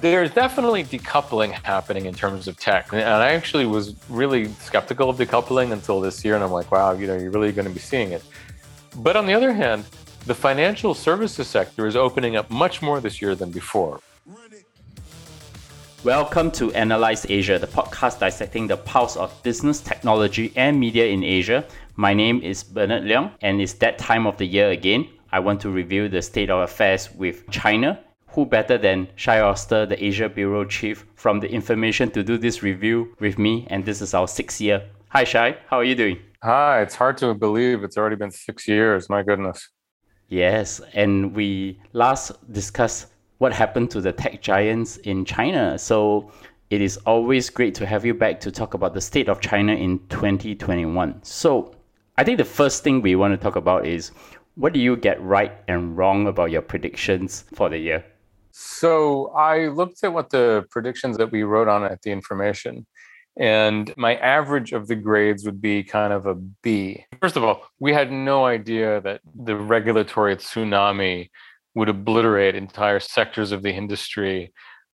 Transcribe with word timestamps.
There's 0.00 0.32
definitely 0.32 0.84
decoupling 0.84 1.52
happening 1.52 2.06
in 2.06 2.14
terms 2.14 2.48
of 2.48 2.58
tech. 2.58 2.92
And 2.92 3.02
I 3.02 3.32
actually 3.32 3.64
was 3.64 3.94
really 4.08 4.48
skeptical 4.54 5.08
of 5.08 5.16
decoupling 5.16 5.72
until 5.72 6.00
this 6.00 6.24
year. 6.24 6.34
And 6.34 6.42
I'm 6.42 6.50
like, 6.50 6.70
wow, 6.72 6.92
you 6.92 7.06
know, 7.06 7.16
you're 7.16 7.30
really 7.30 7.52
going 7.52 7.68
to 7.68 7.72
be 7.72 7.80
seeing 7.80 8.10
it. 8.10 8.22
But 8.96 9.16
on 9.16 9.24
the 9.24 9.32
other 9.32 9.52
hand, 9.52 9.84
the 10.26 10.34
financial 10.34 10.94
services 10.94 11.46
sector 11.46 11.86
is 11.86 11.96
opening 11.96 12.36
up 12.36 12.50
much 12.50 12.82
more 12.82 13.00
this 13.00 13.22
year 13.22 13.34
than 13.34 13.50
before. 13.50 14.00
Welcome 16.02 16.50
to 16.52 16.70
Analyse 16.72 17.24
Asia, 17.30 17.58
the 17.58 17.66
podcast 17.66 18.18
dissecting 18.18 18.66
the 18.66 18.76
pulse 18.76 19.16
of 19.16 19.32
business, 19.42 19.80
technology, 19.80 20.52
and 20.56 20.78
media 20.78 21.06
in 21.06 21.22
Asia. 21.24 21.64
My 21.96 22.12
name 22.12 22.42
is 22.42 22.62
Bernard 22.62 23.04
Leong, 23.04 23.30
and 23.40 23.60
it's 23.60 23.74
that 23.74 23.96
time 23.96 24.26
of 24.26 24.36
the 24.36 24.44
year 24.44 24.70
again. 24.70 25.08
I 25.32 25.38
want 25.38 25.60
to 25.62 25.70
review 25.70 26.08
the 26.08 26.20
state 26.20 26.50
of 26.50 26.60
affairs 26.60 27.10
with 27.14 27.48
China. 27.50 28.00
Who 28.34 28.44
better 28.44 28.76
than 28.76 29.06
Shai 29.14 29.38
Oster, 29.38 29.86
the 29.86 30.04
Asia 30.04 30.28
Bureau 30.28 30.64
Chief 30.64 31.06
from 31.14 31.38
the 31.38 31.48
Information, 31.48 32.10
to 32.10 32.24
do 32.24 32.36
this 32.36 32.64
review 32.64 33.14
with 33.20 33.38
me? 33.38 33.64
And 33.70 33.84
this 33.84 34.02
is 34.02 34.12
our 34.12 34.26
sixth 34.26 34.60
year. 34.60 34.82
Hi, 35.10 35.22
Shai. 35.22 35.56
How 35.68 35.76
are 35.76 35.84
you 35.84 35.94
doing? 35.94 36.18
Hi. 36.42 36.82
It's 36.82 36.96
hard 36.96 37.16
to 37.18 37.32
believe 37.34 37.84
it's 37.84 37.96
already 37.96 38.16
been 38.16 38.32
six 38.32 38.66
years. 38.66 39.08
My 39.08 39.22
goodness. 39.22 39.68
Yes, 40.30 40.80
and 40.94 41.32
we 41.32 41.78
last 41.92 42.32
discussed 42.52 43.06
what 43.38 43.52
happened 43.52 43.92
to 43.92 44.00
the 44.00 44.10
tech 44.10 44.42
giants 44.42 44.96
in 44.96 45.24
China. 45.24 45.78
So 45.78 46.32
it 46.70 46.80
is 46.80 46.96
always 47.06 47.48
great 47.50 47.76
to 47.76 47.86
have 47.86 48.04
you 48.04 48.14
back 48.14 48.40
to 48.40 48.50
talk 48.50 48.74
about 48.74 48.94
the 48.94 49.00
state 49.00 49.28
of 49.28 49.40
China 49.40 49.74
in 49.74 50.00
2021. 50.08 51.22
So 51.22 51.72
I 52.18 52.24
think 52.24 52.38
the 52.38 52.44
first 52.44 52.82
thing 52.82 53.00
we 53.00 53.14
want 53.14 53.32
to 53.32 53.38
talk 53.38 53.54
about 53.54 53.86
is 53.86 54.10
what 54.56 54.72
do 54.72 54.80
you 54.80 54.96
get 54.96 55.22
right 55.22 55.52
and 55.68 55.96
wrong 55.96 56.26
about 56.26 56.50
your 56.50 56.62
predictions 56.62 57.44
for 57.54 57.68
the 57.68 57.78
year? 57.78 58.04
So 58.56 59.30
I 59.30 59.66
looked 59.66 60.04
at 60.04 60.12
what 60.12 60.30
the 60.30 60.64
predictions 60.70 61.16
that 61.16 61.32
we 61.32 61.42
wrote 61.42 61.66
on 61.66 61.82
at 61.82 62.02
the 62.02 62.12
information. 62.12 62.86
And 63.36 63.92
my 63.96 64.14
average 64.14 64.72
of 64.72 64.86
the 64.86 64.94
grades 64.94 65.44
would 65.44 65.60
be 65.60 65.82
kind 65.82 66.12
of 66.12 66.26
a 66.26 66.36
B. 66.36 67.04
First 67.20 67.36
of 67.36 67.42
all, 67.42 67.66
we 67.80 67.92
had 67.92 68.12
no 68.12 68.46
idea 68.46 69.00
that 69.00 69.22
the 69.34 69.56
regulatory 69.56 70.36
tsunami 70.36 71.30
would 71.74 71.88
obliterate 71.88 72.54
entire 72.54 73.00
sectors 73.00 73.50
of 73.50 73.64
the 73.64 73.72
industry. 73.72 74.52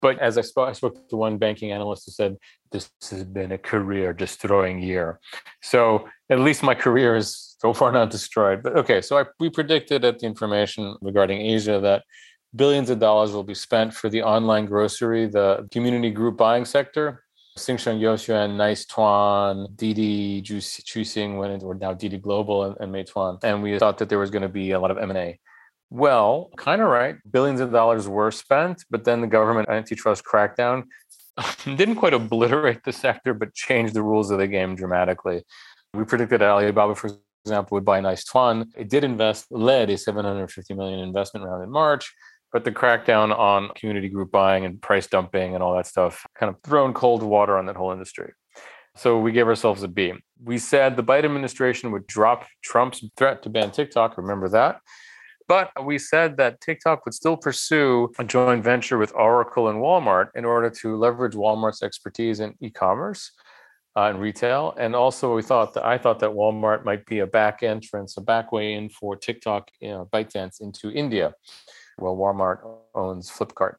But 0.02 0.18
as 0.18 0.36
I 0.36 0.40
spoke, 0.40 0.68
I 0.68 0.72
spoke 0.72 1.08
to 1.08 1.16
one 1.16 1.38
banking 1.38 1.70
analyst 1.70 2.06
who 2.06 2.10
said, 2.10 2.36
This 2.72 2.90
has 3.08 3.22
been 3.22 3.52
a 3.52 3.58
career 3.58 4.12
destroying 4.12 4.82
year. 4.82 5.20
So 5.62 6.08
at 6.28 6.40
least 6.40 6.64
my 6.64 6.74
career 6.74 7.14
is 7.14 7.54
so 7.60 7.72
far 7.72 7.92
not 7.92 8.10
destroyed. 8.10 8.64
But 8.64 8.76
okay, 8.78 9.00
so 9.00 9.16
I, 9.16 9.26
we 9.38 9.48
predicted 9.48 10.04
at 10.04 10.18
the 10.18 10.26
information 10.26 10.96
regarding 11.00 11.40
Asia 11.40 11.78
that 11.78 12.02
billions 12.54 12.90
of 12.90 12.98
dollars 12.98 13.32
will 13.32 13.42
be 13.42 13.54
spent 13.54 13.92
for 13.94 14.08
the 14.08 14.22
online 14.22 14.66
grocery, 14.66 15.26
the 15.26 15.68
community 15.70 16.10
group 16.10 16.36
buying 16.36 16.64
sector. 16.64 17.24
Xingsheng 17.58 18.00
Youxuan, 18.00 18.56
Nice 18.56 18.84
Tuan, 18.84 19.68
Didi, 19.76 20.42
Chuxing 20.42 21.38
went 21.38 21.52
into, 21.52 21.66
or 21.66 21.74
now 21.74 21.94
Didi 21.94 22.18
Global 22.18 22.64
and, 22.64 22.76
and 22.80 22.92
Meituan. 22.92 23.38
And 23.44 23.62
we 23.62 23.78
thought 23.78 23.98
that 23.98 24.08
there 24.08 24.18
was 24.18 24.30
going 24.30 24.42
to 24.42 24.48
be 24.48 24.72
a 24.72 24.80
lot 24.80 24.90
of 24.90 24.98
M&A. 24.98 25.38
Well, 25.90 26.50
kind 26.56 26.82
of 26.82 26.88
right. 26.88 27.14
Billions 27.30 27.60
of 27.60 27.70
dollars 27.70 28.08
were 28.08 28.32
spent, 28.32 28.84
but 28.90 29.04
then 29.04 29.20
the 29.20 29.28
government 29.28 29.68
antitrust 29.68 30.24
crackdown 30.24 30.84
didn't 31.64 31.96
quite 31.96 32.14
obliterate 32.14 32.82
the 32.82 32.92
sector, 32.92 33.34
but 33.34 33.54
changed 33.54 33.94
the 33.94 34.02
rules 34.02 34.32
of 34.32 34.38
the 34.38 34.48
game 34.48 34.74
dramatically. 34.74 35.44
We 35.92 36.04
predicted 36.04 36.42
Alibaba, 36.42 36.96
for 36.96 37.10
example, 37.44 37.76
would 37.76 37.84
buy 37.84 38.00
Nice 38.00 38.24
Tuan. 38.24 38.72
It 38.76 38.88
did 38.88 39.04
invest, 39.04 39.46
led 39.52 39.90
a 39.90 39.96
750 39.96 40.74
million 40.74 40.98
investment 40.98 41.46
round 41.46 41.62
in 41.62 41.70
March, 41.70 42.12
but 42.54 42.64
the 42.64 42.70
crackdown 42.70 43.36
on 43.36 43.68
community 43.74 44.08
group 44.08 44.30
buying 44.30 44.64
and 44.64 44.80
price 44.80 45.08
dumping 45.08 45.54
and 45.54 45.62
all 45.62 45.74
that 45.74 45.88
stuff 45.88 46.24
kind 46.38 46.48
of 46.48 46.56
thrown 46.62 46.94
cold 46.94 47.20
water 47.20 47.58
on 47.58 47.66
that 47.66 47.74
whole 47.74 47.90
industry. 47.90 48.32
So 48.94 49.18
we 49.18 49.32
gave 49.32 49.48
ourselves 49.48 49.82
a 49.82 49.88
B. 49.88 50.12
We 50.42 50.58
said 50.58 50.94
the 50.94 51.02
Biden 51.02 51.24
administration 51.24 51.90
would 51.90 52.06
drop 52.06 52.46
Trump's 52.62 53.04
threat 53.16 53.42
to 53.42 53.48
ban 53.48 53.72
TikTok. 53.72 54.16
Remember 54.16 54.48
that? 54.50 54.80
But 55.48 55.72
we 55.84 55.98
said 55.98 56.36
that 56.36 56.60
TikTok 56.60 57.04
would 57.04 57.12
still 57.12 57.36
pursue 57.36 58.12
a 58.20 58.24
joint 58.24 58.62
venture 58.62 58.98
with 58.98 59.12
Oracle 59.16 59.68
and 59.68 59.80
Walmart 59.80 60.28
in 60.36 60.44
order 60.44 60.70
to 60.70 60.96
leverage 60.96 61.34
Walmart's 61.34 61.82
expertise 61.82 62.38
in 62.38 62.54
e-commerce 62.60 63.32
uh, 63.96 64.02
and 64.02 64.20
retail. 64.20 64.74
And 64.78 64.94
also, 64.94 65.34
we 65.34 65.42
thought 65.42 65.74
that 65.74 65.84
I 65.84 65.98
thought 65.98 66.20
that 66.20 66.30
Walmart 66.30 66.84
might 66.84 67.04
be 67.04 67.18
a 67.18 67.26
back 67.26 67.64
entrance, 67.64 68.16
a 68.16 68.20
back 68.20 68.52
way 68.52 68.74
in 68.74 68.90
for 68.90 69.16
TikTok, 69.16 69.72
you 69.80 69.88
know, 69.88 70.08
ByteDance 70.12 70.60
into 70.60 70.92
India. 70.92 71.34
Well, 71.98 72.16
Walmart 72.16 72.60
owns 72.94 73.30
Flipkart. 73.30 73.76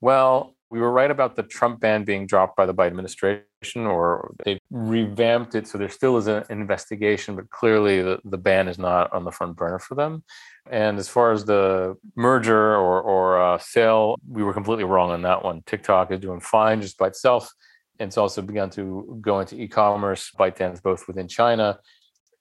Well, 0.00 0.54
we 0.70 0.80
were 0.80 0.92
right 0.92 1.10
about 1.10 1.34
the 1.34 1.42
Trump 1.42 1.80
ban 1.80 2.04
being 2.04 2.26
dropped 2.26 2.56
by 2.56 2.66
the 2.66 2.74
Biden 2.74 2.88
administration, 2.88 3.86
or 3.86 4.34
they 4.44 4.58
revamped 4.70 5.54
it. 5.54 5.66
So 5.66 5.78
there 5.78 5.88
still 5.88 6.18
is 6.18 6.26
an 6.26 6.44
investigation, 6.50 7.36
but 7.36 7.48
clearly 7.48 8.02
the, 8.02 8.18
the 8.24 8.36
ban 8.36 8.68
is 8.68 8.78
not 8.78 9.12
on 9.12 9.24
the 9.24 9.30
front 9.30 9.56
burner 9.56 9.78
for 9.78 9.94
them. 9.94 10.22
And 10.70 10.98
as 10.98 11.08
far 11.08 11.32
as 11.32 11.46
the 11.46 11.96
merger 12.16 12.74
or, 12.76 13.00
or 13.00 13.42
uh, 13.42 13.58
sale, 13.58 14.18
we 14.28 14.42
were 14.42 14.52
completely 14.52 14.84
wrong 14.84 15.10
on 15.10 15.22
that 15.22 15.42
one. 15.42 15.62
TikTok 15.64 16.12
is 16.12 16.20
doing 16.20 16.40
fine 16.40 16.82
just 16.82 16.98
by 16.98 17.06
itself. 17.06 17.50
It's 17.98 18.18
also 18.18 18.42
begun 18.42 18.68
to 18.70 19.18
go 19.22 19.40
into 19.40 19.60
e-commerce, 19.60 20.30
ByteDance 20.38 20.82
both 20.82 21.08
within 21.08 21.28
China, 21.28 21.78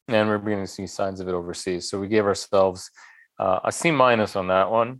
and 0.07 0.27
we're 0.27 0.37
beginning 0.37 0.65
to 0.65 0.71
see 0.71 0.85
signs 0.85 1.19
of 1.19 1.27
it 1.29 1.33
overseas. 1.33 1.89
So 1.89 1.99
we 1.99 2.09
gave 2.09 2.25
ourselves 2.25 2.91
uh, 3.39 3.61
a 3.63 3.71
C 3.71 3.89
minus 3.89 4.35
on 4.35 4.47
that 4.49 4.69
one. 4.69 4.99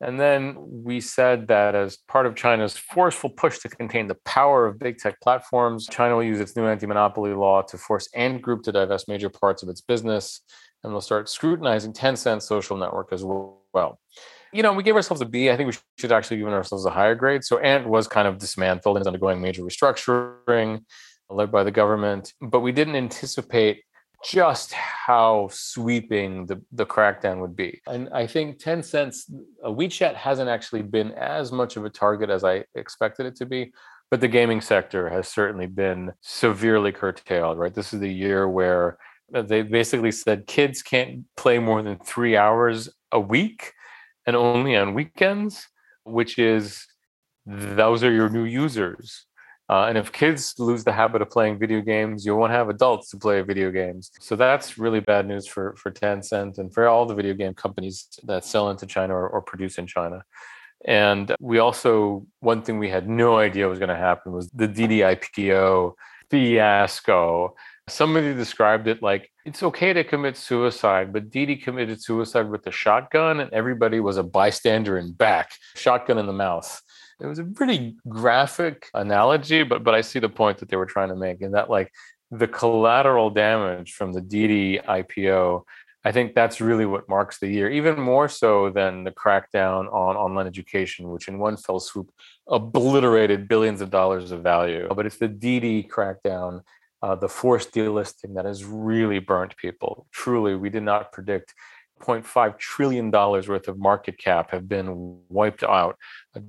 And 0.00 0.18
then 0.18 0.56
we 0.58 1.00
said 1.00 1.48
that 1.48 1.74
as 1.74 1.96
part 1.96 2.26
of 2.26 2.36
China's 2.36 2.76
forceful 2.76 3.30
push 3.30 3.58
to 3.60 3.68
contain 3.68 4.06
the 4.06 4.16
power 4.24 4.66
of 4.66 4.78
big 4.78 4.98
tech 4.98 5.20
platforms, 5.20 5.88
China 5.90 6.14
will 6.14 6.24
use 6.24 6.40
its 6.40 6.54
new 6.56 6.66
anti 6.66 6.86
monopoly 6.86 7.34
law 7.34 7.62
to 7.62 7.76
force 7.76 8.08
Ant 8.14 8.40
Group 8.40 8.62
to 8.64 8.72
divest 8.72 9.08
major 9.08 9.28
parts 9.28 9.62
of 9.62 9.68
its 9.68 9.80
business. 9.80 10.40
And 10.84 10.92
they'll 10.92 11.00
start 11.00 11.28
scrutinizing 11.28 11.92
Tencent 11.92 12.42
social 12.42 12.76
network 12.76 13.12
as 13.12 13.24
well. 13.24 13.98
You 14.52 14.62
know, 14.62 14.72
we 14.72 14.84
gave 14.84 14.94
ourselves 14.94 15.20
a 15.20 15.26
B. 15.26 15.50
I 15.50 15.56
think 15.56 15.72
we 15.72 15.78
should 15.98 16.12
actually 16.12 16.38
give 16.38 16.48
ourselves 16.48 16.86
a 16.86 16.90
higher 16.90 17.16
grade. 17.16 17.42
So 17.42 17.58
Ant 17.58 17.88
was 17.88 18.06
kind 18.06 18.28
of 18.28 18.38
dismantled 18.38 18.96
and 18.96 19.02
is 19.02 19.06
undergoing 19.08 19.40
major 19.40 19.62
restructuring 19.62 20.84
led 21.30 21.50
by 21.50 21.64
the 21.64 21.70
government. 21.70 22.32
But 22.40 22.60
we 22.60 22.72
didn't 22.72 22.96
anticipate 22.96 23.82
just 24.24 24.72
how 24.72 25.48
sweeping 25.52 26.46
the, 26.46 26.60
the 26.72 26.86
crackdown 26.86 27.40
would 27.40 27.54
be. 27.54 27.80
And 27.86 28.08
I 28.12 28.26
think 28.26 28.58
Tencent's 28.58 29.30
uh, 29.64 29.68
WeChat 29.68 30.14
hasn't 30.14 30.48
actually 30.48 30.82
been 30.82 31.12
as 31.12 31.52
much 31.52 31.76
of 31.76 31.84
a 31.84 31.90
target 31.90 32.28
as 32.28 32.44
I 32.44 32.64
expected 32.74 33.26
it 33.26 33.36
to 33.36 33.46
be. 33.46 33.72
But 34.10 34.20
the 34.20 34.28
gaming 34.28 34.60
sector 34.60 35.08
has 35.08 35.28
certainly 35.28 35.66
been 35.66 36.12
severely 36.22 36.92
curtailed, 36.92 37.58
right? 37.58 37.74
This 37.74 37.92
is 37.92 38.00
the 38.00 38.12
year 38.12 38.48
where 38.48 38.98
uh, 39.34 39.42
they 39.42 39.62
basically 39.62 40.12
said 40.12 40.46
kids 40.46 40.82
can't 40.82 41.24
play 41.36 41.58
more 41.58 41.82
than 41.82 41.98
three 41.98 42.36
hours 42.36 42.88
a 43.12 43.20
week 43.20 43.72
and 44.26 44.34
only 44.34 44.76
on 44.76 44.94
weekends, 44.94 45.68
which 46.04 46.38
is 46.38 46.86
those 47.46 48.02
are 48.02 48.12
your 48.12 48.28
new 48.28 48.44
users. 48.44 49.26
Uh, 49.70 49.84
and 49.84 49.98
if 49.98 50.10
kids 50.12 50.54
lose 50.58 50.82
the 50.82 50.92
habit 50.92 51.20
of 51.20 51.28
playing 51.28 51.58
video 51.58 51.82
games, 51.82 52.24
you 52.24 52.34
won't 52.34 52.52
have 52.52 52.70
adults 52.70 53.10
to 53.10 53.18
play 53.18 53.42
video 53.42 53.70
games. 53.70 54.10
So 54.18 54.34
that's 54.34 54.78
really 54.78 55.00
bad 55.00 55.26
news 55.26 55.46
for, 55.46 55.74
for 55.76 55.90
Tencent 55.90 56.58
and 56.58 56.72
for 56.72 56.88
all 56.88 57.04
the 57.04 57.14
video 57.14 57.34
game 57.34 57.52
companies 57.52 58.08
that 58.24 58.46
sell 58.46 58.70
into 58.70 58.86
China 58.86 59.14
or, 59.14 59.28
or 59.28 59.42
produce 59.42 59.76
in 59.76 59.86
China. 59.86 60.24
And 60.86 61.34
we 61.40 61.58
also, 61.58 62.26
one 62.40 62.62
thing 62.62 62.78
we 62.78 62.88
had 62.88 63.08
no 63.08 63.38
idea 63.38 63.68
was 63.68 63.78
going 63.78 63.90
to 63.90 63.96
happen 63.96 64.32
was 64.32 64.48
the 64.50 64.68
Didi 64.68 65.00
IPO 65.00 65.92
fiasco. 66.30 67.54
Somebody 67.88 68.32
described 68.32 68.86
it 68.86 69.02
like 69.02 69.30
it's 69.44 69.62
okay 69.62 69.92
to 69.92 70.04
commit 70.04 70.36
suicide, 70.36 71.12
but 71.12 71.30
Didi 71.30 71.56
committed 71.56 72.02
suicide 72.02 72.48
with 72.48 72.66
a 72.66 72.70
shotgun, 72.70 73.40
and 73.40 73.52
everybody 73.52 73.98
was 73.98 74.18
a 74.18 74.22
bystander 74.22 74.98
in 74.98 75.12
back, 75.12 75.52
shotgun 75.74 76.18
in 76.18 76.26
the 76.26 76.32
mouth 76.32 76.82
it 77.20 77.26
was 77.26 77.38
a 77.38 77.44
pretty 77.44 77.96
graphic 78.08 78.88
analogy, 78.94 79.62
but 79.64 79.82
but 79.82 79.94
I 79.94 80.02
see 80.02 80.18
the 80.18 80.28
point 80.28 80.58
that 80.58 80.68
they 80.68 80.76
were 80.76 80.86
trying 80.86 81.08
to 81.08 81.16
make, 81.16 81.42
and 81.42 81.54
that 81.54 81.70
like 81.70 81.92
the 82.30 82.48
collateral 82.48 83.30
damage 83.30 83.94
from 83.94 84.12
the 84.12 84.20
Didi 84.20 84.78
IPO, 84.78 85.62
I 86.04 86.12
think 86.12 86.34
that's 86.34 86.60
really 86.60 86.86
what 86.86 87.08
marks 87.08 87.38
the 87.38 87.48
year, 87.48 87.70
even 87.70 88.00
more 88.00 88.28
so 88.28 88.70
than 88.70 89.04
the 89.04 89.10
crackdown 89.10 89.92
on 89.92 90.16
online 90.16 90.46
education, 90.46 91.10
which 91.10 91.28
in 91.28 91.38
one 91.38 91.56
fell 91.56 91.80
swoop 91.80 92.10
obliterated 92.46 93.48
billions 93.48 93.80
of 93.80 93.90
dollars 93.90 94.30
of 94.30 94.42
value. 94.42 94.88
But 94.94 95.06
it's 95.06 95.18
the 95.18 95.28
Didi 95.28 95.82
crackdown, 95.82 96.62
uh, 97.02 97.16
the 97.16 97.28
forced 97.28 97.72
delisting 97.72 98.34
that 98.34 98.44
has 98.44 98.64
really 98.64 99.18
burnt 99.18 99.56
people. 99.56 100.06
Truly, 100.12 100.54
we 100.54 100.70
did 100.70 100.84
not 100.84 101.12
predict 101.12 101.54
0.5 101.98 102.58
trillion 102.58 103.10
dollars 103.10 103.48
worth 103.48 103.68
of 103.68 103.78
market 103.78 104.18
cap 104.18 104.50
have 104.50 104.68
been 104.68 105.18
wiped 105.28 105.62
out 105.62 105.96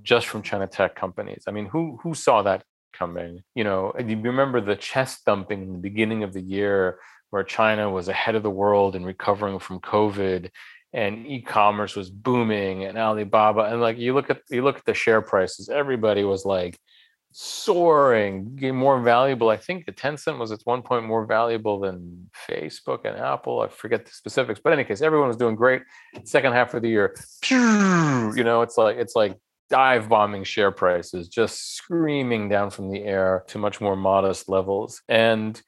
just 0.04 0.28
from 0.28 0.42
China 0.42 0.68
tech 0.68 0.96
companies. 0.96 1.44
I 1.48 1.52
mean, 1.52 1.66
who 1.66 2.00
who 2.02 2.14
saw 2.14 2.42
that 2.44 2.64
coming? 2.94 3.42
You 3.56 3.64
know, 3.64 3.94
you 4.00 4.20
remember 4.20 4.62
the 4.62 4.76
chest 4.76 5.22
thumping 5.26 5.64
in 5.64 5.74
the 5.74 5.80
beginning 5.80 6.24
of 6.24 6.34
the 6.34 6.42
year 6.42 7.00
where 7.30 7.44
China 7.44 7.90
was 7.90 8.08
ahead 8.08 8.36
of 8.36 8.44
the 8.44 8.50
world 8.50 8.96
in 8.96 9.06
recovering 9.06 9.60
from 9.60 9.80
COVID 9.80 10.50
and 10.94 11.28
e-commerce 11.28 11.96
was 11.96 12.10
booming 12.10 12.84
and 12.84 12.98
Alibaba 12.98 13.62
and 13.66 13.82
like 13.82 13.98
you 13.98 14.14
look 14.14 14.30
at 14.30 14.42
you 14.50 14.64
look 14.64 14.78
at 14.78 14.86
the 14.86 14.94
share 14.94 15.22
prices 15.22 15.70
everybody 15.70 16.24
was 16.24 16.46
like 16.46 16.80
soaring 17.32 18.58
more 18.76 19.00
valuable 19.02 19.50
I 19.50 19.58
think 19.58 19.86
the 19.86 19.92
Tencent 19.92 20.40
was 20.40 20.52
at 20.52 20.62
one 20.64 20.82
point 20.82 21.06
more 21.06 21.26
valuable 21.26 21.80
than 21.80 22.30
Facebook 22.50 23.06
and 23.06 23.16
Apple 23.16 23.62
I 23.62 23.68
forget 23.68 24.06
the 24.06 24.12
specifics 24.12 24.60
but 24.64 24.74
in 24.74 24.80
any 24.80 24.88
case 24.88 25.02
everyone 25.02 25.28
was 25.28 25.38
doing 25.38 25.56
great 25.56 25.84
second 26.24 26.54
half 26.54 26.74
of 26.74 26.82
the 26.82 26.90
year 26.90 27.16
you 27.52 28.44
know 28.44 28.62
it's 28.64 28.78
like 28.78 28.98
it's 28.98 29.16
like 29.16 29.38
dive 29.70 30.10
bombing 30.10 30.44
share 30.44 30.72
prices 30.72 31.28
just 31.28 31.76
screaming 31.76 32.50
down 32.50 32.72
from 32.72 32.90
the 32.90 33.04
air 33.04 33.44
to 33.48 33.60
much 33.60 33.80
more 33.80 33.96
modest 33.96 34.50
levels 34.50 35.04
and 35.08 35.62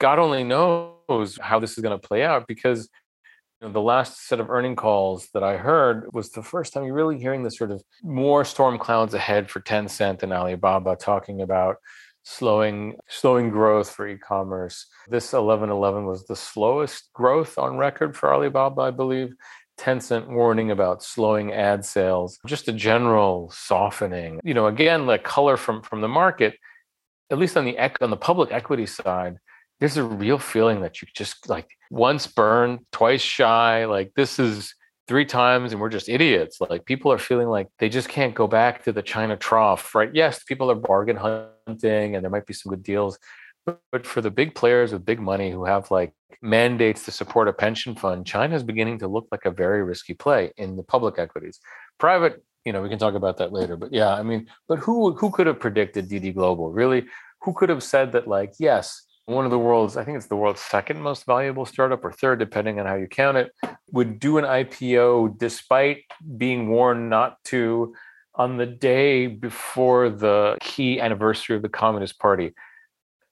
God 0.00 0.18
only 0.18 0.42
knows 0.42 1.38
how 1.40 1.60
this 1.60 1.78
is 1.78 1.78
going 1.78 1.98
to 1.98 2.08
play 2.08 2.24
out 2.24 2.48
because 2.48 2.88
the 3.72 3.80
last 3.80 4.26
set 4.26 4.40
of 4.40 4.50
earning 4.50 4.76
calls 4.76 5.28
that 5.32 5.42
I 5.42 5.56
heard 5.56 6.12
was 6.12 6.30
the 6.30 6.42
first 6.42 6.72
time 6.72 6.84
you're 6.84 6.94
really 6.94 7.18
hearing 7.18 7.42
the 7.42 7.50
sort 7.50 7.70
of 7.70 7.82
more 8.02 8.44
storm 8.44 8.78
clouds 8.78 9.14
ahead 9.14 9.50
for 9.50 9.60
Tencent 9.60 10.22
and 10.22 10.32
Alibaba 10.32 10.96
talking 10.96 11.40
about 11.40 11.76
slowing 12.24 12.96
slowing 13.08 13.50
growth 13.50 13.90
for 13.90 14.08
e-commerce. 14.08 14.86
This 15.08 15.32
1111 15.32 16.06
was 16.06 16.26
the 16.26 16.36
slowest 16.36 17.10
growth 17.12 17.58
on 17.58 17.76
record 17.76 18.16
for 18.16 18.32
Alibaba, 18.32 18.82
I 18.82 18.90
believe. 18.90 19.34
Tencent 19.78 20.28
warning 20.28 20.70
about 20.70 21.02
slowing 21.02 21.52
ad 21.52 21.84
sales, 21.84 22.38
just 22.46 22.68
a 22.68 22.72
general 22.72 23.50
softening. 23.50 24.40
You 24.44 24.54
know, 24.54 24.66
again, 24.66 25.06
like 25.06 25.24
color 25.24 25.56
from 25.56 25.82
from 25.82 26.00
the 26.00 26.08
market, 26.08 26.54
at 27.30 27.38
least 27.38 27.56
on 27.56 27.64
the 27.64 27.76
on 28.00 28.10
the 28.10 28.16
public 28.16 28.52
equity 28.52 28.86
side, 28.86 29.38
there's 29.80 29.96
a 29.96 30.04
real 30.04 30.38
feeling 30.38 30.80
that 30.80 31.02
you 31.02 31.08
just 31.14 31.48
like 31.48 31.68
once 31.90 32.26
burned, 32.26 32.80
twice 32.92 33.20
shy. 33.20 33.84
Like 33.86 34.12
this 34.14 34.38
is 34.38 34.74
three 35.06 35.24
times 35.24 35.72
and 35.72 35.80
we're 35.80 35.90
just 35.90 36.08
idiots. 36.08 36.60
Like 36.60 36.84
people 36.84 37.12
are 37.12 37.18
feeling 37.18 37.48
like 37.48 37.68
they 37.78 37.88
just 37.88 38.08
can't 38.08 38.34
go 38.34 38.46
back 38.46 38.84
to 38.84 38.92
the 38.92 39.02
China 39.02 39.36
trough, 39.36 39.94
right? 39.94 40.10
Yes, 40.12 40.42
people 40.42 40.70
are 40.70 40.76
bargain 40.76 41.16
hunting 41.16 42.14
and 42.14 42.24
there 42.24 42.30
might 42.30 42.46
be 42.46 42.54
some 42.54 42.70
good 42.70 42.82
deals. 42.82 43.18
But 43.66 44.06
for 44.06 44.20
the 44.20 44.30
big 44.30 44.54
players 44.54 44.92
with 44.92 45.06
big 45.06 45.20
money 45.20 45.50
who 45.50 45.64
have 45.64 45.90
like 45.90 46.12
mandates 46.42 47.04
to 47.06 47.10
support 47.10 47.48
a 47.48 47.52
pension 47.52 47.94
fund, 47.94 48.26
China 48.26 48.54
is 48.54 48.62
beginning 48.62 48.98
to 48.98 49.08
look 49.08 49.26
like 49.32 49.46
a 49.46 49.50
very 49.50 49.82
risky 49.82 50.14
play 50.14 50.52
in 50.56 50.76
the 50.76 50.82
public 50.82 51.18
equities. 51.18 51.60
Private, 51.98 52.44
you 52.64 52.72
know, 52.72 52.82
we 52.82 52.90
can 52.90 52.98
talk 52.98 53.14
about 53.14 53.38
that 53.38 53.52
later. 53.52 53.76
But 53.76 53.92
yeah, 53.92 54.14
I 54.14 54.22
mean, 54.22 54.48
but 54.68 54.78
who 54.78 55.14
who 55.14 55.30
could 55.30 55.46
have 55.46 55.60
predicted 55.60 56.08
Didi 56.08 56.32
Global? 56.32 56.72
Really, 56.72 57.06
who 57.40 57.54
could 57.54 57.70
have 57.70 57.82
said 57.82 58.12
that 58.12 58.28
like, 58.28 58.52
yes, 58.58 59.03
one 59.26 59.44
of 59.44 59.50
the 59.50 59.58
world's, 59.58 59.96
I 59.96 60.04
think 60.04 60.16
it's 60.16 60.26
the 60.26 60.36
world's 60.36 60.60
second 60.60 61.00
most 61.00 61.24
valuable 61.24 61.64
startup 61.64 62.04
or 62.04 62.12
third, 62.12 62.38
depending 62.38 62.78
on 62.78 62.86
how 62.86 62.94
you 62.94 63.06
count 63.06 63.36
it, 63.36 63.52
would 63.90 64.18
do 64.18 64.38
an 64.38 64.44
IPO 64.44 65.38
despite 65.38 66.04
being 66.36 66.68
warned 66.68 67.08
not 67.08 67.42
to 67.44 67.94
on 68.34 68.56
the 68.56 68.66
day 68.66 69.26
before 69.26 70.10
the 70.10 70.56
key 70.60 71.00
anniversary 71.00 71.56
of 71.56 71.62
the 71.62 71.68
Communist 71.68 72.18
Party 72.18 72.52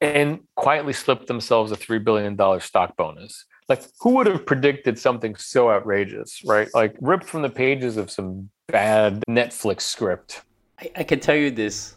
and 0.01 0.39
quietly 0.55 0.93
slip 0.93 1.27
themselves 1.27 1.71
a 1.71 1.77
$3 1.77 2.03
billion 2.03 2.37
stock 2.59 2.95
bonus. 2.97 3.45
Like, 3.69 3.83
who 4.01 4.15
would 4.15 4.27
have 4.27 4.45
predicted 4.45 4.99
something 4.99 5.35
so 5.35 5.71
outrageous, 5.71 6.41
right? 6.45 6.67
Like, 6.73 6.95
ripped 6.99 7.25
from 7.25 7.41
the 7.41 7.49
pages 7.49 7.95
of 7.97 8.11
some 8.11 8.49
bad 8.67 9.23
Netflix 9.29 9.81
script. 9.81 10.41
I, 10.79 10.91
I 10.97 11.03
can 11.03 11.19
tell 11.19 11.35
you 11.35 11.51
this 11.51 11.95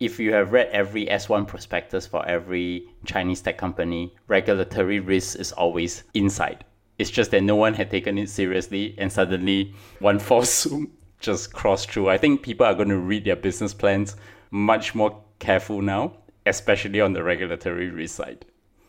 if 0.00 0.20
you 0.20 0.32
have 0.32 0.52
read 0.52 0.68
every 0.70 1.06
S1 1.06 1.46
prospectus 1.48 2.06
for 2.06 2.26
every 2.26 2.86
Chinese 3.04 3.40
tech 3.40 3.58
company, 3.58 4.14
regulatory 4.28 5.00
risk 5.00 5.38
is 5.38 5.52
always 5.52 6.04
inside. 6.14 6.64
It's 6.98 7.10
just 7.10 7.30
that 7.32 7.42
no 7.42 7.56
one 7.56 7.74
had 7.74 7.90
taken 7.90 8.18
it 8.18 8.28
seriously 8.28 8.94
and 8.98 9.12
suddenly 9.12 9.74
one 10.00 10.18
false 10.28 10.52
swoop 10.52 10.90
just 11.20 11.52
crossed 11.52 11.90
through. 11.90 12.08
I 12.08 12.18
think 12.18 12.42
people 12.42 12.66
are 12.66 12.74
going 12.74 12.88
to 12.88 12.98
read 12.98 13.24
their 13.24 13.36
business 13.36 13.74
plans 13.74 14.16
much 14.50 14.94
more 14.94 15.20
careful 15.40 15.82
now, 15.82 16.12
especially 16.46 17.00
on 17.00 17.12
the 17.12 17.22
regulatory 17.22 17.90
risk 17.90 18.16
side. 18.16 18.46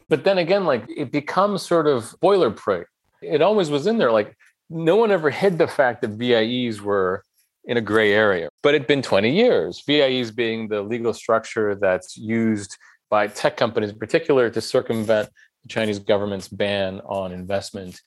But 0.09 0.23
then 0.23 0.37
again, 0.37 0.65
like 0.65 0.85
it 0.95 1.11
becomes 1.11 1.61
sort 1.63 1.87
of 1.87 2.15
boilerplate. 2.21 2.85
It 3.21 3.41
always 3.41 3.69
was 3.69 3.87
in 3.87 3.97
there. 3.97 4.11
Like 4.11 4.35
no 4.69 4.95
one 4.95 5.11
ever 5.11 5.29
hid 5.29 5.57
the 5.57 5.67
fact 5.67 6.01
that 6.01 6.11
VIEs 6.11 6.81
were 6.81 7.23
in 7.69 7.77
a 7.77 7.81
gray 7.81 8.13
area. 8.13 8.49
But 8.63 8.73
it'd 8.73 8.87
been 8.87 9.03
20 9.03 9.31
years, 9.31 9.83
VIEs 9.85 10.31
being 10.31 10.67
the 10.67 10.81
legal 10.81 11.13
structure 11.13 11.75
that's 11.75 12.17
used 12.17 12.75
by 13.11 13.27
tech 13.27 13.57
companies 13.57 13.91
in 13.91 13.99
particular 13.99 14.49
to 14.49 14.59
circumvent 14.59 15.29
the 15.61 15.69
Chinese 15.69 15.99
government's 15.99 16.47
ban 16.47 16.99
on 17.01 17.31
investment 17.31 18.01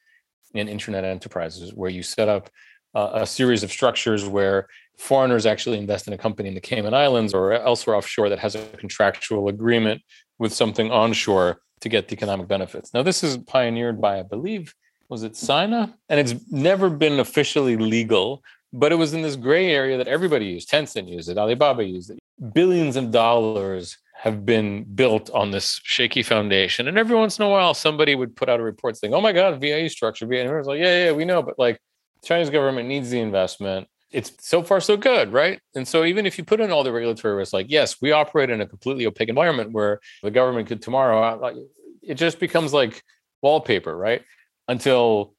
in 0.53 0.69
internet 0.69 1.05
enterprises, 1.05 1.73
where 1.73 1.91
you 1.91 2.03
set 2.03 2.29
up 2.29 2.51
uh, 2.97 3.11
a 3.15 3.27
series 3.27 3.63
of 3.63 3.71
structures 3.71 4.27
where 4.27 4.67
foreigners 4.99 5.47
actually 5.47 5.79
invest 5.79 6.09
in 6.09 6.13
a 6.13 6.19
company 6.19 6.49
in 6.49 6.57
the 6.57 6.61
Cayman 6.61 6.93
Islands 6.93 7.33
or 7.33 7.53
elsewhere 7.53 7.95
offshore 7.95 8.29
that 8.31 8.41
has 8.41 8.57
a 8.57 8.67
contractual 8.77 9.49
agreement 9.49 10.03
with 10.41 10.53
something 10.53 10.91
onshore 10.91 11.61
to 11.81 11.89
get 11.89 12.09
the 12.09 12.15
economic 12.15 12.49
benefits. 12.49 12.93
Now, 12.93 13.05
this 13.05 13.23
is 13.23 13.37
pioneered 13.37 14.01
by, 14.01 14.19
I 14.19 14.23
believe, 14.25 14.75
was 15.09 15.23
it 15.23 15.37
Sina? 15.37 15.95
And 16.09 16.19
it's 16.19 16.35
never 16.51 16.91
been 16.91 17.21
officially 17.21 17.77
legal, 17.77 18.43
but 18.73 18.93
it 18.93 18.97
was 18.97 19.13
in 19.13 19.23
this 19.23 19.37
gray 19.37 19.71
area 19.71 19.99
that 19.99 20.09
everybody 20.09 20.47
used. 20.47 20.71
Tencent 20.71 21.09
used 21.09 21.29
it, 21.29 21.39
Alibaba 21.39 21.85
used 21.85 22.11
it. 22.11 22.19
Billions 22.53 22.97
of 22.97 23.11
dollars 23.11 23.99
have 24.23 24.47
been 24.47 24.85
built 24.85 25.31
on 25.31 25.51
this 25.51 25.81
shaky 25.83 26.23
foundation. 26.23 26.87
And 26.87 26.97
every 26.97 27.17
once 27.17 27.39
in 27.39 27.45
a 27.45 27.49
while, 27.49 27.75
somebody 27.75 28.15
would 28.15 28.37
put 28.37 28.49
out 28.49 28.61
a 28.61 28.63
report 28.63 28.97
saying, 28.97 29.13
oh 29.15 29.21
my 29.21 29.33
God, 29.33 29.61
VIE 29.61 29.89
structure. 29.89 30.25
And 30.27 30.35
everyone's 30.35 30.69
like, 30.69 30.79
yeah, 30.79 31.07
yeah, 31.07 31.13
we 31.13 31.25
know. 31.25 31.43
But 31.43 31.59
like, 31.59 31.81
Chinese 32.25 32.51
government 32.51 32.89
needs 32.89 33.11
the 33.11 33.19
investment. 33.19 33.89
It's 34.13 34.33
so 34.39 34.63
far 34.63 34.81
so 34.81 34.97
good, 34.97 35.33
right? 35.33 35.59
And 35.75 35.89
so 35.89 36.05
even 36.05 36.25
if 36.25 36.39
you 36.39 36.45
put 36.45 36.61
in 36.61 36.71
all 36.71 36.85
the 36.85 36.93
regulatory 36.93 37.35
risks, 37.35 37.53
like, 37.53 37.67
yes, 37.69 38.01
we 38.01 38.13
operate 38.13 38.51
in 38.51 38.61
a 38.61 38.67
completely 38.67 39.07
opaque 39.07 39.29
environment 39.29 39.73
where 39.73 39.99
the 40.23 40.31
government 40.31 40.69
could 40.69 40.83
tomorrow, 40.83 41.21
uh, 41.21 41.55
it 42.01 42.15
just 42.15 42.39
becomes 42.39 42.73
like 42.73 43.03
wallpaper, 43.43 43.97
right? 43.97 44.23
Until 44.69 45.35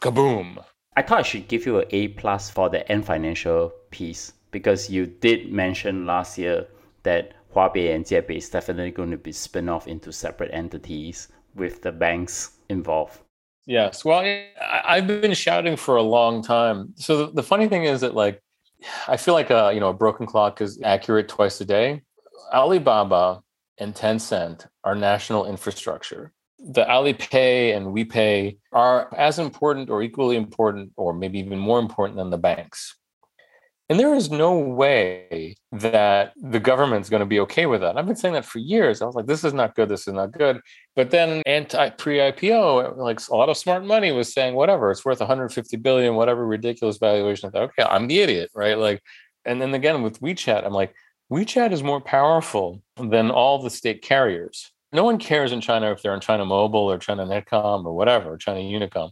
kaboom, 0.00 0.64
I 0.96 1.02
thought 1.02 1.18
I 1.18 1.22
should 1.22 1.48
give 1.48 1.66
you 1.66 1.80
an 1.80 1.86
A 1.90 2.08
plus 2.08 2.48
for 2.48 2.70
the 2.70 2.90
Ant 2.90 3.04
Financial 3.04 3.70
piece 3.90 4.32
because 4.50 4.88
you 4.88 5.04
did 5.06 5.52
mention 5.52 6.06
last 6.06 6.38
year 6.38 6.66
that 7.02 7.34
Huabei 7.54 7.94
and 7.94 8.04
Jiebei 8.04 8.38
is 8.38 8.48
definitely 8.48 8.92
going 8.92 9.10
to 9.10 9.18
be 9.18 9.32
spin 9.32 9.68
off 9.68 9.86
into 9.86 10.10
separate 10.10 10.50
entities 10.54 11.28
with 11.54 11.82
the 11.82 11.92
banks 11.92 12.52
involved. 12.70 13.20
Yes. 13.66 14.04
Well, 14.04 14.24
I've 14.62 15.06
been 15.06 15.34
shouting 15.34 15.76
for 15.76 15.96
a 15.96 16.02
long 16.02 16.42
time. 16.42 16.94
So 16.96 17.26
the 17.26 17.42
funny 17.42 17.68
thing 17.68 17.84
is 17.84 18.00
that 18.00 18.14
like 18.14 18.40
I 19.06 19.18
feel 19.18 19.34
like 19.34 19.50
a 19.50 19.72
you 19.74 19.80
know 19.80 19.90
a 19.90 19.94
broken 19.94 20.26
clock 20.26 20.62
is 20.62 20.80
accurate 20.82 21.28
twice 21.28 21.60
a 21.60 21.64
day. 21.64 22.02
Alibaba 22.54 23.42
and 23.78 23.94
Tencent 23.94 24.66
are 24.84 24.94
national 24.94 25.46
infrastructure 25.46 26.32
the 26.58 26.84
Alipay 26.84 27.76
and 27.76 27.94
WePay 27.94 28.58
are 28.72 29.14
as 29.14 29.38
important 29.38 29.90
or 29.90 30.02
equally 30.02 30.36
important, 30.36 30.92
or 30.96 31.12
maybe 31.12 31.38
even 31.38 31.58
more 31.58 31.78
important 31.78 32.16
than 32.18 32.30
the 32.30 32.38
banks. 32.38 32.96
And 33.88 34.00
there 34.00 34.14
is 34.16 34.32
no 34.32 34.58
way 34.58 35.54
that 35.70 36.32
the 36.34 36.58
government's 36.58 37.08
going 37.08 37.20
to 37.20 37.26
be 37.26 37.38
okay 37.40 37.66
with 37.66 37.82
that. 37.82 37.96
I've 37.96 38.06
been 38.06 38.16
saying 38.16 38.34
that 38.34 38.44
for 38.44 38.58
years. 38.58 39.00
I 39.00 39.06
was 39.06 39.14
like, 39.14 39.26
this 39.26 39.44
is 39.44 39.54
not 39.54 39.76
good. 39.76 39.88
This 39.88 40.08
is 40.08 40.14
not 40.14 40.32
good. 40.32 40.60
But 40.96 41.12
then 41.12 41.40
Ant 41.46 41.70
pre-IPO, 41.96 42.96
like 42.96 43.20
a 43.28 43.36
lot 43.36 43.48
of 43.48 43.56
smart 43.56 43.84
money 43.84 44.10
was 44.10 44.32
saying, 44.32 44.54
whatever, 44.54 44.90
it's 44.90 45.04
worth 45.04 45.20
150 45.20 45.76
billion, 45.76 46.16
whatever 46.16 46.44
ridiculous 46.44 46.96
valuation. 46.96 47.48
I 47.48 47.52
thought, 47.52 47.70
okay, 47.78 47.84
I'm 47.84 48.08
the 48.08 48.18
idiot, 48.18 48.50
right? 48.56 48.76
Like, 48.76 49.00
and 49.44 49.62
then 49.62 49.72
again 49.72 50.02
with 50.02 50.20
WeChat, 50.20 50.66
I'm 50.66 50.72
like, 50.72 50.92
WeChat 51.30 51.70
is 51.70 51.84
more 51.84 52.00
powerful 52.00 52.82
than 52.96 53.30
all 53.30 53.62
the 53.62 53.70
state 53.70 54.02
carriers 54.02 54.72
no 54.96 55.04
one 55.04 55.18
cares 55.18 55.52
in 55.52 55.60
China 55.60 55.92
if 55.92 56.02
they're 56.02 56.14
on 56.14 56.20
China 56.20 56.46
Mobile 56.46 56.90
or 56.90 56.98
China 56.98 57.26
Netcom 57.26 57.84
or 57.84 57.94
whatever, 57.94 58.38
China 58.38 58.60
Unicom, 58.60 59.10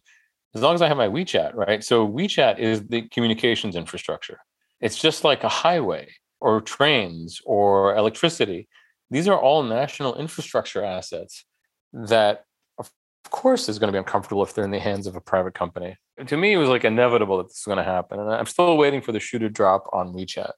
as 0.55 0.63
long 0.63 0.75
as 0.75 0.81
I 0.81 0.89
have 0.89 0.97
my 0.97 1.09
WeChat, 1.09 1.55
right? 1.55 1.85
So 1.85 2.09
WeChat 2.09 2.59
is 2.59 2.87
the 2.89 3.03
communications 3.09 3.77
infrastructure. 3.77 4.39
It's 4.81 4.99
just 4.99 5.25
like 5.25 5.45
a 5.45 5.49
highway 5.49 6.09
or 6.41 6.63
trains 6.63 7.41
or 7.45 7.95
electricity. 7.97 8.67
These 9.11 9.29
are 9.29 9.39
all 9.39 9.63
national 9.63 10.17
infrastructure 10.17 10.83
assets 10.83 11.45
that, 11.93 12.45
of 12.79 12.91
course, 13.29 13.69
is 13.69 13.79
going 13.79 13.89
to 13.89 13.93
be 13.93 13.99
uncomfortable 13.99 14.43
if 14.43 14.55
they're 14.55 14.65
in 14.65 14.71
the 14.71 14.81
hands 14.81 15.07
of 15.07 15.17
a 15.17 15.21
private 15.21 15.53
company. 15.53 15.99
To 16.27 16.37
me, 16.37 16.55
it 16.55 16.57
was 16.57 16.71
like 16.71 16.85
inevitable 16.85 17.37
that 17.39 17.49
this 17.49 17.59
is 17.59 17.65
going 17.67 17.79
to 17.79 17.85
happen. 17.85 18.19
And 18.19 18.31
I'm 18.31 18.47
still 18.47 18.79
waiting 18.79 19.03
for 19.03 19.13
the 19.13 19.21
shoe 19.21 19.39
to 19.41 19.51
drop 19.51 19.85
on 19.93 20.15
WeChat. 20.15 20.53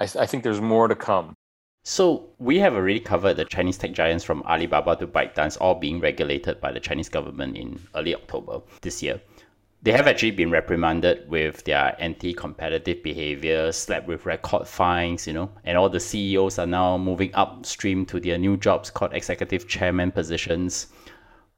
I, 0.00 0.04
I 0.04 0.26
think 0.26 0.42
there's 0.42 0.60
more 0.60 0.88
to 0.88 0.96
come. 0.96 1.36
So 1.82 2.28
we 2.38 2.58
have 2.58 2.74
already 2.74 3.00
covered 3.00 3.38
the 3.38 3.46
Chinese 3.46 3.78
tech 3.78 3.92
giants 3.92 4.22
from 4.22 4.42
Alibaba 4.42 4.96
to 4.96 5.06
ByteDance 5.06 5.56
all 5.60 5.74
being 5.74 5.98
regulated 5.98 6.60
by 6.60 6.72
the 6.72 6.80
Chinese 6.80 7.08
government 7.08 7.56
in 7.56 7.80
early 7.94 8.14
October 8.14 8.60
this 8.82 9.02
year. 9.02 9.18
They 9.82 9.92
have 9.92 10.06
actually 10.06 10.32
been 10.32 10.50
reprimanded 10.50 11.30
with 11.30 11.64
their 11.64 11.96
anti-competitive 11.98 13.02
behavior, 13.02 13.72
slapped 13.72 14.06
with 14.06 14.26
record 14.26 14.68
fines, 14.68 15.26
you 15.26 15.32
know, 15.32 15.50
and 15.64 15.78
all 15.78 15.88
the 15.88 15.98
CEOs 15.98 16.58
are 16.58 16.66
now 16.66 16.98
moving 16.98 17.34
upstream 17.34 18.04
to 18.06 18.20
their 18.20 18.36
new 18.36 18.58
jobs 18.58 18.90
called 18.90 19.14
executive 19.14 19.66
chairman 19.66 20.10
positions. 20.10 20.88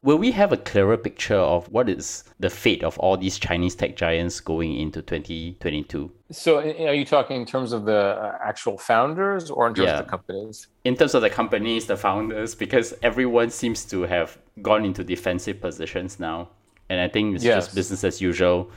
Will 0.04 0.18
we 0.18 0.32
have 0.32 0.52
a 0.52 0.56
clearer 0.56 0.96
picture 0.96 1.36
of 1.36 1.70
what 1.70 1.88
is 1.88 2.24
the 2.40 2.50
fate 2.50 2.82
of 2.82 2.98
all 2.98 3.16
these 3.16 3.38
Chinese 3.38 3.76
tech 3.76 3.94
giants 3.94 4.40
going 4.40 4.74
into 4.74 5.00
2022? 5.00 6.10
So, 6.32 6.58
are 6.58 6.92
you 6.92 7.04
talking 7.04 7.36
in 7.36 7.46
terms 7.46 7.72
of 7.72 7.84
the 7.84 7.96
uh, 7.96 8.36
actual 8.42 8.78
founders 8.78 9.48
or 9.48 9.68
in 9.68 9.74
terms 9.74 9.86
yeah. 9.86 9.98
of 10.00 10.04
the 10.06 10.10
companies? 10.10 10.66
In 10.82 10.96
terms 10.96 11.14
of 11.14 11.22
the 11.22 11.30
companies, 11.30 11.86
the 11.86 11.96
founders, 11.96 12.56
because 12.56 12.92
everyone 13.04 13.50
seems 13.50 13.84
to 13.86 14.02
have 14.02 14.38
gone 14.60 14.84
into 14.84 15.04
defensive 15.04 15.60
positions 15.60 16.18
now. 16.18 16.48
And 16.88 17.00
I 17.00 17.06
think 17.06 17.36
it's 17.36 17.44
yes. 17.44 17.66
just 17.66 17.74
business 17.76 18.02
as 18.02 18.20
usual. 18.20 18.72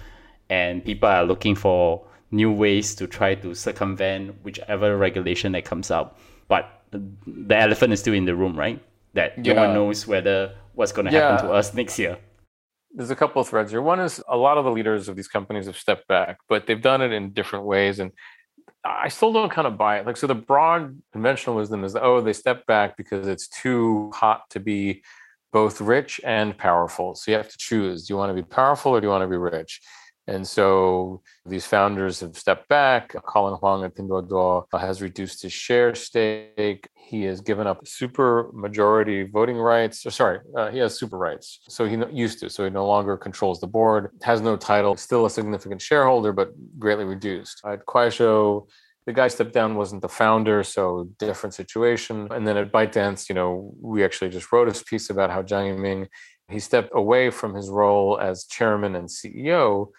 And 0.52 0.86
people 0.86 1.10
are 1.10 1.26
looking 1.26 1.56
for 1.56 2.06
new 2.30 2.52
ways 2.52 2.94
to 2.96 3.08
try 3.08 3.34
to 3.34 3.56
circumvent 3.56 4.36
whichever 4.44 4.96
regulation 4.96 5.54
that 5.54 5.66
comes 5.66 5.90
out. 5.90 6.20
But 6.48 6.84
the 6.92 7.58
elephant 7.58 7.94
is 7.94 8.00
still 8.00 8.14
in 8.14 8.26
the 8.26 8.36
room, 8.36 8.56
right? 8.56 8.80
That 9.16 9.44
yeah. 9.44 9.54
no 9.54 9.62
one 9.62 9.74
knows 9.74 10.06
whether 10.06 10.56
what's 10.74 10.92
going 10.92 11.08
to 11.08 11.12
yeah. 11.12 11.32
happen 11.32 11.48
to 11.48 11.54
us 11.54 11.74
next 11.74 11.98
year. 11.98 12.18
There's 12.92 13.10
a 13.10 13.16
couple 13.16 13.42
of 13.42 13.48
threads 13.50 13.72
here. 13.72 13.82
One 13.82 14.00
is 14.00 14.22
a 14.28 14.38
lot 14.38 14.58
of 14.58 14.64
the 14.64 14.72
leaders 14.72 15.10
of 15.10 15.16
these 15.16 15.28
companies 15.28 15.66
have 15.66 15.78
stepped 15.78 16.08
back, 16.08 16.38
but 16.48 16.68
they've 16.68 16.82
done 16.82 17.02
it 17.02 17.12
in 17.12 17.32
different 17.32 17.66
ways. 17.66 18.00
And 18.00 18.12
I 18.86 19.08
still 19.10 19.34
don't 19.34 19.52
kind 19.52 19.68
of 19.68 19.78
buy 19.78 20.00
it. 20.00 20.06
Like, 20.06 20.18
so 20.18 20.28
the 20.28 20.36
broad 20.36 21.02
conventional 21.12 21.56
wisdom 21.56 21.84
is 21.84 21.96
oh, 21.96 22.22
they 22.22 22.34
step 22.34 22.66
back 22.68 22.96
because 22.96 23.28
it's 23.28 23.48
too 23.48 24.12
hot 24.14 24.50
to 24.52 24.60
be 24.60 25.02
both 25.52 25.82
rich 25.82 26.22
and 26.24 26.58
powerful. 26.58 27.16
So 27.16 27.32
you 27.32 27.38
have 27.38 27.50
to 27.50 27.58
choose. 27.58 28.06
Do 28.06 28.14
you 28.14 28.18
want 28.18 28.30
to 28.30 28.34
be 28.34 28.48
powerful 28.48 28.92
or 28.92 29.02
do 29.02 29.08
you 29.08 29.12
want 29.12 29.24
to 29.24 29.28
be 29.28 29.38
rich? 29.38 29.82
And 30.28 30.48
so 30.48 31.22
these 31.46 31.66
founders 31.66 32.20
have 32.22 32.36
stepped 32.36 32.68
back. 32.68 33.14
Colin 33.26 33.56
Huang 33.60 33.84
at 33.84 33.96
Pinduoduo 33.96 34.66
has 34.74 35.02
reduced 35.02 35.44
his 35.44 35.54
share 35.54 35.94
stake. 35.94 36.88
He 36.96 37.24
has 37.24 37.42
given 37.42 37.68
up 37.68 37.88
super 37.88 38.50
majority 38.54 39.24
voting 39.24 39.58
rights. 39.58 40.06
Or 40.06 40.12
sorry, 40.12 40.40
uh, 40.58 40.72
he 40.72 40.80
has 40.80 40.98
super 40.98 41.18
rights. 41.18 41.60
So 41.70 41.86
he 41.86 41.98
used 42.12 42.40
to. 42.40 42.50
So 42.50 42.64
he 42.64 42.70
no 42.72 42.88
longer 42.88 43.18
controls 43.18 43.60
the 43.60 43.68
board, 43.68 44.12
has 44.24 44.42
no 44.42 44.58
title, 44.58 44.98
still 44.98 45.26
a 45.26 45.30
significant 45.30 45.82
shareholder, 45.82 46.34
but 46.34 46.50
greatly 46.80 47.06
reduced. 47.06 47.62
At 47.64 47.86
Kuaishou, 47.86 48.68
the 49.06 49.14
guy 49.14 49.28
stepped 49.28 49.54
down 49.54 49.76
wasn't 49.76 50.02
the 50.02 50.10
founder 50.10 50.64
so 50.64 51.08
different 51.20 51.54
situation 51.54 52.28
and 52.32 52.48
then 52.48 52.58
at 52.58 52.72
ByteDance 52.72 53.30
you 53.30 53.36
know 53.36 53.72
we 53.80 54.04
actually 54.04 54.32
just 54.32 54.52
wrote 54.52 54.68
a 54.68 54.84
piece 54.84 55.12
about 55.12 55.30
how 55.30 55.44
Zhang 55.44 55.78
Yiming 55.78 56.08
he 56.50 56.60
stepped 56.60 56.90
away 56.94 57.30
from 57.30 57.54
his 57.54 57.70
role 57.70 58.20
as 58.20 58.46
chairman 58.46 58.96
and 58.96 59.08
ceo 59.08 59.90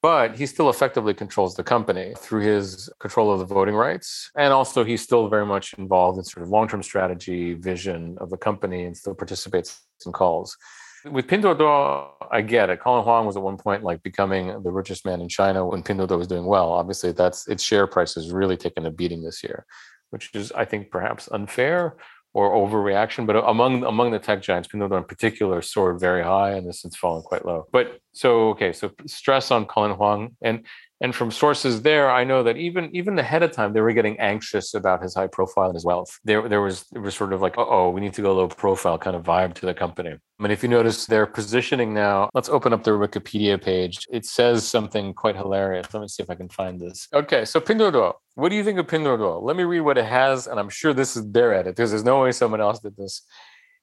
but 0.00 0.36
he 0.36 0.46
still 0.46 0.70
effectively 0.70 1.12
controls 1.12 1.54
the 1.54 1.64
company 1.64 2.14
through 2.18 2.42
his 2.42 2.88
control 3.00 3.32
of 3.32 3.40
the 3.40 3.44
voting 3.44 3.74
rights. 3.74 4.30
And 4.36 4.52
also, 4.52 4.84
he's 4.84 5.02
still 5.02 5.28
very 5.28 5.46
much 5.46 5.74
involved 5.74 6.18
in 6.18 6.24
sort 6.24 6.44
of 6.44 6.50
long 6.50 6.68
term 6.68 6.82
strategy, 6.82 7.54
vision 7.54 8.16
of 8.20 8.30
the 8.30 8.36
company, 8.36 8.84
and 8.84 8.96
still 8.96 9.14
participates 9.14 9.80
in 10.06 10.12
calls. 10.12 10.56
With 11.04 11.26
Pinduoduo, 11.26 12.10
I 12.30 12.42
get 12.42 12.70
it. 12.70 12.80
Colin 12.80 13.04
Huang 13.04 13.26
was 13.26 13.36
at 13.36 13.42
one 13.42 13.56
point 13.56 13.82
like 13.84 14.02
becoming 14.02 14.62
the 14.62 14.70
richest 14.70 15.04
man 15.04 15.20
in 15.20 15.28
China 15.28 15.66
when 15.66 15.82
Pinduoduo 15.82 16.18
was 16.18 16.26
doing 16.26 16.44
well. 16.44 16.72
Obviously, 16.72 17.12
that's 17.12 17.48
its 17.48 17.62
share 17.62 17.86
price 17.86 18.14
has 18.14 18.32
really 18.32 18.56
taken 18.56 18.86
a 18.86 18.90
beating 18.90 19.22
this 19.22 19.42
year, 19.42 19.64
which 20.10 20.30
is, 20.34 20.52
I 20.52 20.64
think, 20.64 20.90
perhaps 20.90 21.28
unfair 21.30 21.96
or 22.34 22.52
overreaction. 22.52 23.26
But 23.26 23.36
among 23.36 23.84
among 23.84 24.10
the 24.10 24.18
tech 24.18 24.42
giants, 24.42 24.68
Pinduoduo 24.68 24.98
in 24.98 25.04
particular 25.04 25.62
soared 25.62 26.00
very 26.00 26.22
high, 26.22 26.52
and 26.52 26.66
this 26.68 26.82
has 26.82 26.96
fallen 26.96 27.22
quite 27.22 27.44
low. 27.44 27.66
But 27.72 28.00
so 28.12 28.50
okay, 28.50 28.72
so 28.72 28.92
stress 29.06 29.50
on 29.50 29.66
Colin 29.66 29.92
Huang, 29.92 30.36
and 30.42 30.64
and 31.00 31.14
from 31.14 31.30
sources 31.30 31.82
there, 31.82 32.10
I 32.10 32.24
know 32.24 32.42
that 32.42 32.56
even 32.56 32.90
even 32.94 33.18
ahead 33.18 33.44
of 33.44 33.52
time, 33.52 33.72
they 33.72 33.80
were 33.80 33.92
getting 33.92 34.18
anxious 34.18 34.74
about 34.74 35.00
his 35.00 35.14
high 35.14 35.28
profile 35.28 35.66
and 35.66 35.74
his 35.74 35.84
wealth. 35.84 36.18
There 36.24 36.48
there 36.48 36.60
was 36.60 36.84
there 36.90 37.00
was 37.00 37.14
sort 37.14 37.32
of 37.32 37.40
like, 37.40 37.54
oh, 37.56 37.90
we 37.90 38.00
need 38.00 38.14
to 38.14 38.22
go 38.22 38.34
low 38.34 38.48
profile 38.48 38.98
kind 38.98 39.14
of 39.14 39.22
vibe 39.22 39.54
to 39.54 39.66
the 39.66 39.74
company. 39.74 40.10
I 40.10 40.42
mean, 40.42 40.50
if 40.50 40.62
you 40.62 40.68
notice 40.68 41.06
their 41.06 41.26
positioning 41.26 41.94
now, 41.94 42.30
let's 42.34 42.48
open 42.48 42.72
up 42.72 42.82
their 42.82 42.98
Wikipedia 42.98 43.62
page. 43.62 44.06
It 44.10 44.24
says 44.24 44.66
something 44.66 45.14
quite 45.14 45.36
hilarious. 45.36 45.86
Let 45.92 46.00
me 46.00 46.08
see 46.08 46.22
if 46.22 46.30
I 46.30 46.34
can 46.34 46.48
find 46.48 46.80
this. 46.80 47.06
Okay, 47.14 47.44
so 47.44 47.60
Pinduoduo. 47.60 48.14
What 48.34 48.48
do 48.48 48.56
you 48.56 48.64
think 48.64 48.78
of 48.78 48.86
Pinduoduo? 48.86 49.40
Let 49.42 49.56
me 49.56 49.62
read 49.62 49.80
what 49.80 49.98
it 49.98 50.04
has, 50.04 50.48
and 50.48 50.58
I'm 50.58 50.68
sure 50.68 50.92
this 50.92 51.16
is 51.16 51.30
their 51.30 51.54
edit 51.54 51.76
because 51.76 51.90
there's 51.90 52.04
no 52.04 52.22
way 52.22 52.32
someone 52.32 52.60
else 52.60 52.80
did 52.80 52.96
this. 52.96 53.22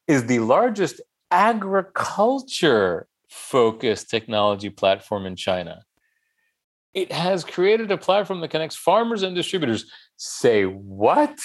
Is 0.06 0.26
the 0.26 0.40
largest 0.40 1.00
agriculture 1.30 3.06
focused 3.28 4.10
technology 4.10 4.70
platform 4.70 5.26
in 5.26 5.34
China 5.34 5.82
it 6.96 7.12
has 7.12 7.44
created 7.44 7.90
a 7.90 7.98
platform 7.98 8.40
that 8.40 8.48
connects 8.48 8.74
farmers 8.74 9.22
and 9.22 9.36
distributors. 9.36 9.84
Say 10.16 10.64
what? 10.64 11.38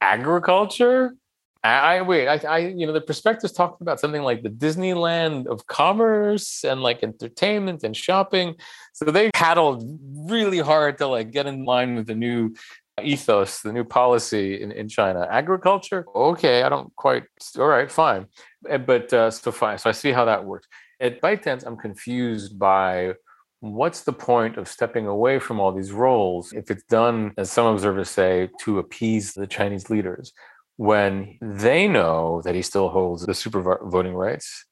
Agriculture? 0.00 1.16
I, 1.64 1.96
I 1.96 2.02
wait. 2.02 2.28
I, 2.28 2.36
I, 2.48 2.58
you 2.58 2.86
know, 2.86 2.92
the 2.92 3.00
prospectus 3.00 3.50
talked 3.50 3.82
about 3.82 3.98
something 3.98 4.22
like 4.22 4.44
the 4.44 4.48
Disneyland 4.48 5.48
of 5.48 5.66
commerce 5.66 6.64
and 6.64 6.82
like 6.82 7.02
entertainment 7.02 7.82
and 7.82 7.96
shopping. 7.96 8.54
So 8.92 9.06
they 9.06 9.32
paddled 9.32 9.82
really 10.30 10.60
hard 10.60 10.98
to 10.98 11.08
like 11.08 11.32
get 11.32 11.46
in 11.46 11.64
line 11.64 11.96
with 11.96 12.06
the 12.06 12.14
new 12.14 12.54
ethos, 13.02 13.62
the 13.62 13.72
new 13.72 13.84
policy 13.84 14.62
in, 14.62 14.70
in 14.70 14.88
China. 14.88 15.26
Agriculture, 15.28 16.06
okay, 16.14 16.62
I 16.62 16.68
don't 16.68 16.94
quite. 16.94 17.24
All 17.58 17.66
right, 17.66 17.90
fine, 17.90 18.26
eh, 18.68 18.78
but 18.78 19.12
uh, 19.12 19.32
so 19.32 19.50
fine. 19.50 19.78
So 19.78 19.90
I 19.90 19.92
see 19.92 20.12
how 20.12 20.26
that 20.26 20.44
works. 20.44 20.68
At 21.00 21.20
ByteDance, 21.20 21.66
I'm 21.66 21.76
confused 21.76 22.56
by 22.56 23.14
what's 23.60 24.02
the 24.02 24.12
point 24.12 24.56
of 24.56 24.68
stepping 24.68 25.06
away 25.06 25.38
from 25.38 25.58
all 25.60 25.72
these 25.72 25.92
roles 25.92 26.52
if 26.52 26.70
it's 26.70 26.84
done, 26.84 27.32
as 27.36 27.50
some 27.50 27.66
observers 27.66 28.08
say, 28.08 28.50
to 28.60 28.78
appease 28.78 29.34
the 29.34 29.46
Chinese 29.46 29.90
leaders 29.90 30.32
when 30.76 31.36
they 31.40 31.88
know 31.88 32.40
that 32.44 32.54
he 32.54 32.62
still 32.62 32.88
holds 32.88 33.26
the 33.26 33.34
super 33.34 33.60
voting 33.88 34.14
rights? 34.14 34.64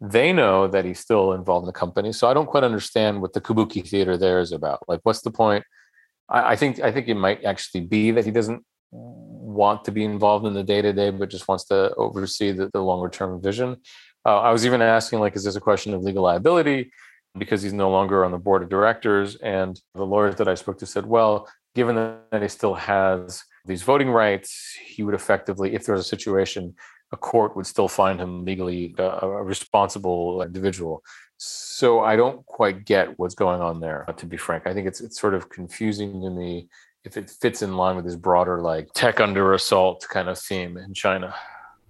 They 0.00 0.32
know 0.32 0.66
that 0.66 0.84
he's 0.84 0.98
still 0.98 1.32
involved 1.32 1.64
in 1.64 1.66
the 1.66 1.72
company. 1.72 2.12
So 2.12 2.28
I 2.28 2.34
don't 2.34 2.48
quite 2.48 2.64
understand 2.64 3.22
what 3.22 3.32
the 3.32 3.40
Kabuki 3.40 3.88
theater 3.88 4.16
there 4.16 4.40
is 4.40 4.52
about. 4.52 4.80
Like, 4.88 5.00
what's 5.04 5.22
the 5.22 5.30
point? 5.30 5.64
I, 6.28 6.52
I 6.52 6.56
think 6.56 6.80
I 6.80 6.90
think 6.90 7.08
it 7.08 7.14
might 7.14 7.44
actually 7.44 7.82
be 7.82 8.10
that 8.10 8.24
he 8.24 8.30
doesn't 8.30 8.64
want 8.90 9.84
to 9.84 9.92
be 9.92 10.04
involved 10.04 10.46
in 10.46 10.54
the 10.54 10.64
day 10.64 10.82
to 10.82 10.92
day, 10.92 11.10
but 11.10 11.30
just 11.30 11.46
wants 11.46 11.64
to 11.66 11.94
oversee 11.94 12.50
the, 12.50 12.68
the 12.72 12.82
longer 12.82 13.08
term 13.08 13.40
vision. 13.40 13.76
Uh, 14.26 14.40
I 14.40 14.50
was 14.50 14.66
even 14.66 14.82
asking, 14.82 15.20
like, 15.20 15.36
is 15.36 15.44
this 15.44 15.56
a 15.56 15.60
question 15.60 15.94
of 15.94 16.02
legal 16.02 16.24
liability? 16.24 16.90
Because 17.36 17.62
he's 17.62 17.72
no 17.72 17.90
longer 17.90 18.24
on 18.24 18.32
the 18.32 18.38
board 18.38 18.62
of 18.62 18.68
directors. 18.68 19.36
And 19.36 19.80
the 19.94 20.04
lawyers 20.04 20.36
that 20.36 20.48
I 20.48 20.54
spoke 20.54 20.78
to 20.78 20.86
said, 20.86 21.06
well, 21.06 21.48
given 21.74 21.96
that 21.96 22.42
he 22.42 22.48
still 22.48 22.74
has 22.74 23.42
these 23.64 23.82
voting 23.82 24.10
rights, 24.10 24.76
he 24.84 25.02
would 25.02 25.14
effectively, 25.14 25.74
if 25.74 25.84
there's 25.84 26.00
a 26.00 26.04
situation, 26.04 26.74
a 27.12 27.16
court 27.16 27.56
would 27.56 27.66
still 27.66 27.88
find 27.88 28.20
him 28.20 28.44
legally 28.44 28.94
a, 28.98 29.02
a 29.02 29.42
responsible 29.42 30.42
individual. 30.42 31.02
So 31.36 32.00
I 32.00 32.16
don't 32.16 32.44
quite 32.46 32.84
get 32.84 33.18
what's 33.18 33.34
going 33.34 33.60
on 33.60 33.80
there, 33.80 34.06
to 34.16 34.26
be 34.26 34.36
frank. 34.36 34.66
I 34.66 34.74
think 34.74 34.86
it's 34.86 35.00
it's 35.00 35.20
sort 35.20 35.34
of 35.34 35.48
confusing 35.48 36.22
to 36.22 36.30
me 36.30 36.68
if 37.04 37.16
it 37.16 37.30
fits 37.30 37.60
in 37.62 37.76
line 37.76 37.96
with 37.96 38.04
this 38.04 38.16
broader 38.16 38.62
like 38.62 38.88
tech 38.94 39.20
under 39.20 39.52
assault 39.52 40.06
kind 40.08 40.28
of 40.28 40.38
theme 40.38 40.76
in 40.76 40.94
China. 40.94 41.34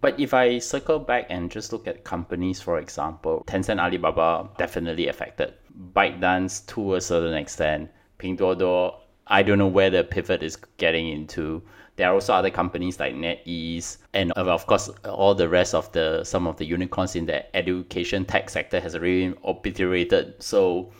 But 0.05 0.21
if 0.21 0.35
I 0.35 0.59
circle 0.59 0.99
back 0.99 1.29
and 1.31 1.51
just 1.51 1.73
look 1.73 1.89
at 1.89 2.05
companies, 2.05 2.61
for 2.61 2.79
example, 2.79 3.43
Tencent, 3.47 3.81
Alibaba 3.81 4.51
definitely 4.59 5.09
affected. 5.09 5.55
ByteDance 5.97 6.67
to 6.75 6.97
a 6.97 7.01
certain 7.01 7.33
extent. 7.33 7.91
Pinduoduo, 8.19 8.97
I 9.29 9.43
don't 9.43 9.57
know 9.57 9.67
where 9.67 9.89
the 9.89 10.05
pivot 10.05 10.43
is 10.43 10.57
getting 10.77 11.09
into. 11.09 11.63
There 11.97 12.11
are 12.11 12.13
also 12.13 12.35
other 12.35 12.51
companies 12.51 13.01
like 13.01 13.15
NetEase, 13.15 13.97
and 14.13 14.31
uh, 14.37 14.45
of 14.45 14.67
course, 14.67 14.91
all 15.07 15.35
the 15.35 15.49
rest 15.49 15.75
of 15.75 15.91
the 15.93 16.23
some 16.23 16.47
of 16.47 16.59
the 16.59 16.67
unicorns 16.67 17.17
in 17.17 17.25
the 17.25 17.57
education 17.57 18.27
tech 18.27 18.51
sector 18.51 18.81
has 18.81 18.99
really 18.99 19.35
obliterated. 19.43 20.35
So, 20.39 20.93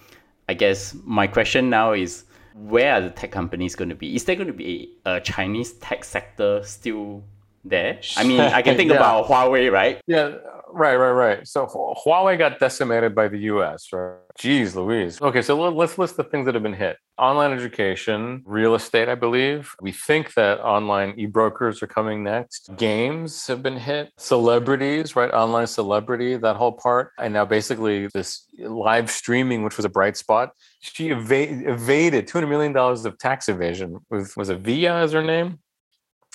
I 0.49 0.55
guess 0.55 0.97
my 1.05 1.27
question 1.27 1.69
now 1.69 1.93
is, 1.93 2.25
where 2.55 2.95
are 2.95 3.03
the 3.03 3.11
tech 3.11 3.33
companies 3.33 3.77
going 3.77 3.91
to 3.91 3.97
be? 3.97 4.17
Is 4.17 4.25
there 4.25 4.35
going 4.35 4.47
to 4.47 4.55
be 4.55 4.97
a 5.05 5.21
Chinese 5.21 5.75
tech 5.75 6.05
sector 6.05 6.63
still 6.65 7.23
there. 7.65 8.01
I 8.17 8.25
mean, 8.29 8.41
I 8.41 8.63
can 8.63 8.77
think 8.77 8.91
yeah. 8.91 8.97
about 8.97 9.27
Huawei, 9.27 9.71
right? 9.71 10.01
Yeah, 10.07 10.37
right, 10.73 10.97
right, 10.97 11.13
right. 11.13 11.49
So 11.49 11.67
Huawei 11.67 12.39
got 12.39 12.59
decimated 12.59 13.15
by 13.15 13.29
the 13.29 13.39
US, 13.39 13.93
right? 13.93 14.19
Jeez 14.39 14.75
Louise. 14.75 15.21
Okay, 15.23 15.43
so 15.43 15.71
let's 15.71 15.97
list 15.97 16.17
the 16.17 16.25
things 16.25 16.47
that 16.47 16.55
have 16.55 16.63
been 16.63 16.75
hit. 16.75 16.97
Online 17.17 17.53
education, 17.53 18.43
real 18.45 18.75
estate, 18.75 19.09
I 19.09 19.15
believe. 19.15 19.75
We 19.81 19.93
think 19.93 20.35
that 20.35 20.61
online 20.61 21.15
e-brokers 21.17 21.83
are 21.83 21.87
coming 21.87 22.25
next. 22.25 22.71
Games 22.77 23.47
have 23.47 23.63
been 23.63 23.77
hit. 23.77 24.11
Celebrities, 24.19 25.15
right? 25.15 25.33
Online 25.33 25.69
celebrity, 25.69 26.37
that 26.37 26.57
whole 26.57 26.73
part. 26.73 27.13
And 27.19 27.33
now 27.33 27.45
basically 27.45 28.09
this 28.09 28.47
live 28.59 29.09
streaming, 29.09 29.63
which 29.63 29.77
was 29.77 29.87
a 29.87 29.89
bright 29.89 30.17
spot. 30.17 30.51
She 30.81 31.11
evaded 31.11 32.27
$200 32.27 32.49
million 32.49 32.77
of 32.77 33.19
tax 33.19 33.49
evasion 33.49 33.99
with, 34.11 34.37
was 34.37 34.49
it 34.49 34.63
Viya 34.63 35.03
as 35.03 35.13
her 35.13 35.23
name? 35.23 35.61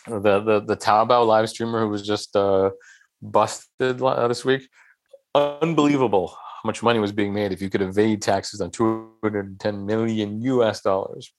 The 0.08 0.40
the 0.40 0.62
the 0.62 0.78
Taobao 0.78 1.26
live 1.26 1.50
streamer 1.50 1.82
who 1.82 1.90
was 1.90 2.06
just 2.06 2.36
uh, 2.36 2.72
busted 3.22 4.00
this 4.00 4.46
week. 4.46 4.68
Unbelievable 5.36 6.36
how 6.62 6.68
much 6.68 6.84
money 6.84 7.00
was 7.00 7.12
being 7.12 7.34
made 7.34 7.54
if 7.54 7.62
you 7.62 7.70
could 7.70 7.82
evade 7.82 8.22
taxes 8.22 8.60
on 8.60 8.70
210 8.72 9.86
million 9.86 10.42
US 10.42 10.82
dollars. 10.82 11.32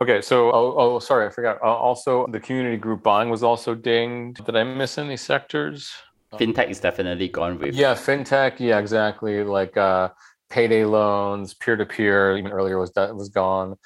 Okay, 0.00 0.20
so 0.20 0.50
oh, 0.52 0.74
oh 0.76 0.98
sorry, 0.98 1.26
I 1.26 1.30
forgot. 1.30 1.58
Uh, 1.62 1.74
also, 1.74 2.26
the 2.28 2.38
community 2.38 2.76
group 2.76 3.02
buying 3.02 3.30
was 3.30 3.42
also 3.42 3.74
dinged. 3.74 4.44
Did 4.44 4.56
I 4.56 4.64
miss 4.64 4.98
any 4.98 5.16
sectors? 5.16 5.90
fintech 6.34 6.68
is 6.68 6.78
definitely 6.78 7.28
gone 7.28 7.58
with. 7.58 7.74
Yeah, 7.74 7.94
fintech. 7.94 8.60
Yeah, 8.60 8.78
exactly. 8.78 9.42
Like 9.42 9.76
uh, 9.76 10.10
payday 10.50 10.84
loans, 10.84 11.54
peer 11.54 11.76
to 11.76 11.86
peer. 11.86 12.36
Even 12.36 12.52
earlier 12.52 12.78
was 12.78 12.92
that 12.92 13.16
was 13.16 13.30
gone. 13.30 13.76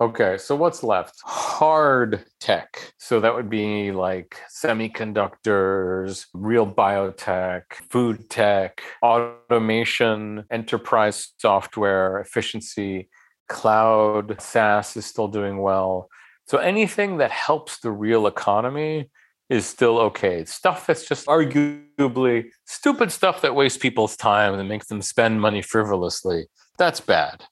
Okay, 0.00 0.38
so 0.38 0.56
what's 0.56 0.82
left? 0.82 1.20
Hard 1.24 2.24
tech. 2.40 2.94
So 2.96 3.20
that 3.20 3.34
would 3.34 3.50
be 3.50 3.92
like 3.92 4.38
semiconductors, 4.50 6.24
real 6.32 6.66
biotech, 6.66 7.64
food 7.90 8.30
tech, 8.30 8.80
automation, 9.02 10.44
enterprise 10.50 11.34
software, 11.36 12.18
efficiency, 12.18 13.10
cloud, 13.50 14.40
SaaS 14.40 14.96
is 14.96 15.04
still 15.04 15.28
doing 15.28 15.58
well. 15.58 16.08
So 16.46 16.56
anything 16.56 17.18
that 17.18 17.30
helps 17.30 17.80
the 17.80 17.92
real 17.92 18.26
economy 18.26 19.10
is 19.50 19.66
still 19.66 19.98
okay. 19.98 20.46
Stuff 20.46 20.86
that's 20.86 21.06
just 21.06 21.26
arguably 21.26 22.46
stupid 22.64 23.12
stuff 23.12 23.42
that 23.42 23.54
wastes 23.54 23.76
people's 23.76 24.16
time 24.16 24.54
and 24.54 24.66
makes 24.66 24.86
them 24.86 25.02
spend 25.02 25.42
money 25.42 25.60
frivolously, 25.60 26.46
that's 26.78 27.00
bad, 27.00 27.44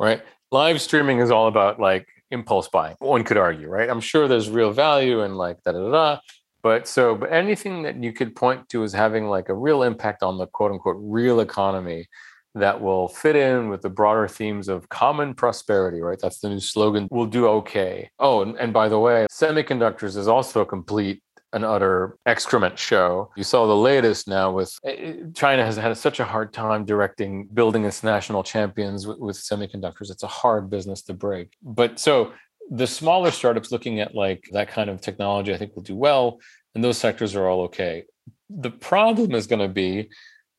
right? 0.00 0.22
Live 0.52 0.82
streaming 0.82 1.20
is 1.20 1.30
all 1.30 1.48
about 1.48 1.80
like 1.80 2.06
impulse 2.30 2.68
buying. 2.68 2.94
One 2.98 3.24
could 3.24 3.38
argue, 3.38 3.68
right? 3.68 3.88
I'm 3.88 4.02
sure 4.02 4.28
there's 4.28 4.50
real 4.50 4.70
value 4.70 5.22
and 5.22 5.38
like 5.38 5.62
da 5.62 5.72
da 5.72 5.90
da. 5.90 6.18
But 6.62 6.86
so, 6.86 7.14
but 7.14 7.32
anything 7.32 7.84
that 7.84 7.96
you 8.04 8.12
could 8.12 8.36
point 8.36 8.68
to 8.68 8.84
as 8.84 8.92
having 8.92 9.28
like 9.28 9.48
a 9.48 9.54
real 9.54 9.82
impact 9.82 10.22
on 10.22 10.36
the 10.36 10.46
quote 10.46 10.70
unquote 10.70 10.98
real 11.00 11.40
economy 11.40 12.06
that 12.54 12.82
will 12.82 13.08
fit 13.08 13.34
in 13.34 13.70
with 13.70 13.80
the 13.80 13.88
broader 13.88 14.28
themes 14.28 14.68
of 14.68 14.90
common 14.90 15.32
prosperity, 15.34 16.02
right? 16.02 16.18
That's 16.20 16.40
the 16.40 16.50
new 16.50 16.60
slogan. 16.60 17.08
We'll 17.10 17.24
do 17.24 17.46
okay. 17.46 18.10
Oh, 18.18 18.42
and, 18.42 18.54
and 18.58 18.74
by 18.74 18.90
the 18.90 18.98
way, 18.98 19.26
semiconductors 19.32 20.18
is 20.18 20.28
also 20.28 20.60
a 20.60 20.66
complete 20.66 21.22
an 21.52 21.64
utter 21.64 22.16
excrement 22.26 22.78
show. 22.78 23.30
You 23.36 23.44
saw 23.44 23.66
the 23.66 23.76
latest 23.76 24.26
now 24.26 24.52
with 24.52 24.74
eh, 24.84 24.90
eh, 24.90 25.14
China 25.34 25.64
has 25.64 25.76
had 25.76 25.96
such 25.96 26.20
a 26.20 26.24
hard 26.24 26.52
time 26.52 26.84
directing 26.84 27.46
building 27.52 27.84
its 27.84 28.02
national 28.02 28.42
champions 28.42 29.06
with, 29.06 29.18
with, 29.18 29.36
semiconductors. 29.36 30.10
It's 30.10 30.22
a 30.22 30.28
hard 30.28 30.70
business 30.70 31.02
to 31.02 31.14
break. 31.14 31.52
But 31.62 31.98
so 31.98 32.32
the 32.70 32.86
smaller 32.86 33.30
startups 33.30 33.70
looking 33.70 34.00
at 34.00 34.14
like 34.14 34.44
that 34.52 34.68
kind 34.68 34.88
of 34.88 35.00
technology, 35.00 35.52
I 35.52 35.58
think 35.58 35.74
will 35.74 35.82
do 35.82 35.96
well. 35.96 36.38
And 36.74 36.82
those 36.82 36.98
sectors 36.98 37.34
are 37.34 37.46
all 37.46 37.62
okay. 37.62 38.04
The 38.48 38.70
problem 38.70 39.34
is 39.34 39.46
going 39.46 39.60
to 39.60 39.68
be 39.68 40.08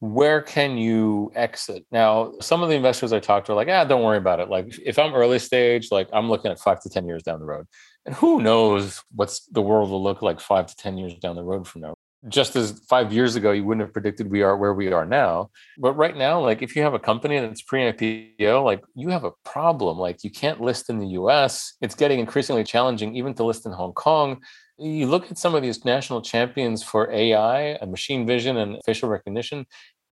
where 0.03 0.41
can 0.41 0.77
you 0.77 1.31
exit? 1.33 1.85
Now, 1.89 2.33
some 2.41 2.61
of 2.61 2.67
the 2.67 2.75
investors 2.75 3.13
I 3.13 3.21
talked 3.21 3.45
to 3.45 3.53
are 3.53 3.55
like, 3.55 3.69
ah, 3.69 3.85
don't 3.85 4.03
worry 4.03 4.17
about 4.17 4.41
it. 4.41 4.49
Like 4.49 4.77
if 4.83 4.99
I'm 4.99 5.13
early 5.13 5.39
stage, 5.39 5.91
like 5.91 6.09
I'm 6.11 6.29
looking 6.29 6.51
at 6.51 6.59
five 6.59 6.81
to 6.81 6.89
10 6.89 7.07
years 7.07 7.23
down 7.23 7.39
the 7.39 7.45
road. 7.45 7.65
And 8.05 8.15
who 8.15 8.41
knows 8.41 9.01
what's 9.13 9.45
the 9.47 9.61
world 9.61 9.89
will 9.89 10.03
look 10.03 10.21
like 10.21 10.39
five 10.39 10.67
to 10.67 10.75
10 10.75 10.97
years 10.97 11.15
down 11.15 11.35
the 11.35 11.43
road 11.43 11.67
from 11.67 11.81
now. 11.81 11.93
Just 12.29 12.55
as 12.55 12.79
five 12.87 13.11
years 13.11 13.35
ago, 13.35 13.51
you 13.51 13.65
wouldn't 13.65 13.85
have 13.85 13.93
predicted 13.93 14.31
we 14.31 14.43
are 14.43 14.55
where 14.55 14.73
we 14.73 14.91
are 14.91 15.05
now. 15.05 15.49
But 15.77 15.93
right 15.93 16.15
now, 16.15 16.39
like 16.39 16.61
if 16.61 16.75
you 16.75 16.81
have 16.81 16.93
a 16.93 16.99
company 16.99 17.39
that's 17.39 17.61
pre 17.61 17.91
IPO, 17.91 18.63
like 18.63 18.81
you 18.95 19.09
have 19.09 19.25
a 19.25 19.31
problem. 19.43 19.97
Like 19.97 20.23
you 20.23 20.31
can't 20.31 20.61
list 20.61 20.89
in 20.89 20.99
the 20.99 21.07
US. 21.19 21.73
It's 21.81 21.95
getting 21.95 22.19
increasingly 22.19 22.63
challenging 22.63 23.15
even 23.15 23.33
to 23.35 23.43
list 23.43 23.65
in 23.65 23.73
Hong 23.73 23.93
Kong. 23.93 24.41
You 24.77 25.07
look 25.07 25.31
at 25.31 25.37
some 25.37 25.53
of 25.53 25.61
these 25.61 25.83
national 25.83 26.21
champions 26.21 26.81
for 26.81 27.11
AI 27.11 27.61
and 27.81 27.91
machine 27.91 28.25
vision 28.25 28.57
and 28.57 28.79
facial 28.85 29.09
recognition, 29.09 29.65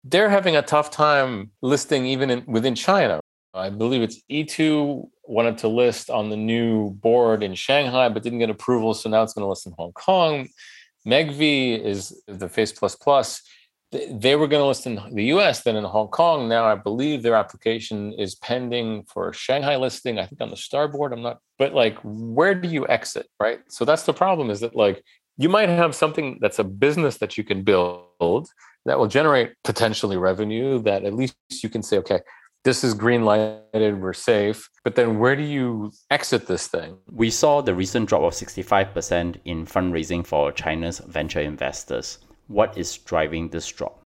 they're 0.04 0.30
having 0.30 0.56
a 0.56 0.62
tough 0.62 0.90
time 0.90 1.50
listing 1.62 2.06
even 2.06 2.30
in, 2.30 2.44
within 2.46 2.74
China. 2.74 3.20
I 3.54 3.70
believe 3.70 4.02
it's 4.02 4.20
Yitu 4.30 5.08
wanted 5.24 5.58
to 5.58 5.68
list 5.68 6.10
on 6.10 6.30
the 6.30 6.36
new 6.36 6.90
board 6.90 7.42
in 7.42 7.54
Shanghai, 7.54 8.08
but 8.08 8.22
didn't 8.22 8.38
get 8.38 8.50
approval. 8.50 8.94
So 8.94 9.08
now 9.08 9.22
it's 9.22 9.34
going 9.34 9.44
to 9.44 9.48
list 9.48 9.66
in 9.66 9.74
Hong 9.78 9.92
Kong. 9.92 10.48
MEGV 11.06 11.82
is 11.82 12.22
the 12.26 12.48
Face 12.48 12.72
Plus 12.72 12.94
Plus. 12.94 13.42
They 13.90 14.36
were 14.36 14.48
going 14.48 14.60
to 14.60 14.66
list 14.66 14.86
in 14.86 15.00
the 15.12 15.24
US, 15.24 15.62
then 15.62 15.76
in 15.76 15.84
Hong 15.84 16.08
Kong. 16.08 16.48
Now 16.48 16.66
I 16.66 16.74
believe 16.74 17.22
their 17.22 17.34
application 17.34 18.12
is 18.12 18.34
pending 18.34 19.04
for 19.04 19.32
Shanghai 19.32 19.76
listing. 19.76 20.18
I 20.18 20.26
think 20.26 20.42
on 20.42 20.50
the 20.50 20.56
starboard. 20.56 21.12
I'm 21.12 21.22
not, 21.22 21.38
but 21.58 21.72
like, 21.72 21.96
where 22.02 22.54
do 22.54 22.68
you 22.68 22.86
exit, 22.86 23.28
right? 23.40 23.60
So 23.68 23.86
that's 23.86 24.02
the 24.02 24.12
problem. 24.12 24.50
Is 24.50 24.60
that 24.60 24.76
like 24.76 25.02
you 25.38 25.48
might 25.48 25.70
have 25.70 25.94
something 25.94 26.38
that's 26.40 26.58
a 26.58 26.64
business 26.64 27.16
that 27.18 27.38
you 27.38 27.44
can 27.44 27.62
build 27.62 28.48
that 28.84 28.98
will 28.98 29.06
generate 29.06 29.52
potentially 29.64 30.16
revenue 30.16 30.82
that 30.82 31.04
at 31.04 31.14
least 31.14 31.36
you 31.62 31.68
can 31.68 31.82
say, 31.82 31.98
okay, 31.98 32.20
this 32.64 32.84
is 32.84 32.94
green 32.94 33.24
lighted, 33.24 34.00
we're 34.00 34.12
safe. 34.12 34.68
But 34.84 34.94
then 34.94 35.18
where 35.18 35.36
do 35.36 35.42
you 35.42 35.92
exit 36.10 36.46
this 36.46 36.66
thing? 36.66 36.98
We 37.10 37.30
saw 37.30 37.60
the 37.60 37.74
recent 37.74 38.08
drop 38.08 38.22
of 38.22 38.32
65% 38.32 39.36
in 39.44 39.66
fundraising 39.66 40.26
for 40.26 40.52
China's 40.52 40.98
venture 40.98 41.40
investors. 41.40 42.18
What 42.48 42.76
is 42.76 42.96
driving 42.98 43.48
this 43.48 43.68
drop? 43.68 44.02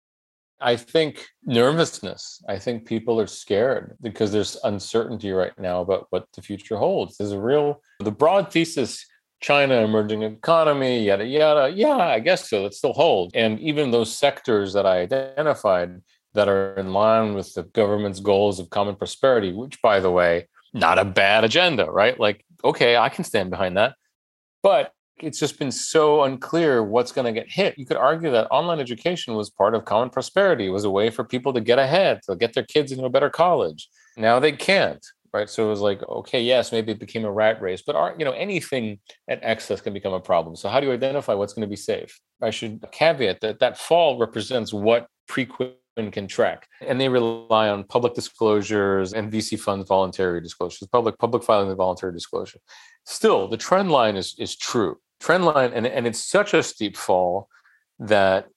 I 0.60 0.76
think 0.76 1.26
nervousness. 1.44 2.42
I 2.48 2.58
think 2.58 2.86
people 2.86 3.18
are 3.18 3.26
scared 3.26 3.96
because 4.02 4.30
there's 4.30 4.58
uncertainty 4.64 5.30
right 5.30 5.58
now 5.58 5.80
about 5.80 6.06
what 6.10 6.26
the 6.34 6.42
future 6.42 6.76
holds. 6.76 7.16
There's 7.16 7.32
a 7.32 7.40
real, 7.40 7.80
the 8.00 8.10
broad 8.10 8.52
thesis 8.52 9.06
China 9.40 9.76
emerging 9.76 10.22
economy, 10.22 11.02
yada, 11.04 11.24
yada. 11.24 11.72
Yeah, 11.74 11.96
I 11.96 12.20
guess 12.20 12.50
so. 12.50 12.66
It 12.66 12.74
still 12.74 12.92
holds. 12.92 13.32
And 13.34 13.58
even 13.60 13.90
those 13.90 14.14
sectors 14.14 14.74
that 14.74 14.84
I 14.84 15.00
identified, 15.00 16.02
that 16.34 16.48
are 16.48 16.74
in 16.74 16.92
line 16.92 17.34
with 17.34 17.52
the 17.54 17.64
government's 17.64 18.20
goals 18.20 18.58
of 18.60 18.70
common 18.70 18.96
prosperity, 18.96 19.52
which, 19.52 19.80
by 19.82 20.00
the 20.00 20.10
way, 20.10 20.48
not 20.72 20.98
a 20.98 21.04
bad 21.04 21.44
agenda, 21.44 21.86
right? 21.86 22.18
Like, 22.18 22.44
okay, 22.64 22.96
I 22.96 23.08
can 23.08 23.24
stand 23.24 23.50
behind 23.50 23.76
that. 23.76 23.94
But 24.62 24.92
it's 25.18 25.38
just 25.38 25.58
been 25.58 25.72
so 25.72 26.22
unclear 26.22 26.82
what's 26.82 27.12
going 27.12 27.26
to 27.26 27.38
get 27.38 27.50
hit. 27.50 27.76
You 27.78 27.86
could 27.86 27.96
argue 27.96 28.30
that 28.30 28.48
online 28.50 28.80
education 28.80 29.34
was 29.34 29.50
part 29.50 29.74
of 29.74 29.84
common 29.84 30.10
prosperity. 30.10 30.66
It 30.66 30.70
was 30.70 30.84
a 30.84 30.90
way 30.90 31.10
for 31.10 31.24
people 31.24 31.52
to 31.52 31.60
get 31.60 31.78
ahead, 31.78 32.20
to 32.24 32.36
get 32.36 32.54
their 32.54 32.64
kids 32.64 32.92
into 32.92 33.04
a 33.04 33.10
better 33.10 33.30
college. 33.30 33.88
Now 34.16 34.38
they 34.40 34.52
can't, 34.52 35.04
right? 35.32 35.48
So 35.48 35.66
it 35.66 35.70
was 35.70 35.80
like, 35.80 36.02
okay, 36.08 36.42
yes, 36.42 36.72
maybe 36.72 36.92
it 36.92 36.98
became 36.98 37.24
a 37.24 37.32
rat 37.32 37.60
race, 37.60 37.82
but 37.82 37.96
are, 37.96 38.14
you 38.18 38.24
know, 38.24 38.32
anything 38.32 38.98
at 39.28 39.40
excess 39.42 39.80
can 39.80 39.92
become 39.92 40.12
a 40.12 40.20
problem. 40.20 40.56
So 40.56 40.68
how 40.68 40.80
do 40.80 40.86
you 40.86 40.92
identify 40.92 41.34
what's 41.34 41.52
going 41.52 41.66
to 41.66 41.70
be 41.70 41.76
safe? 41.76 42.18
I 42.42 42.50
should 42.50 42.84
caveat 42.90 43.40
that 43.40 43.60
that 43.60 43.78
fall 43.78 44.18
represents 44.18 44.72
what 44.72 45.06
pre 45.28 45.46
can 45.96 46.26
track. 46.26 46.68
And 46.80 47.00
they 47.00 47.08
rely 47.08 47.68
on 47.68 47.84
public 47.84 48.14
disclosures 48.14 49.12
and 49.12 49.30
VC 49.30 49.58
funds 49.58 49.86
voluntary 49.86 50.40
disclosures, 50.40 50.88
public 50.88 51.18
public 51.18 51.42
filing 51.42 51.68
and 51.68 51.76
voluntary 51.76 52.12
disclosure. 52.12 52.58
Still, 53.04 53.48
the 53.48 53.56
trend 53.56 53.90
line 53.90 54.16
is 54.16 54.34
is 54.38 54.56
true. 54.56 54.98
Trend 55.20 55.44
line, 55.44 55.72
and, 55.74 55.86
and 55.86 56.06
it's 56.06 56.22
such 56.22 56.54
a 56.54 56.62
steep 56.62 56.96
fall 56.96 57.48
that 57.98 58.48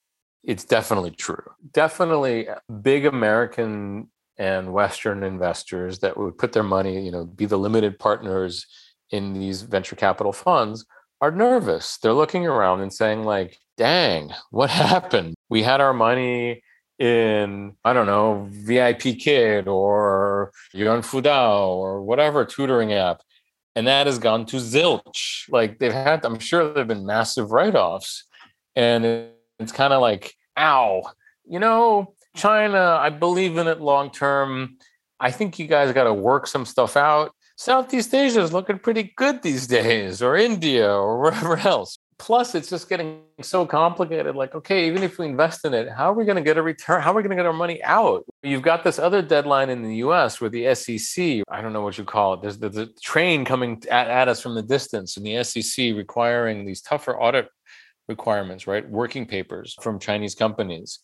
it's 0.43 0.63
definitely 0.63 1.11
true. 1.11 1.43
Definitely 1.71 2.47
big 2.81 3.05
American 3.05 4.09
and 4.37 4.73
Western 4.73 5.23
investors 5.23 5.99
that 5.99 6.17
would 6.17 6.37
put 6.37 6.53
their 6.53 6.63
money, 6.63 7.03
you 7.03 7.11
know, 7.11 7.25
be 7.25 7.45
the 7.45 7.57
limited 7.57 7.99
partners 7.99 8.65
in 9.11 9.33
these 9.33 9.61
venture 9.61 9.95
capital 9.95 10.33
funds 10.33 10.85
are 11.21 11.31
nervous. 11.31 11.97
They're 11.97 12.13
looking 12.13 12.45
around 12.45 12.81
and 12.81 12.91
saying, 12.91 13.23
like, 13.23 13.57
dang, 13.77 14.33
what 14.49 14.69
happened? 14.71 15.35
We 15.49 15.63
had 15.63 15.81
our 15.81 15.93
money 15.93 16.62
in 16.99 17.75
I 17.83 17.93
don't 17.93 18.05
know 18.05 18.47
VIP 18.49 19.19
Kid 19.19 19.67
or 19.67 20.51
Yuan 20.73 21.01
Fudao 21.01 21.67
or 21.67 22.03
whatever 22.03 22.45
tutoring 22.45 22.93
app, 22.93 23.21
and 23.75 23.87
that 23.87 24.07
has 24.07 24.19
gone 24.19 24.45
to 24.47 24.57
zilch. 24.57 25.49
Like 25.49 25.79
they've 25.79 25.93
had, 25.93 26.25
I'm 26.25 26.39
sure 26.39 26.73
there've 26.73 26.87
been 26.87 27.05
massive 27.05 27.51
write-offs, 27.51 28.25
and 28.75 29.29
it's 29.59 29.71
kind 29.71 29.93
of 29.93 30.01
like, 30.01 30.33
ow, 30.57 31.03
you 31.45 31.59
know, 31.59 32.13
China. 32.35 32.97
I 32.99 33.09
believe 33.09 33.57
in 33.57 33.67
it 33.67 33.81
long 33.81 34.11
term. 34.11 34.77
I 35.19 35.31
think 35.31 35.59
you 35.59 35.67
guys 35.67 35.93
got 35.93 36.03
to 36.05 36.13
work 36.13 36.47
some 36.47 36.65
stuff 36.65 36.97
out. 36.97 37.33
Southeast 37.55 38.13
Asia 38.13 38.41
is 38.41 38.51
looking 38.51 38.79
pretty 38.79 39.13
good 39.15 39.41
these 39.41 39.67
days, 39.79 40.21
or 40.21 40.35
India, 40.35 40.91
or 40.91 41.19
wherever 41.19 41.57
else 41.57 41.97
plus 42.23 42.55
it's 42.55 42.69
just 42.69 42.87
getting 42.87 43.19
so 43.41 43.65
complicated 43.65 44.33
like 44.33 44.55
okay 44.55 44.87
even 44.87 45.03
if 45.03 45.17
we 45.17 45.25
invest 45.25 45.65
in 45.65 45.73
it 45.73 45.89
how 45.89 46.09
are 46.09 46.13
we 46.13 46.23
going 46.23 46.37
to 46.37 46.41
get 46.41 46.55
a 46.55 46.61
return 46.61 47.01
how 47.01 47.11
are 47.11 47.15
we 47.15 47.21
going 47.21 47.29
to 47.29 47.35
get 47.35 47.45
our 47.45 47.51
money 47.51 47.83
out? 47.83 48.23
You've 48.41 48.61
got 48.61 48.85
this 48.85 48.97
other 48.97 49.21
deadline 49.21 49.69
in 49.69 49.83
the 49.83 49.97
us 49.97 50.39
where 50.39 50.49
the 50.49 50.73
sec 50.73 51.43
i 51.49 51.61
don't 51.61 51.73
know 51.73 51.81
what 51.81 51.97
you 51.97 52.05
call 52.05 52.35
it 52.35 52.41
there's, 52.41 52.57
there's 52.57 52.77
a 52.77 52.87
train 53.01 53.43
coming 53.43 53.83
at, 53.91 54.07
at 54.07 54.29
us 54.29 54.39
from 54.41 54.55
the 54.55 54.61
distance 54.61 55.17
and 55.17 55.25
the 55.25 55.43
sec 55.43 55.97
requiring 55.97 56.65
these 56.65 56.81
tougher 56.81 57.19
audit 57.19 57.49
requirements 58.07 58.67
right 58.67 58.89
working 58.89 59.25
papers 59.25 59.75
from 59.81 59.99
chinese 59.99 60.33
companies 60.33 60.99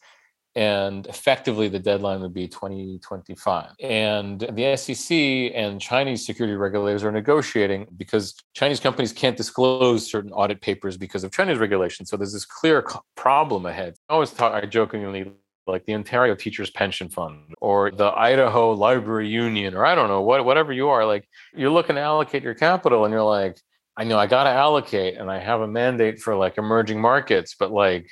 and 0.56 1.06
effectively 1.08 1.68
the 1.68 1.80
deadline 1.80 2.22
would 2.22 2.34
be 2.34 2.48
2025 2.48 3.72
and 3.82 4.42
the 4.52 4.76
sec 4.76 5.12
and 5.54 5.80
chinese 5.80 6.26
security 6.26 6.56
regulators 6.56 7.04
are 7.04 7.12
negotiating 7.12 7.86
because 7.98 8.36
chinese 8.54 8.80
companies 8.80 9.14
can't 9.14 9.38
disclose 9.38 10.10
certain 10.10 10.32
audit 10.32 10.60
papers 10.62 10.98
because 10.98 11.24
of 11.24 11.32
chinese 11.32 11.58
regulations. 11.58 12.10
So 12.10 12.18
there's 12.18 12.34
this 12.34 12.46
clear 12.46 12.86
problem 13.16 13.66
ahead. 13.66 13.96
I 14.10 14.14
always 14.14 14.32
talk 14.32 14.54
i 14.54 14.66
jokingly 14.66 15.32
like 15.68 15.86
the 15.86 15.94
ontario 15.94 16.36
teachers 16.36 16.72
pension 16.72 17.10
fund 17.10 17.54
or 17.62 17.92
the 17.92 18.12
idaho 18.18 18.72
library 18.72 19.28
union 19.28 19.76
or 19.76 19.86
i 19.86 19.94
don't 19.94 20.08
know 20.08 20.22
what 20.22 20.44
whatever 20.44 20.74
you 20.74 20.90
are 20.90 21.06
like 21.06 21.28
you're 21.54 21.70
looking 21.70 21.96
to 21.96 22.02
allocate 22.02 22.42
your 22.42 22.56
capital 22.56 23.06
and 23.06 23.12
you're 23.12 23.22
like 23.22 23.60
i 23.96 24.04
know 24.04 24.18
i 24.18 24.26
got 24.26 24.46
to 24.46 24.50
allocate 24.50 25.18
and 25.18 25.30
i 25.30 25.38
have 25.38 25.62
a 25.62 25.68
mandate 25.68 26.20
for 26.20 26.36
like 26.36 26.58
emerging 26.58 27.00
markets 27.00 27.56
but 27.60 27.72
like 27.72 28.10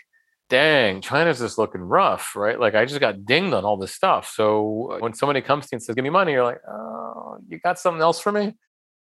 dang, 0.50 1.02
China's 1.02 1.40
just 1.40 1.58
looking 1.58 1.82
rough, 1.82 2.36
right? 2.36 2.60
Like 2.60 2.76
I 2.76 2.86
just 2.86 3.00
got 3.00 3.26
dinged 3.26 3.54
on 3.54 3.66
all 3.66 3.78
this 3.78 3.94
stuff. 3.94 4.32
So 4.34 4.92
uh, 4.94 5.00
when 5.00 5.14
somebody 5.14 5.42
comes 5.42 5.66
to 5.66 5.70
you 5.72 5.76
and 5.78 5.84
says, 5.84 5.96
give 5.96 6.04
me 6.04 6.10
money, 6.10 6.34
you're 6.34 6.44
like, 6.44 6.62
oh, 6.68 7.38
you 7.48 7.60
got 7.60 7.80
something 7.80 8.02
else 8.02 8.20
for 8.20 8.32
me? 8.32 8.56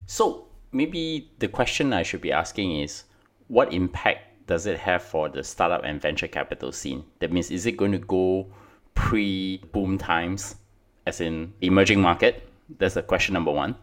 So 0.06 0.48
maybe 0.72 1.32
the 1.40 1.48
question 1.48 1.94
I 1.94 2.04
should 2.04 2.22
be 2.22 2.32
asking 2.32 2.80
is 2.80 3.04
what 3.48 3.74
impact 3.74 4.48
does 4.48 4.66
it 4.66 4.80
have 4.80 5.04
for 5.04 5.30
the 5.30 5.44
startup 5.44 5.84
and 5.84 6.02
venture 6.02 6.28
capital 6.28 6.72
scene? 6.72 7.04
That 7.20 7.32
means, 7.32 7.52
is 7.52 7.66
it 7.66 7.78
going 7.78 7.92
to 7.92 8.00
go 8.00 8.48
pre 8.96 9.58
boom 9.72 9.98
times, 9.98 10.56
as 11.06 11.22
in 11.22 11.54
emerging 11.62 12.02
market? 12.02 12.48
That's 12.78 12.96
the 12.96 13.04
question 13.04 13.34
number 13.34 13.52
one. 13.52 13.76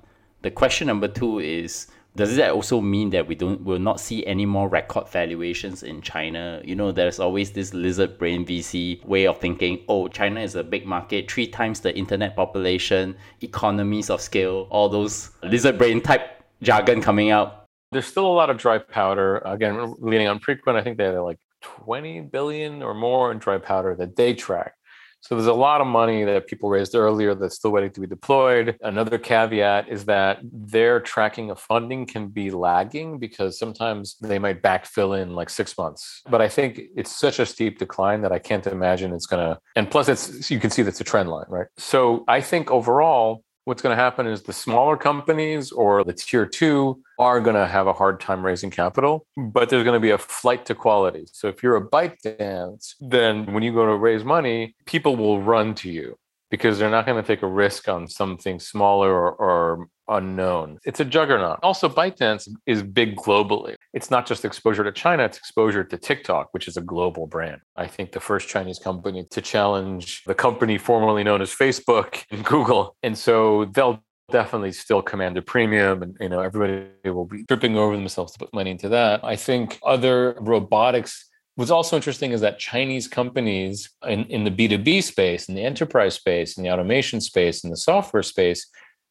The 0.43 0.51
question 0.51 0.87
number 0.87 1.09
two 1.09 1.41
is 1.41 1.89
does 2.19 2.35
that 2.35 2.51
also 2.51 2.81
mean 2.81 3.11
that 3.11 3.29
we 3.29 3.37
don't 3.37 3.63
will 3.63 3.79
not 3.79 4.01
see 4.01 4.27
any 4.27 4.45
more 4.45 4.69
record 4.69 5.09
valuations 5.09 5.85
in 5.85 6.03
China? 6.03 6.61
You 6.65 6.75
know, 6.75 6.91
there's 6.91 7.21
always 7.21 7.53
this 7.53 7.73
lizard 7.73 8.19
brain 8.19 8.45
VC 8.45 9.05
way 9.05 9.29
of 9.29 9.39
thinking, 9.39 9.85
oh, 9.89 10.09
China 10.09 10.41
is 10.41 10.57
a 10.57 10.65
big 10.65 10.85
market, 10.85 11.31
three 11.31 11.47
times 11.47 11.79
the 11.79 11.97
internet 11.97 12.35
population, 12.35 13.17
economies 13.41 14.11
of 14.11 14.21
scale, 14.21 14.67
all 14.71 14.89
those 14.89 15.31
lizard 15.45 15.79
brain 15.79 16.01
type 16.01 16.43
jargon 16.61 17.01
coming 17.01 17.31
out. 17.31 17.67
There's 17.93 18.07
still 18.07 18.27
a 18.27 18.35
lot 18.35 18.51
of 18.51 18.59
dry 18.59 18.79
powder. 18.79 19.39
Again, 19.45 19.95
leaning 20.01 20.27
on 20.27 20.41
Preqin, 20.41 20.75
I 20.75 20.83
think 20.83 20.99
they 20.99 21.05
had 21.05 21.19
like 21.19 21.39
20 21.63 22.23
billion 22.23 22.83
or 22.83 22.95
more 22.95 23.31
in 23.31 23.39
dry 23.39 23.59
powder 23.59 23.95
that 23.95 24.17
they 24.17 24.35
track. 24.35 24.75
So 25.21 25.35
there's 25.35 25.47
a 25.47 25.53
lot 25.53 25.81
of 25.81 25.87
money 25.87 26.25
that 26.25 26.47
people 26.47 26.71
raised 26.71 26.95
earlier 26.95 27.35
that's 27.35 27.57
still 27.57 27.73
waiting 27.73 27.91
to 27.91 28.01
be 28.01 28.07
deployed. 28.07 28.77
Another 28.83 29.19
caveat 29.19 29.89
is 29.89 30.05
that 30.05 30.39
their 30.43 31.01
tracking 31.01 31.51
of 31.51 31.59
funding 31.59 32.07
can 32.07 32.29
be 32.29 32.51
lagging 32.51 33.19
because 33.19 33.59
sometimes 33.59 34.17
they 34.21 34.39
might 34.39 34.63
backfill 34.63 35.21
in 35.21 35.35
like 35.35 35.51
six 35.51 35.77
months. 35.77 36.23
But 36.29 36.41
I 36.41 36.49
think 36.49 36.81
it's 36.97 37.15
such 37.15 37.39
a 37.39 37.47
steep 37.47 37.79
decline 37.79 38.23
that 38.23 38.33
I 38.33 38.39
can't 38.39 38.67
imagine 38.67 39.13
it's 39.13 39.27
going 39.27 39.45
to. 39.45 39.61
And 39.77 39.91
plus, 39.91 40.09
it's 40.09 40.51
you 40.51 40.61
can 40.61 40.71
see 40.71 40.83
that's 40.83 41.01
a 41.01 41.05
trend 41.05 41.29
line, 41.29 41.47
right? 41.49 41.67
So 41.77 42.25
I 42.29 42.41
think 42.41 42.71
overall, 42.71 43.45
what's 43.69 43.83
going 43.83 43.95
to 43.95 44.03
happen 44.03 44.27
is 44.27 44.43
the 44.43 44.53
smaller 44.53 44.97
companies 44.97 45.71
or 45.71 46.03
the 46.03 46.15
tier 46.15 46.47
two 46.47 46.99
are 47.19 47.39
going 47.39 47.55
to 47.55 47.67
have 47.67 47.87
a 47.87 47.93
hard 47.93 48.19
time 48.19 48.45
raising 48.45 48.71
capital, 48.71 49.27
but 49.37 49.69
there's 49.69 49.85
going 49.85 49.95
to 49.95 50.01
be 50.01 50.11
a 50.11 50.17
flight 50.17 50.65
to 50.65 50.75
quality. 50.75 51.27
So 51.33 51.49
if 51.49 51.63
you're 51.63 51.77
a 51.77 51.81
bike 51.81 52.19
ByteDance, 52.25 52.95
then 52.99 53.53
when 53.53 53.63
you 53.63 53.75
go 53.75 53.85
to 53.85 53.95
raise 53.95 54.25
money, 54.25 54.75
people 54.87 55.17
will 55.17 55.43
run 55.43 55.75
to 55.77 55.91
you 55.91 56.17
because 56.51 56.79
they're 56.79 56.91
not 56.91 57.07
going 57.07 57.21
to 57.21 57.27
take 57.27 57.43
a 57.43 57.47
risk 57.47 57.89
on 57.89 58.09
something 58.09 58.59
smaller 58.59 59.13
or, 59.13 59.33
or 59.33 59.89
unknown. 60.09 60.79
It's 60.85 61.01
a 61.01 61.05
juggernaut. 61.05 61.59
Also, 61.63 61.89
ByteDance 61.89 62.49
is 62.67 62.83
big 62.83 63.17
globally. 63.17 63.75
It's 63.93 64.11
not 64.11 64.27
just 64.27 64.45
exposure 64.45 64.85
to 64.85 64.93
China, 64.93 65.25
it's 65.25 65.39
exposure 65.39 65.85
to 65.85 65.99
TikTok, 65.99 66.49
which 66.53 66.67
is 66.69 66.77
a 66.77 66.81
global 66.81 67.27
brand. 67.27 67.61
I 67.77 67.87
think 67.87 68.13
the 68.13 68.21
first 68.21 68.49
Chinese 68.49 68.79
company 68.79 69.27
to 69.31 69.41
challenge 69.41 70.23
the 70.27 70.35
company 70.35 70.79
formerly 70.79 71.25
known 71.25 71.43
as 71.43 71.55
Facebook 71.55 72.25
and 72.31 72.45
Google. 72.45 72.97
And 73.03 73.17
so 73.17 73.67
they'll 73.67 74.03
definitely 74.31 74.73
still 74.73 75.01
command 75.01 75.39
a 75.39 75.43
premium 75.43 76.03
and 76.03 76.15
you 76.21 76.29
know 76.29 76.41
everybody 76.41 76.87
will 77.05 77.25
be 77.25 77.45
tripping 77.45 77.79
over 77.79 77.97
themselves 77.97 78.33
to 78.33 78.39
put 78.39 78.53
money 78.53 78.71
into 78.71 78.89
that. 78.91 79.25
I 79.25 79.37
think 79.37 79.79
other 79.83 80.37
robotics 80.41 81.28
What's 81.59 81.73
also 81.73 81.97
interesting 81.97 82.31
is 82.31 82.41
that 82.43 82.61
Chinese 82.61 83.09
companies 83.09 83.91
in, 84.07 84.27
in 84.27 84.45
the 84.45 84.51
B2B 84.53 85.03
space, 85.03 85.49
in 85.49 85.57
the 85.57 85.65
enterprise 85.65 86.15
space, 86.15 86.57
in 86.57 86.63
the 86.63 86.71
automation 86.71 87.21
space, 87.21 87.65
in 87.65 87.71
the 87.71 87.77
software 87.77 88.23
space, 88.23 88.65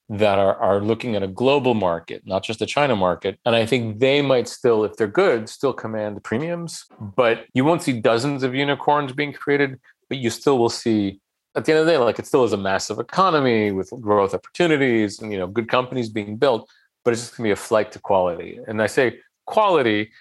that 0.08 0.40
are, 0.40 0.56
are 0.56 0.80
looking 0.80 1.18
at 1.18 1.24
a 1.24 1.28
global 1.28 1.74
market, 1.74 2.22
not 2.26 2.44
just 2.44 2.62
a 2.62 2.66
China 2.66 2.96
market. 2.96 3.38
And 3.46 3.54
I 3.54 3.66
think 3.66 4.00
they 4.00 4.22
might 4.22 4.48
still, 4.48 4.86
if 4.86 4.96
they're 4.96 5.08
good, 5.08 5.50
still 5.50 5.74
command 5.74 6.24
premiums. 6.24 6.86
But 7.02 7.48
you 7.54 7.66
won't 7.66 7.84
see 7.84 8.00
dozens 8.00 8.44
of 8.44 8.56
unicorns 8.56 9.12
being 9.12 9.34
created, 9.34 9.78
but 10.08 10.18
you 10.18 10.30
still 10.30 10.58
will 10.58 10.70
see 10.70 11.20
at 11.54 11.66
the 11.66 11.74
end 11.74 11.82
of 11.82 11.86
the 11.86 11.92
day, 11.92 11.98
like 11.98 12.18
it 12.18 12.28
still 12.28 12.46
is 12.46 12.54
a 12.54 12.58
massive 12.58 12.98
economy 12.98 13.74
with 13.74 13.92
growth 14.00 14.34
opportunities 14.34 15.20
and 15.20 15.34
you 15.34 15.38
know 15.38 15.48
good 15.48 15.68
companies 15.68 16.08
being 16.08 16.38
built, 16.38 16.70
but 17.04 17.12
it's 17.12 17.24
just 17.24 17.36
gonna 17.36 17.48
be 17.48 17.52
a 17.52 17.58
flight 17.58 17.92
to 17.92 18.00
quality. 18.00 18.58
And 18.70 18.82
I 18.82 18.88
say 18.88 19.20
quality, 19.46 20.12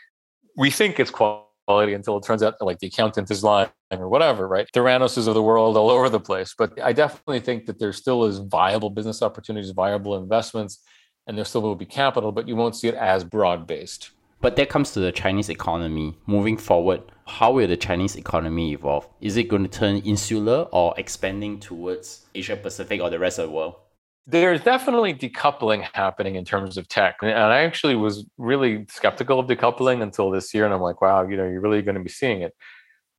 we 0.57 0.73
think 0.73 0.99
it's 0.99 1.13
quality 1.13 1.46
quality 1.67 1.95
until 1.95 2.17
it 2.17 2.25
turns 2.25 2.43
out 2.43 2.55
like 2.61 2.79
the 2.79 2.87
accountant 2.87 3.31
is 3.31 3.43
lying 3.43 3.69
or 3.91 4.09
whatever, 4.09 4.47
right? 4.47 4.69
Theranos 4.75 5.17
of 5.27 5.35
the 5.35 5.43
world 5.43 5.77
all 5.77 5.91
over 5.91 6.09
the 6.09 6.21
place. 6.21 6.55
But 6.57 6.81
I 6.83 6.93
definitely 6.93 7.41
think 7.41 7.67
that 7.67 7.79
there 7.79 7.93
still 7.93 8.25
is 8.25 8.39
viable 8.39 8.91
business 8.91 9.23
opportunities, 9.23 9.71
viable 9.71 10.17
investments, 10.17 10.83
and 11.27 11.37
there 11.37 11.45
still 11.45 11.63
will 11.63 11.75
be 11.75 11.87
capital, 11.87 12.33
but 12.33 12.47
you 12.49 12.57
won't 12.57 12.77
see 12.77 12.89
it 12.89 12.95
as 12.95 13.25
broad 13.25 13.67
based. 13.67 14.11
But 14.41 14.57
that 14.57 14.69
comes 14.69 14.93
to 14.93 15.01
the 15.01 15.13
Chinese 15.13 15.49
economy. 15.49 16.19
Moving 16.27 16.57
forward, 16.57 17.03
how 17.27 17.53
will 17.53 17.67
the 17.67 17.77
Chinese 17.77 18.17
economy 18.17 18.73
evolve? 18.73 19.09
Is 19.21 19.37
it 19.37 19.45
going 19.45 19.63
to 19.63 19.69
turn 19.69 19.97
insular 19.99 20.69
or 20.73 20.95
expanding 20.99 21.59
towards 21.59 22.27
Asia 22.35 22.57
Pacific 22.57 23.01
or 23.01 23.11
the 23.11 23.19
rest 23.19 23.39
of 23.39 23.49
the 23.49 23.53
world? 23.53 23.77
There's 24.27 24.61
definitely 24.61 25.15
decoupling 25.15 25.87
happening 25.93 26.35
in 26.35 26.45
terms 26.45 26.77
of 26.77 26.89
tech. 26.89 27.17
And 27.23 27.31
I 27.31 27.63
actually 27.63 27.95
was 27.95 28.25
really 28.39 28.85
skeptical 28.91 29.39
of 29.39 29.47
decoupling 29.47 30.03
until 30.03 30.31
this 30.31 30.53
year. 30.53 30.65
And 30.65 30.75
I'm 30.75 30.81
like, 30.81 31.01
wow, 31.01 31.27
you 31.27 31.37
know, 31.37 31.45
you're 31.45 31.61
really 31.61 31.83
going 31.83 31.95
to 31.95 32.03
be 32.03 32.11
seeing 32.11 32.43
it. 32.43 32.53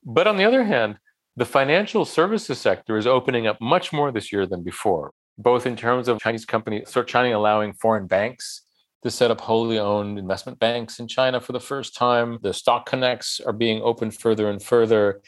But 0.04 0.28
on 0.28 0.36
the 0.36 0.44
other 0.44 0.66
hand, 0.66 0.98
the 1.38 1.46
financial 1.46 2.04
services 2.04 2.60
sector 2.60 2.98
is 2.98 3.08
opening 3.08 3.48
up 3.48 3.62
much 3.62 3.94
more 3.94 4.12
this 4.12 4.34
year 4.34 4.46
than 4.46 4.64
before, 4.64 5.12
both 5.38 5.66
in 5.66 5.78
terms 5.78 6.08
of 6.08 6.20
Chinese 6.20 6.46
companies, 6.46 6.90
so 6.90 7.04
China 7.04 7.38
allowing 7.38 7.74
foreign 7.74 8.08
banks 8.08 8.64
to 9.04 9.12
set 9.12 9.32
up 9.32 9.40
wholly 9.40 9.78
owned 9.78 10.18
investment 10.18 10.60
banks 10.60 11.00
in 11.00 11.08
China 11.08 11.40
for 11.40 11.54
the 11.54 11.60
first 11.60 11.96
time. 11.96 12.40
The 12.42 12.54
stock 12.54 12.88
connects 12.88 13.40
are 13.40 13.54
being 13.54 13.82
opened 13.82 14.16
further 14.16 14.50
and 14.50 14.62
further, 14.62 15.22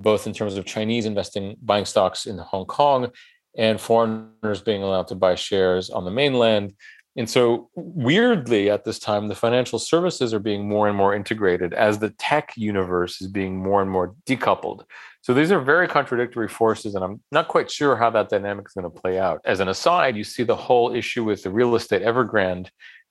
both 0.00 0.26
in 0.26 0.32
terms 0.32 0.56
of 0.56 0.64
Chinese 0.64 1.04
investing, 1.04 1.56
buying 1.62 1.84
stocks 1.84 2.26
in 2.26 2.38
Hong 2.38 2.64
Kong 2.64 3.10
and 3.58 3.80
foreigners 3.80 4.62
being 4.62 4.82
allowed 4.82 5.08
to 5.08 5.16
buy 5.16 5.34
shares 5.34 5.90
on 5.90 6.04
the 6.04 6.10
mainland. 6.10 6.72
And 7.16 7.28
so, 7.28 7.68
weirdly, 7.74 8.70
at 8.70 8.84
this 8.84 9.00
time, 9.00 9.26
the 9.26 9.34
financial 9.34 9.80
services 9.80 10.32
are 10.32 10.38
being 10.38 10.68
more 10.68 10.86
and 10.86 10.96
more 10.96 11.16
integrated 11.16 11.74
as 11.74 11.98
the 11.98 12.10
tech 12.10 12.52
universe 12.56 13.20
is 13.20 13.26
being 13.26 13.56
more 13.56 13.82
and 13.82 13.90
more 13.90 14.14
decoupled. 14.24 14.84
So, 15.22 15.34
these 15.34 15.50
are 15.50 15.58
very 15.58 15.88
contradictory 15.88 16.48
forces, 16.48 16.94
and 16.94 17.04
I'm 17.04 17.20
not 17.32 17.48
quite 17.48 17.72
sure 17.72 17.96
how 17.96 18.08
that 18.10 18.28
dynamic 18.28 18.66
is 18.68 18.72
going 18.72 18.90
to 18.90 19.00
play 19.00 19.18
out. 19.18 19.40
As 19.44 19.58
an 19.58 19.66
aside, 19.66 20.16
you 20.16 20.22
see 20.22 20.44
the 20.44 20.54
whole 20.54 20.94
issue 20.94 21.24
with 21.24 21.42
the 21.42 21.50
real 21.50 21.74
estate 21.74 22.02
Evergrande 22.02 22.68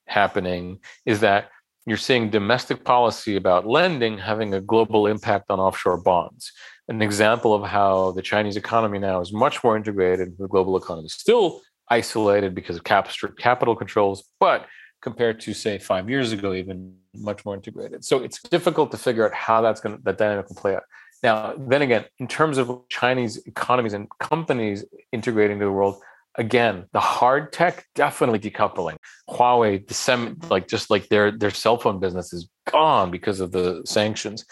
happening 0.08 0.80
is 1.06 1.20
that 1.20 1.50
you're 1.86 1.98
seeing 1.98 2.30
domestic 2.30 2.86
policy 2.86 3.36
about 3.36 3.68
lending 3.68 4.18
having 4.18 4.54
a 4.54 4.62
global 4.62 5.08
impact 5.08 5.50
on 5.50 5.60
offshore 5.60 6.02
bonds 6.02 6.54
an 6.88 7.02
example 7.02 7.54
of 7.54 7.64
how 7.64 8.12
the 8.12 8.22
Chinese 8.22 8.56
economy 8.56 9.00
now 9.00 9.20
is 9.20 9.34
much 9.34 9.64
more 9.64 9.76
integrated 9.76 10.30
with 10.30 10.38
the 10.38 10.48
global 10.48 10.78
economy. 10.78 11.06
Is 11.06 11.14
still 11.14 11.62
isolated 11.90 12.56
because 12.56 12.78
of 12.78 12.84
capital 12.84 13.76
controls, 13.76 14.24
but 14.40 14.68
compared 15.02 15.40
to 15.42 15.54
say 15.54 15.78
five 15.78 16.10
years 16.10 16.32
ago, 16.32 16.54
even 16.54 16.96
much 17.16 17.46
more 17.46 17.56
integrated. 17.56 18.04
So 18.04 18.20
it's 18.20 18.42
difficult 18.44 18.92
to 18.92 18.98
figure 18.98 19.26
out 19.26 19.34
how 19.34 19.62
that's 19.62 19.82
going 19.82 19.98
to 19.98 20.04
that 20.04 20.18
dynamic 20.18 20.50
will 20.50 20.56
play 20.56 20.76
out. 20.76 20.84
Now, 21.24 21.56
then 21.58 21.82
again, 21.82 22.06
in 22.20 22.28
terms 22.28 22.58
of 22.58 22.82
Chinese 22.90 23.38
economies 23.46 23.94
and 23.94 24.08
companies 24.20 24.86
integrating 25.12 25.60
to 25.60 25.66
the 25.66 25.72
world, 25.72 26.00
again, 26.36 26.86
the 26.94 27.00
hard 27.00 27.52
tech 27.52 27.86
definitely 27.96 28.40
decoupling. 28.40 28.98
Huawei, 29.30 29.84
dissemin- 29.84 30.50
like 30.50 30.68
just 30.68 30.90
like 30.90 31.10
their 31.10 31.32
their 31.32 31.50
cell 31.50 31.78
phone 31.78 32.00
business 32.00 32.34
is 32.34 32.48
gone 32.70 33.12
because 33.12 33.40
of 33.40 33.52
the 33.52 33.82
sanctions. 33.86 34.46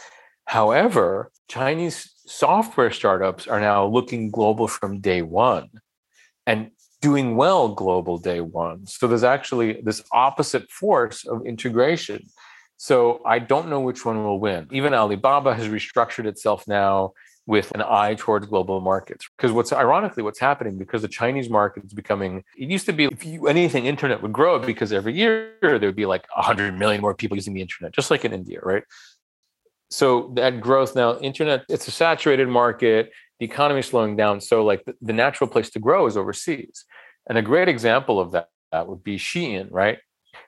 However, 0.46 1.32
Chinese 1.48 2.15
software 2.26 2.92
startups 2.92 3.48
are 3.48 3.60
now 3.60 3.86
looking 3.86 4.32
global 4.32 4.68
from 4.68 5.00
day 5.00 5.22
one 5.22 5.70
and 6.46 6.72
doing 7.02 7.36
well 7.36 7.70
global 7.70 8.18
day 8.18 8.42
one. 8.42 8.86
So 8.88 9.08
there's 9.08 9.24
actually 9.24 9.82
this 9.84 10.04
opposite 10.12 10.70
force 10.72 11.26
of 11.26 11.46
integration. 11.46 12.26
So 12.78 13.22
I 13.26 13.40
don't 13.40 13.70
know 13.70 13.80
which 13.80 14.06
one 14.06 14.24
will 14.24 14.40
win. 14.40 14.68
Even 14.72 14.94
Alibaba 14.94 15.54
has 15.54 15.68
restructured 15.68 16.26
itself 16.26 16.68
now 16.68 17.14
with 17.48 17.72
an 17.76 17.84
eye 17.84 18.16
towards 18.18 18.48
global 18.48 18.82
markets. 18.82 19.28
Because 19.38 19.52
what's 19.52 19.72
ironically 19.72 20.24
what's 20.24 20.40
happening 20.40 20.78
because 20.78 21.04
the 21.04 21.08
Chinese 21.08 21.50
market 21.50 21.86
is 21.86 21.94
becoming 21.94 22.44
it 22.58 22.70
used 22.70 22.88
to 22.88 22.94
be 22.94 23.06
if 23.06 23.24
you 23.26 23.48
anything 23.48 23.86
internet 23.86 24.22
would 24.22 24.34
grow 24.34 24.58
because 24.58 24.92
every 24.92 25.14
year 25.14 25.54
there 25.62 25.80
would 25.80 25.96
be 25.96 26.08
like 26.08 26.26
100 26.36 26.78
million 26.78 27.02
more 27.02 27.14
people 27.14 27.38
using 27.38 27.54
the 27.54 27.62
internet 27.62 27.94
just 27.94 28.10
like 28.10 28.26
in 28.26 28.34
India, 28.34 28.60
right? 28.64 28.84
So 29.96 30.30
that 30.36 30.60
growth 30.60 30.94
now 30.94 31.18
internet 31.20 31.64
it's 31.70 31.88
a 31.88 31.92
saturated 31.92 32.50
market. 32.50 33.12
The 33.40 33.46
economy 33.46 33.80
is 33.80 33.86
slowing 33.86 34.18
down. 34.18 34.42
So 34.42 34.64
like 34.64 34.84
the, 34.84 34.94
the, 35.02 35.14
natural 35.14 35.50
place 35.50 35.70
to 35.72 35.80
grow 35.80 36.06
is 36.06 36.18
overseas. 36.18 36.84
And 37.28 37.38
a 37.38 37.42
great 37.42 37.70
example 37.70 38.20
of 38.20 38.32
that, 38.34 38.50
that 38.74 38.88
would 38.88 39.04
be 39.04 39.18
shein 39.18 39.68
right? 39.72 40.00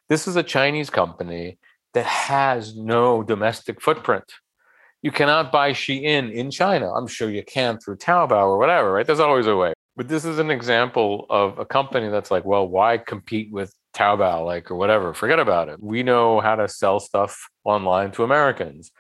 This 0.10 0.28
is 0.28 0.36
a 0.36 0.44
chinese 0.44 0.90
company 0.90 1.60
that 1.94 2.06
has 2.06 2.76
no 2.76 3.24
domestic 3.24 3.82
footprint. 3.82 4.26
You 5.02 5.12
cannot 5.12 5.50
buy 5.50 5.72
shein 5.72 6.34
in 6.34 6.52
china. 6.52 6.92
I'm 6.92 7.08
sure 7.08 7.30
you 7.30 7.44
can 7.44 7.80
through 7.80 7.98
taobao 7.98 8.48
or 8.48 8.58
whatever 8.58 8.92
right? 8.92 9.06
There's 9.06 9.22
always 9.22 9.48
a 9.48 9.56
way. 9.56 9.74
But 9.96 10.10
this 10.10 10.26
is 10.26 10.40
an 10.40 10.52
example 10.52 11.26
of 11.30 11.58
a 11.58 11.66
company 11.66 12.10
that's 12.10 12.32
like 12.32 12.44
well 12.44 12.68
why 12.68 12.98
compete 12.98 13.50
with 13.54 13.74
taobao 13.96 14.46
like 14.46 14.70
or 14.70 14.76
whatever? 14.76 15.14
Forget 15.14 15.40
about 15.40 15.70
it. 15.70 15.82
We 15.82 16.04
know 16.04 16.42
how 16.42 16.56
to 16.56 16.68
sell 16.68 17.00
stuff 17.00 17.50
online 17.64 18.12
to 18.12 18.26
americans 18.26 18.92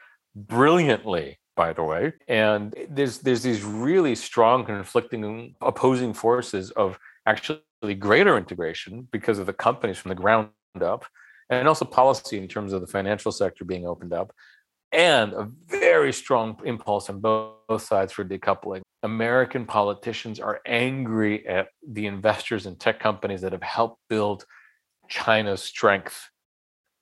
brilliantly 0.45 1.39
by 1.57 1.73
the 1.73 1.83
way. 1.83 2.13
And 2.29 2.73
there's 2.89 3.17
there's 3.17 3.41
these 3.41 3.63
really 3.63 4.15
strong 4.15 4.63
conflicting 4.63 5.55
opposing 5.59 6.13
forces 6.13 6.71
of 6.71 6.97
actually 7.25 7.59
greater 7.99 8.37
integration 8.37 9.07
because 9.11 9.39
of 9.39 9.47
the 9.47 9.53
companies 9.53 9.97
from 9.97 10.09
the 10.09 10.15
ground 10.15 10.49
up 10.79 11.05
and 11.49 11.67
also 11.67 11.83
policy 11.83 12.37
in 12.37 12.47
terms 12.47 12.71
of 12.71 12.81
the 12.81 12.87
financial 12.87 13.31
sector 13.31 13.65
being 13.65 13.85
opened 13.85 14.13
up 14.13 14.31
and 14.91 15.33
a 15.33 15.49
very 15.67 16.13
strong 16.13 16.57
impulse 16.63 17.09
on 17.09 17.19
both, 17.19 17.55
sides 17.79 18.13
for 18.13 18.23
decoupling. 18.23 18.81
American 19.03 19.65
politicians 19.65 20.39
are 20.39 20.61
angry 20.65 21.45
at 21.45 21.67
the 21.85 22.05
investors 22.05 22.65
and 22.65 22.79
tech 22.79 22.97
companies 22.97 23.41
that 23.41 23.51
have 23.51 23.63
helped 23.63 23.99
build 24.09 24.45
China's 25.09 25.61
strength. 25.61 26.29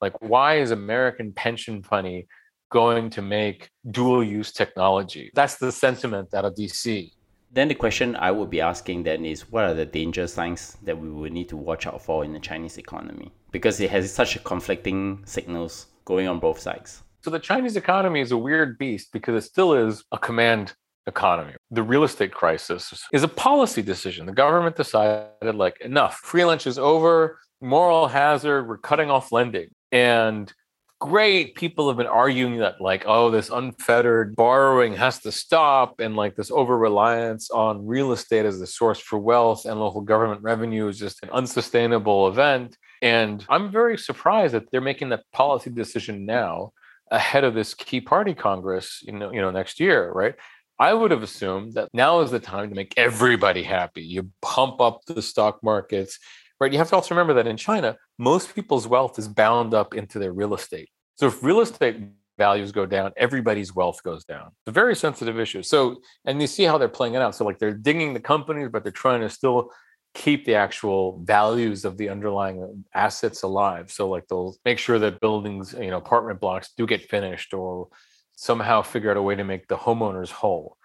Like, 0.02 0.20
why 0.24 0.58
is 0.58 0.72
American 0.72 1.34
pension 1.34 1.84
money 1.92 2.28
going 2.76 3.10
to 3.10 3.22
make 3.22 3.70
dual 3.92 4.22
use 4.22 4.52
technology? 4.52 5.32
That's 5.34 5.56
the 5.56 5.72
sentiment 5.72 6.34
out 6.34 6.46
of 6.46 6.56
DC. 6.56 7.12
Then 7.56 7.70
the 7.70 7.80
question 7.86 8.18
I 8.18 8.32
would 8.32 8.50
be 8.50 8.60
asking 8.60 9.04
then 9.04 9.24
is 9.24 9.50
what 9.50 9.64
are 9.64 9.74
the 9.74 9.86
danger 9.86 10.28
signs 10.28 10.76
that 10.84 10.98
we 10.98 11.10
will 11.10 11.32
need 11.32 11.48
to 11.54 11.58
watch 11.70 11.88
out 11.88 12.02
for 12.02 12.26
in 12.26 12.34
the 12.34 12.44
Chinese 12.50 12.78
economy? 12.78 13.32
Because 13.52 13.80
it 13.80 13.90
has 13.92 14.14
such 14.14 14.44
conflicting 14.44 15.24
signals 15.26 15.88
going 16.04 16.28
on 16.28 16.38
both 16.40 16.60
sides. 16.60 17.04
So 17.24 17.30
the 17.32 17.40
Chinese 17.40 17.78
economy 17.78 18.20
is 18.20 18.34
a 18.34 18.38
weird 18.38 18.78
beast 18.78 19.08
because 19.14 19.36
it 19.42 19.48
still 19.48 19.72
is 19.74 20.04
a 20.12 20.18
command 20.18 20.74
economy. 21.08 21.54
The 21.72 21.84
real 21.92 22.04
estate 22.04 22.34
crisis 22.34 22.84
is 23.14 23.24
a 23.24 23.30
policy 23.48 23.82
decision. 23.82 24.26
The 24.26 24.34
government 24.44 24.76
decided 24.76 25.56
like 25.56 25.80
enough. 25.80 26.16
Free 26.32 26.44
lunch 26.44 26.68
is 26.68 26.78
over, 26.78 27.40
moral 27.62 28.08
hazard, 28.10 28.68
we're 28.68 28.78
cutting 28.78 29.10
off 29.10 29.32
lending. 29.32 29.70
And 29.94 30.54
great. 31.00 31.56
People 31.56 31.88
have 31.88 31.98
been 31.98 32.08
arguing 32.08 32.58
that 32.58 32.82
like 32.82 33.04
oh 33.06 33.30
this 33.30 33.50
unfettered 33.50 34.36
borrowing 34.36 34.94
has 34.94 35.20
to 35.20 35.32
stop 35.32 36.00
and 36.00 36.16
like 36.16 36.36
this 36.36 36.52
over 36.52 36.78
reliance 36.78 37.50
on 37.52 37.86
real 37.86 38.12
estate 38.12 38.46
as 38.46 38.60
the 38.60 38.68
source 38.68 39.00
for 39.00 39.20
wealth 39.20 39.66
and 39.66 39.80
local 39.80 40.02
government 40.02 40.42
revenue 40.42 40.88
is 40.88 40.98
just 40.98 41.22
an 41.24 41.30
unsustainable 41.32 42.28
event. 42.28 42.78
And 43.02 43.46
i'm 43.50 43.72
very 43.72 43.98
surprised 43.98 44.54
that 44.54 44.72
they're 44.72 44.82
making 44.82 45.10
that 45.10 45.24
policy 45.32 45.70
decision 45.70 46.26
now 46.26 46.72
ahead 47.12 47.44
of 47.44 47.54
this 47.54 47.74
key 47.74 48.02
party 48.02 48.34
congress 48.34 49.04
you 49.06 49.14
know 49.14 49.32
you 49.32 49.42
know 49.42 49.52
next 49.52 49.80
year 49.80 50.12
right? 50.12 50.36
I 50.78 50.94
would 50.94 51.12
have 51.12 51.24
assumed 51.24 51.74
that 51.76 51.90
now 51.94 52.20
is 52.20 52.32
the 52.32 52.40
time 52.40 52.70
to 52.70 52.76
make 52.76 52.94
everybody 52.98 53.64
happy. 53.64 54.02
You 54.02 54.30
pump 54.42 54.82
up 54.82 55.06
the 55.06 55.22
stock 55.22 55.64
markets, 55.64 56.20
right? 56.60 56.72
You 56.72 56.78
have 56.78 56.90
to 56.90 56.96
also 56.96 57.16
remember 57.16 57.34
that 57.36 57.48
in 57.48 57.58
China, 57.58 57.98
most 58.18 58.56
people's 58.56 58.88
wealth 58.88 59.20
is 59.20 59.28
bound 59.28 59.74
up 59.74 59.94
into 59.94 60.20
their 60.20 60.34
real 60.34 60.54
estate. 60.54 60.90
So 61.16 61.28
if 61.28 61.44
real 61.44 61.62
estate 61.62 61.98
values 62.38 62.72
go 62.72 62.86
down, 62.86 63.12
everybody's 63.18 63.74
wealth 63.74 64.04
goes 64.04 64.26
down. 64.26 64.48
It's 64.48 64.70
a 64.70 64.72
very 64.72 64.96
sensitive 64.96 65.40
issue. 65.40 65.64
So, 65.64 66.02
and 66.26 66.42
you 66.42 66.48
see 66.48 66.64
how 66.64 66.78
they're 66.78 66.88
playing 66.88 67.16
it 67.16 67.22
out. 67.22 67.36
So, 67.36 67.46
like 67.46 67.60
they're 67.60 67.74
dinging 67.74 68.14
the 68.14 68.20
companies, 68.20 68.70
but 68.72 68.84
they're 68.84 68.92
trying 68.92 69.22
to 69.22 69.30
still 69.30 69.72
keep 70.14 70.46
the 70.46 70.56
actual 70.56 71.22
values 71.24 71.86
of 71.86 71.98
the 71.98 72.10
underlying 72.10 72.86
assets 72.94 73.44
alive. 73.44 73.92
So, 73.92 74.10
like 74.10 74.28
they'll 74.28 74.56
make 74.66 74.80
sure 74.80 75.00
that 75.00 75.20
buildings, 75.20 75.74
you 75.80 75.92
know, 75.92 75.98
apartment 75.98 76.40
blocks 76.40 76.74
do 76.76 76.86
get 76.86 77.10
finished 77.10 77.54
or 77.54 77.88
somehow 78.36 78.82
figure 78.82 79.12
out 79.12 79.18
a 79.18 79.22
way 79.22 79.36
to 79.36 79.44
make 79.44 79.68
the 79.68 79.78
homeowners 79.78 80.30
whole. 80.30 80.78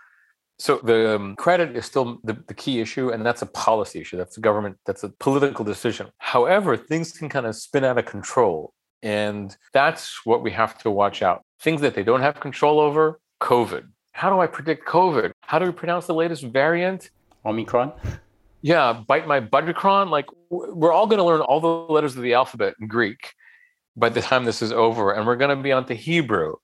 So 0.60 0.78
the 0.84 1.16
um, 1.16 1.36
credit 1.36 1.74
is 1.74 1.86
still 1.86 2.20
the, 2.22 2.36
the 2.46 2.52
key 2.52 2.80
issue, 2.80 3.08
and 3.08 3.24
that's 3.24 3.40
a 3.40 3.46
policy 3.46 4.02
issue. 4.02 4.18
That's 4.18 4.36
a 4.36 4.42
government, 4.42 4.76
that's 4.84 5.02
a 5.04 5.08
political 5.08 5.64
decision. 5.64 6.08
However, 6.18 6.76
things 6.76 7.12
can 7.12 7.30
kind 7.30 7.46
of 7.46 7.56
spin 7.56 7.82
out 7.82 7.96
of 7.96 8.04
control. 8.04 8.74
And 9.02 9.56
that's 9.72 10.26
what 10.26 10.42
we 10.42 10.50
have 10.50 10.76
to 10.82 10.90
watch 10.90 11.22
out. 11.22 11.44
Things 11.62 11.80
that 11.80 11.94
they 11.94 12.02
don't 12.02 12.20
have 12.20 12.40
control 12.40 12.78
over, 12.78 13.20
COVID. 13.40 13.84
How 14.12 14.28
do 14.28 14.38
I 14.40 14.46
predict 14.46 14.86
COVID? 14.86 15.32
How 15.40 15.58
do 15.58 15.64
we 15.64 15.72
pronounce 15.72 16.06
the 16.06 16.14
latest 16.14 16.42
variant? 16.42 17.08
Omicron. 17.46 17.92
Yeah, 18.60 19.02
bite 19.08 19.26
my 19.26 19.40
buttercron. 19.40 20.10
Like 20.10 20.26
we're 20.50 20.92
all 20.92 21.06
going 21.06 21.20
to 21.20 21.24
learn 21.24 21.40
all 21.40 21.60
the 21.60 21.90
letters 21.90 22.16
of 22.16 22.22
the 22.22 22.34
alphabet 22.34 22.74
in 22.78 22.86
Greek 22.86 23.32
by 23.96 24.10
the 24.10 24.20
time 24.20 24.44
this 24.44 24.60
is 24.60 24.72
over, 24.72 25.12
and 25.12 25.26
we're 25.26 25.36
going 25.36 25.56
to 25.56 25.62
be 25.62 25.72
on 25.72 25.86
to 25.86 25.94
Hebrew 25.94 26.56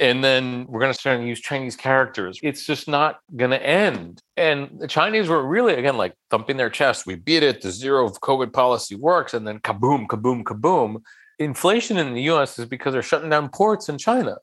and 0.00 0.24
then 0.24 0.66
we're 0.68 0.80
going 0.80 0.92
to 0.92 0.98
start 0.98 1.20
to 1.20 1.26
use 1.26 1.40
Chinese 1.40 1.76
characters. 1.76 2.38
It's 2.42 2.64
just 2.64 2.88
not 2.88 3.20
going 3.36 3.50
to 3.50 3.64
end. 3.64 4.22
And 4.36 4.70
the 4.78 4.88
Chinese 4.88 5.28
were 5.28 5.46
really, 5.46 5.74
again, 5.74 5.96
like 5.96 6.14
thumping 6.30 6.56
their 6.56 6.70
chest. 6.70 7.06
We 7.06 7.16
beat 7.16 7.42
it. 7.42 7.60
The 7.60 7.70
zero 7.70 8.08
COVID 8.08 8.52
policy 8.52 8.94
works. 8.94 9.34
And 9.34 9.46
then 9.46 9.58
kaboom, 9.58 10.06
kaboom, 10.06 10.44
kaboom. 10.44 11.02
Inflation 11.38 11.98
in 11.98 12.14
the 12.14 12.22
US 12.22 12.58
is 12.58 12.66
because 12.66 12.92
they're 12.94 13.02
shutting 13.02 13.30
down 13.30 13.50
ports 13.50 13.88
in 13.88 13.98
China 13.98 14.36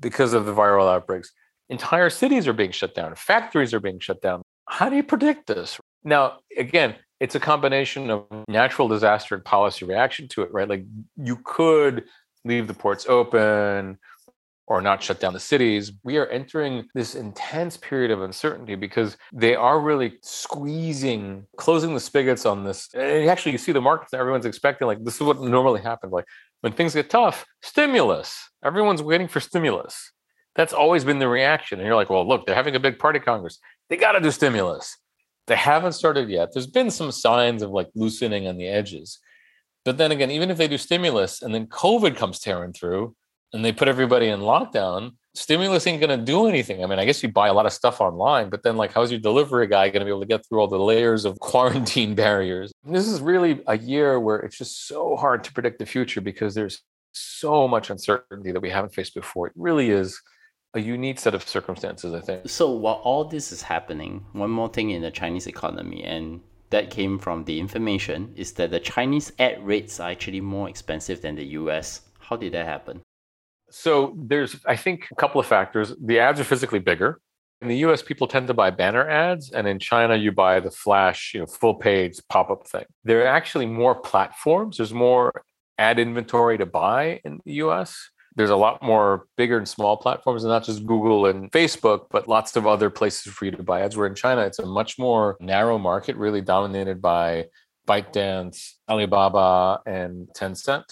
because 0.00 0.34
of 0.34 0.44
the 0.44 0.52
viral 0.52 0.92
outbreaks. 0.92 1.32
Entire 1.70 2.10
cities 2.10 2.46
are 2.46 2.52
being 2.52 2.72
shut 2.72 2.94
down, 2.94 3.14
factories 3.14 3.72
are 3.72 3.80
being 3.80 4.00
shut 4.00 4.20
down. 4.20 4.42
How 4.68 4.90
do 4.90 4.96
you 4.96 5.02
predict 5.02 5.46
this? 5.46 5.80
Now, 6.04 6.38
again, 6.58 6.96
it's 7.20 7.34
a 7.34 7.40
combination 7.40 8.10
of 8.10 8.26
natural 8.48 8.88
disaster 8.88 9.36
and 9.36 9.44
policy 9.44 9.84
reaction 9.84 10.28
to 10.28 10.42
it, 10.42 10.52
right? 10.52 10.68
Like 10.68 10.84
you 11.16 11.36
could 11.44 12.04
leave 12.44 12.66
the 12.66 12.74
ports 12.74 13.06
open 13.08 13.98
or 14.66 14.80
not 14.80 15.02
shut 15.02 15.20
down 15.20 15.32
the 15.32 15.40
cities. 15.40 15.92
We 16.02 16.18
are 16.18 16.26
entering 16.26 16.86
this 16.94 17.14
intense 17.14 17.76
period 17.76 18.10
of 18.10 18.22
uncertainty 18.22 18.74
because 18.74 19.16
they 19.32 19.54
are 19.54 19.80
really 19.80 20.18
squeezing, 20.22 21.46
closing 21.56 21.94
the 21.94 22.00
spigots 22.00 22.46
on 22.46 22.64
this. 22.64 22.88
And 22.94 23.28
actually, 23.28 23.52
you 23.52 23.58
see 23.58 23.72
the 23.72 23.80
markets, 23.80 24.14
everyone's 24.14 24.46
expecting 24.46 24.86
like 24.86 25.02
this 25.04 25.16
is 25.16 25.22
what 25.22 25.40
normally 25.40 25.82
happens. 25.82 26.12
Like 26.12 26.26
when 26.60 26.72
things 26.72 26.94
get 26.94 27.10
tough, 27.10 27.44
stimulus. 27.62 28.50
Everyone's 28.64 29.02
waiting 29.02 29.28
for 29.28 29.40
stimulus. 29.40 30.12
That's 30.54 30.72
always 30.72 31.04
been 31.04 31.18
the 31.18 31.28
reaction. 31.28 31.78
And 31.78 31.86
you're 31.86 31.96
like, 31.96 32.10
well, 32.10 32.26
look, 32.26 32.46
they're 32.46 32.54
having 32.54 32.76
a 32.76 32.80
big 32.80 32.98
party 32.98 33.18
Congress. 33.18 33.58
They 33.88 33.96
got 33.96 34.12
to 34.12 34.20
do 34.20 34.30
stimulus. 34.30 34.96
They 35.48 35.56
haven't 35.56 35.92
started 35.92 36.28
yet. 36.28 36.50
There's 36.52 36.66
been 36.66 36.90
some 36.90 37.10
signs 37.10 37.62
of 37.62 37.70
like 37.70 37.88
loosening 37.94 38.46
on 38.46 38.58
the 38.58 38.68
edges. 38.68 39.18
But 39.84 39.98
then 39.98 40.12
again, 40.12 40.30
even 40.30 40.50
if 40.50 40.58
they 40.58 40.68
do 40.68 40.78
stimulus 40.78 41.42
and 41.42 41.52
then 41.52 41.66
COVID 41.66 42.16
comes 42.16 42.38
tearing 42.38 42.72
through, 42.72 43.16
and 43.52 43.64
they 43.64 43.72
put 43.72 43.88
everybody 43.88 44.28
in 44.28 44.40
lockdown, 44.40 45.12
stimulus 45.34 45.86
ain't 45.86 46.00
going 46.00 46.18
to 46.18 46.24
do 46.24 46.46
anything. 46.46 46.82
I 46.82 46.86
mean, 46.86 46.98
I 46.98 47.04
guess 47.04 47.22
you 47.22 47.30
buy 47.30 47.48
a 47.48 47.52
lot 47.52 47.66
of 47.66 47.72
stuff 47.72 48.00
online, 48.00 48.48
but 48.48 48.62
then 48.62 48.76
like, 48.76 48.92
how's 48.92 49.10
your 49.10 49.20
delivery 49.20 49.66
guy 49.66 49.88
going 49.88 50.00
to 50.00 50.04
be 50.04 50.10
able 50.10 50.20
to 50.20 50.26
get 50.26 50.46
through 50.46 50.60
all 50.60 50.68
the 50.68 50.78
layers 50.78 51.24
of 51.24 51.38
quarantine 51.40 52.14
barriers? 52.14 52.72
This 52.84 53.06
is 53.06 53.20
really 53.20 53.62
a 53.66 53.78
year 53.78 54.18
where 54.20 54.36
it's 54.36 54.58
just 54.58 54.86
so 54.86 55.16
hard 55.16 55.44
to 55.44 55.52
predict 55.52 55.78
the 55.78 55.86
future 55.86 56.20
because 56.20 56.54
there's 56.54 56.82
so 57.12 57.68
much 57.68 57.90
uncertainty 57.90 58.52
that 58.52 58.62
we 58.62 58.70
haven't 58.70 58.94
faced 58.94 59.14
before. 59.14 59.48
It 59.48 59.52
really 59.56 59.90
is 59.90 60.20
a 60.74 60.80
unique 60.80 61.18
set 61.18 61.34
of 61.34 61.46
circumstances, 61.46 62.14
I 62.14 62.20
think. 62.20 62.48
So 62.48 62.70
while 62.70 63.00
all 63.04 63.24
this 63.24 63.52
is 63.52 63.60
happening, 63.60 64.24
one 64.32 64.50
more 64.50 64.68
thing 64.68 64.90
in 64.90 65.02
the 65.02 65.10
Chinese 65.10 65.46
economy, 65.46 66.02
and 66.02 66.40
that 66.70 66.88
came 66.88 67.18
from 67.18 67.44
the 67.44 67.60
information, 67.60 68.32
is 68.34 68.52
that 68.52 68.70
the 68.70 68.80
Chinese 68.80 69.30
ad 69.38 69.64
rates 69.64 70.00
are 70.00 70.10
actually 70.10 70.40
more 70.40 70.70
expensive 70.70 71.20
than 71.20 71.34
the 71.34 71.44
US. 71.60 72.00
How 72.18 72.36
did 72.36 72.52
that 72.52 72.64
happen? 72.64 73.02
So 73.72 74.14
there's, 74.16 74.56
I 74.66 74.76
think, 74.76 75.08
a 75.10 75.14
couple 75.14 75.40
of 75.40 75.46
factors. 75.46 75.94
The 76.00 76.18
ads 76.18 76.38
are 76.38 76.44
physically 76.44 76.78
bigger. 76.78 77.20
In 77.62 77.68
the 77.68 77.76
US, 77.86 78.02
people 78.02 78.26
tend 78.26 78.48
to 78.48 78.54
buy 78.54 78.70
banner 78.70 79.08
ads, 79.08 79.50
and 79.50 79.66
in 79.66 79.78
China, 79.78 80.14
you 80.16 80.30
buy 80.30 80.60
the 80.60 80.70
flash, 80.70 81.32
you 81.32 81.40
know, 81.40 81.46
full 81.46 81.74
page 81.74 82.20
pop 82.28 82.50
up 82.50 82.66
thing. 82.66 82.84
There 83.04 83.22
are 83.22 83.28
actually 83.28 83.66
more 83.66 83.94
platforms. 83.94 84.76
There's 84.76 84.92
more 84.92 85.44
ad 85.78 85.98
inventory 85.98 86.58
to 86.58 86.66
buy 86.66 87.20
in 87.24 87.40
the 87.44 87.54
US. 87.64 87.96
There's 88.34 88.50
a 88.50 88.56
lot 88.56 88.82
more 88.82 89.26
bigger 89.36 89.58
and 89.58 89.68
small 89.68 89.96
platforms, 89.96 90.44
and 90.44 90.50
not 90.50 90.64
just 90.64 90.84
Google 90.84 91.26
and 91.26 91.50
Facebook, 91.50 92.06
but 92.10 92.28
lots 92.28 92.56
of 92.56 92.66
other 92.66 92.90
places 92.90 93.32
for 93.32 93.44
you 93.46 93.52
to 93.52 93.62
buy 93.62 93.82
ads. 93.82 93.96
Where 93.96 94.06
in 94.06 94.14
China, 94.14 94.42
it's 94.42 94.58
a 94.58 94.66
much 94.66 94.98
more 94.98 95.36
narrow 95.40 95.78
market, 95.78 96.16
really 96.16 96.40
dominated 96.42 97.00
by 97.00 97.46
ByteDance, 97.88 98.72
Alibaba, 98.88 99.80
and 99.86 100.28
Tencent 100.36 100.84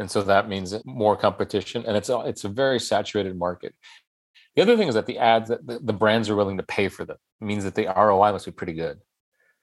and 0.00 0.10
so 0.10 0.22
that 0.22 0.48
means 0.48 0.74
more 0.84 1.14
competition 1.14 1.84
and 1.86 1.96
it's 1.96 2.08
a, 2.08 2.20
it's 2.20 2.44
a 2.44 2.48
very 2.48 2.80
saturated 2.80 3.38
market. 3.38 3.74
The 4.56 4.62
other 4.62 4.76
thing 4.76 4.88
is 4.88 4.94
that 4.94 5.06
the 5.06 5.18
ads 5.18 5.50
that 5.50 5.64
the, 5.64 5.92
brands 5.92 6.28
are 6.28 6.34
willing 6.34 6.56
to 6.56 6.64
pay 6.64 6.88
for 6.88 7.04
them. 7.04 7.18
Means 7.40 7.64
that 7.64 7.74
the 7.74 7.86
roi 7.86 8.32
must 8.32 8.46
be 8.46 8.50
pretty 8.50 8.72
good. 8.72 8.98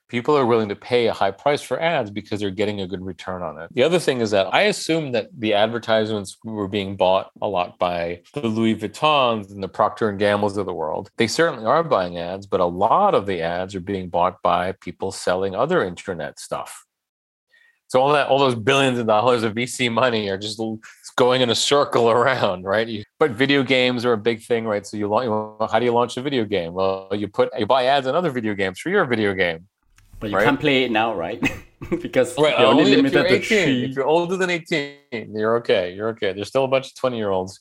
People 0.09 0.37
are 0.37 0.45
willing 0.45 0.69
to 0.69 0.75
pay 0.75 1.07
a 1.07 1.13
high 1.13 1.31
price 1.31 1.61
for 1.61 1.79
ads 1.81 2.09
because 2.09 2.39
they're 2.39 2.49
getting 2.49 2.79
a 2.79 2.87
good 2.87 3.03
return 3.03 3.41
on 3.41 3.59
it. 3.59 3.69
The 3.73 3.83
other 3.83 3.99
thing 3.99 4.21
is 4.21 4.31
that 4.31 4.53
i 4.53 4.61
assume 4.61 5.11
that 5.11 5.27
the 5.37 5.53
advertisements 5.53 6.37
were 6.45 6.69
being 6.69 6.95
bought 6.95 7.29
a 7.41 7.47
lot 7.47 7.77
by 7.77 8.21
the 8.33 8.47
louis 8.47 8.75
vuittons 8.75 9.51
and 9.51 9.61
the 9.61 9.67
procter 9.67 10.07
and 10.07 10.17
gambles 10.17 10.55
of 10.55 10.65
the 10.65 10.73
world. 10.73 11.09
They 11.17 11.27
certainly 11.27 11.65
are 11.65 11.83
buying 11.83 12.17
ads 12.17 12.45
but 12.47 12.61
a 12.61 12.65
lot 12.65 13.15
of 13.15 13.25
the 13.25 13.41
ads 13.41 13.75
are 13.75 13.81
being 13.81 14.07
bought 14.09 14.41
by 14.41 14.73
people 14.79 15.11
selling 15.11 15.55
other 15.55 15.83
internet 15.83 16.39
stuff 16.39 16.86
so 17.87 18.01
all 18.01 18.11
that, 18.13 18.27
all 18.27 18.39
those 18.39 18.55
billions 18.55 18.99
of 18.99 19.07
dollars 19.07 19.43
of 19.43 19.53
VC 19.53 19.91
money 19.91 20.29
are 20.29 20.37
just 20.37 20.59
going 21.15 21.41
in 21.41 21.49
a 21.49 21.55
circle 21.55 22.09
around, 22.09 22.63
right? 22.63 22.87
You, 22.87 23.03
but 23.17 23.31
video 23.31 23.63
games 23.63 24.05
are 24.05 24.13
a 24.13 24.17
big 24.17 24.41
thing, 24.41 24.65
right? 24.65 24.85
So 24.85 24.97
you, 24.97 25.07
launch, 25.07 25.71
how 25.71 25.79
do 25.79 25.85
you 25.85 25.93
launch 25.93 26.17
a 26.17 26.21
video 26.21 26.43
game? 26.43 26.73
Well, 26.73 27.09
you 27.13 27.27
put 27.27 27.49
you 27.57 27.65
buy 27.65 27.85
ads 27.85 28.05
on 28.07 28.15
other 28.15 28.29
video 28.29 28.53
games 28.53 28.79
for 28.79 28.89
your 28.89 29.05
video 29.05 29.33
game. 29.33 29.67
But 30.19 30.31
you 30.31 30.37
right? 30.37 30.45
can't 30.45 30.59
play 30.59 30.83
it 30.83 30.91
now, 30.91 31.13
right? 31.13 31.39
because 32.01 32.37
right, 32.37 32.57
you're 32.57 32.67
only, 32.67 32.83
only 32.83 32.95
limited 32.97 33.25
18, 33.25 33.39
to 33.39 33.47
three. 33.47 33.85
If 33.85 33.95
you're 33.95 34.05
older 34.05 34.35
than 34.35 34.49
18, 34.49 34.97
you're 35.33 35.57
okay. 35.57 35.93
You're 35.93 36.09
okay. 36.09 36.33
There's 36.33 36.47
still 36.47 36.65
a 36.65 36.67
bunch 36.67 36.87
of 36.87 36.95
20 36.95 37.17
year 37.17 37.29
olds 37.29 37.59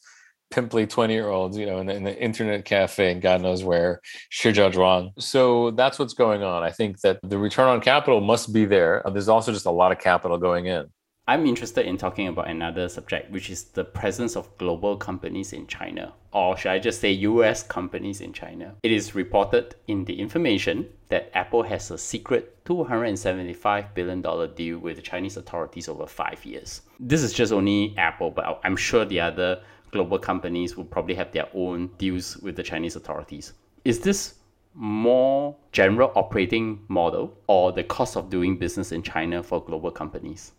pimply 0.50 0.86
20 0.86 1.12
year 1.12 1.28
olds, 1.28 1.56
you 1.56 1.66
know, 1.66 1.78
in 1.78 1.86
the, 1.86 1.94
in 1.94 2.04
the, 2.04 2.16
internet 2.16 2.64
cafe 2.64 3.12
and 3.12 3.20
God 3.20 3.42
knows 3.42 3.64
where, 3.64 4.00
Shijiazhuang. 4.32 5.12
So 5.18 5.72
that's 5.72 5.98
what's 5.98 6.14
going 6.14 6.42
on. 6.42 6.62
I 6.62 6.70
think 6.70 7.00
that 7.00 7.18
the 7.22 7.38
return 7.38 7.68
on 7.68 7.80
capital 7.80 8.20
must 8.20 8.52
be 8.52 8.64
there. 8.64 9.06
Uh, 9.06 9.10
there's 9.10 9.28
also 9.28 9.52
just 9.52 9.66
a 9.66 9.70
lot 9.70 9.92
of 9.92 9.98
capital 9.98 10.38
going 10.38 10.66
in. 10.66 10.86
I'm 11.28 11.44
interested 11.44 11.86
in 11.86 11.98
talking 11.98 12.28
about 12.28 12.48
another 12.48 12.88
subject, 12.88 13.32
which 13.32 13.50
is 13.50 13.64
the 13.64 13.82
presence 13.82 14.36
of 14.36 14.56
global 14.58 14.96
companies 14.96 15.52
in 15.52 15.66
China, 15.66 16.14
or 16.32 16.56
should 16.56 16.70
I 16.70 16.78
just 16.78 17.00
say 17.00 17.10
US 17.10 17.64
companies 17.64 18.20
in 18.20 18.32
China. 18.32 18.76
It 18.84 18.92
is 18.92 19.16
reported 19.16 19.74
in 19.88 20.04
the 20.04 20.20
information 20.20 20.86
that 21.08 21.32
Apple 21.34 21.64
has 21.64 21.90
a 21.90 21.98
secret 21.98 22.64
$275 22.64 23.92
billion 23.94 24.22
deal 24.54 24.78
with 24.78 24.96
the 24.96 25.02
Chinese 25.02 25.36
authorities 25.36 25.88
over 25.88 26.06
five 26.06 26.44
years. 26.44 26.82
This 27.00 27.24
is 27.24 27.32
just 27.32 27.52
only 27.52 27.92
Apple, 27.98 28.30
but 28.30 28.60
I'm 28.62 28.76
sure 28.76 29.04
the 29.04 29.18
other 29.18 29.62
global 29.96 30.18
companies 30.18 30.76
will 30.76 30.84
probably 30.84 31.14
have 31.14 31.32
their 31.32 31.48
own 31.54 31.88
deals 31.98 32.36
with 32.38 32.54
the 32.54 32.62
Chinese 32.62 32.96
authorities. 32.96 33.54
Is 33.84 34.00
this 34.00 34.34
more 34.74 35.56
general 35.72 36.12
operating 36.14 36.84
model 36.88 37.34
or 37.46 37.72
the 37.72 37.82
cost 37.82 38.16
of 38.16 38.28
doing 38.28 38.58
business 38.58 38.92
in 38.92 39.02
China 39.02 39.42
for 39.42 39.64
global 39.64 39.90
companies? 39.90 40.52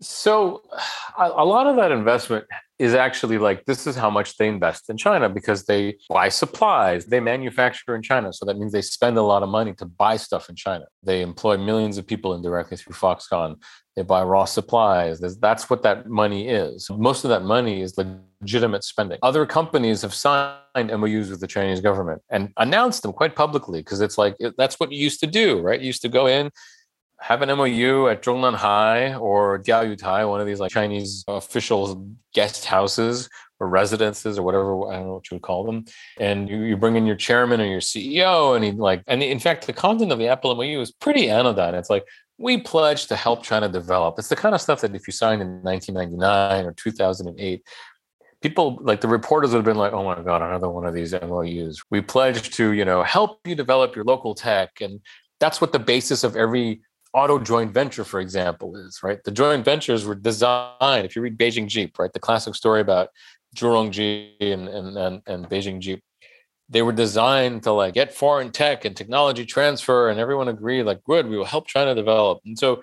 So, 0.00 0.62
a 1.16 1.44
lot 1.44 1.66
of 1.66 1.76
that 1.76 1.92
investment 1.92 2.44
is 2.78 2.94
actually 2.94 3.38
like 3.38 3.64
this 3.66 3.86
is 3.86 3.94
how 3.94 4.10
much 4.10 4.36
they 4.36 4.48
invest 4.48 4.90
in 4.90 4.96
China 4.96 5.28
because 5.28 5.64
they 5.64 5.96
buy 6.08 6.28
supplies, 6.28 7.06
they 7.06 7.20
manufacture 7.20 7.94
in 7.94 8.02
China. 8.02 8.32
So 8.32 8.44
that 8.46 8.58
means 8.58 8.72
they 8.72 8.82
spend 8.82 9.16
a 9.16 9.22
lot 9.22 9.42
of 9.42 9.48
money 9.48 9.74
to 9.74 9.86
buy 9.86 10.16
stuff 10.16 10.48
in 10.48 10.56
China. 10.56 10.86
They 11.02 11.22
employ 11.22 11.56
millions 11.56 11.98
of 11.98 12.06
people 12.06 12.34
indirectly 12.34 12.76
through 12.76 12.94
Foxconn. 12.94 13.56
They 13.94 14.02
buy 14.02 14.24
raw 14.24 14.44
supplies. 14.44 15.20
That's 15.20 15.70
what 15.70 15.82
that 15.84 16.08
money 16.08 16.48
is. 16.48 16.90
Most 16.90 17.24
of 17.24 17.30
that 17.30 17.44
money 17.44 17.80
is 17.80 17.96
legitimate 17.96 18.82
spending. 18.82 19.18
Other 19.22 19.46
companies 19.46 20.02
have 20.02 20.12
signed 20.12 20.58
MOUs 20.74 21.30
with 21.30 21.40
the 21.40 21.46
Chinese 21.46 21.80
government 21.80 22.22
and 22.28 22.52
announced 22.56 23.02
them 23.02 23.12
quite 23.12 23.36
publicly 23.36 23.80
because 23.80 24.00
it's 24.00 24.18
like 24.18 24.34
that's 24.58 24.80
what 24.80 24.90
you 24.90 24.98
used 24.98 25.20
to 25.20 25.28
do, 25.28 25.60
right? 25.60 25.80
You 25.80 25.86
used 25.86 26.02
to 26.02 26.08
go 26.08 26.26
in, 26.26 26.50
have 27.20 27.42
an 27.42 27.48
MOU 27.56 28.08
at 28.08 28.22
Zhongnan 28.22 28.54
Hai 28.54 29.14
or 29.14 29.58
Diaoyutai, 29.58 30.28
one 30.28 30.40
of 30.40 30.46
these 30.46 30.60
like 30.60 30.72
Chinese 30.72 31.24
official 31.28 32.06
guest 32.34 32.64
houses 32.64 33.28
or 33.60 33.68
residences 33.68 34.38
or 34.38 34.42
whatever 34.42 34.88
I 34.88 34.96
don't 34.96 35.06
know 35.06 35.14
what 35.14 35.30
you 35.30 35.36
would 35.36 35.42
call 35.42 35.64
them, 35.64 35.84
and 36.18 36.48
you, 36.48 36.62
you 36.62 36.76
bring 36.76 36.96
in 36.96 37.06
your 37.06 37.16
chairman 37.16 37.60
or 37.60 37.66
your 37.66 37.80
CEO, 37.80 38.56
and 38.56 38.64
he 38.64 38.72
like, 38.72 39.02
and 39.06 39.22
in 39.22 39.38
fact, 39.38 39.66
the 39.66 39.72
content 39.72 40.12
of 40.12 40.18
the 40.18 40.28
Apple 40.28 40.54
MOU 40.54 40.80
is 40.80 40.92
pretty 40.92 41.30
anodyne. 41.30 41.74
It's 41.74 41.90
like 41.90 42.04
we 42.36 42.58
pledge 42.58 43.06
to 43.06 43.16
help 43.16 43.42
China 43.42 43.68
develop. 43.68 44.18
It's 44.18 44.28
the 44.28 44.36
kind 44.36 44.54
of 44.54 44.60
stuff 44.60 44.80
that 44.80 44.94
if 44.94 45.06
you 45.06 45.12
signed 45.12 45.40
in 45.40 45.62
1999 45.62 46.66
or 46.66 46.72
2008, 46.72 47.62
people 48.42 48.78
like 48.82 49.00
the 49.00 49.08
reporters 49.08 49.52
would 49.52 49.58
have 49.58 49.64
been 49.64 49.76
like, 49.76 49.92
"Oh 49.92 50.04
my 50.04 50.20
god, 50.20 50.42
another 50.42 50.68
one 50.68 50.84
of 50.84 50.94
these 50.94 51.14
MOUs." 51.14 51.80
We 51.90 52.00
pledge 52.00 52.50
to, 52.56 52.72
you 52.72 52.84
know, 52.84 53.02
help 53.02 53.40
you 53.46 53.54
develop 53.54 53.94
your 53.94 54.04
local 54.04 54.34
tech, 54.34 54.80
and 54.80 55.00
that's 55.40 55.60
what 55.60 55.72
the 55.72 55.78
basis 55.78 56.24
of 56.24 56.36
every 56.36 56.82
auto 57.14 57.38
joint 57.38 57.72
venture, 57.72 58.04
for 58.04 58.20
example, 58.20 58.76
is 58.76 59.02
right. 59.02 59.22
The 59.24 59.30
joint 59.30 59.64
ventures 59.64 60.04
were 60.04 60.16
designed. 60.16 61.06
If 61.06 61.16
you 61.16 61.22
read 61.22 61.38
Beijing 61.38 61.68
Jeep, 61.68 61.98
right, 61.98 62.12
the 62.12 62.20
classic 62.20 62.54
story 62.54 62.80
about 62.80 63.08
Zhu 63.56 63.68
Rongji 63.68 64.32
and 64.40 64.68
and 64.68 64.98
and, 64.98 65.22
and 65.26 65.48
Beijing 65.48 65.78
Jeep, 65.78 66.02
they 66.68 66.82
were 66.82 66.92
designed 66.92 67.62
to 67.62 67.72
like 67.72 67.94
get 67.94 68.12
foreign 68.12 68.50
tech 68.50 68.84
and 68.84 68.96
technology 68.96 69.46
transfer, 69.46 70.10
and 70.10 70.18
everyone 70.18 70.48
agreed 70.48 70.82
like, 70.82 71.02
good, 71.04 71.28
we 71.28 71.38
will 71.38 71.44
help 71.44 71.68
China 71.68 71.94
develop. 71.94 72.40
And 72.44 72.58
so, 72.58 72.82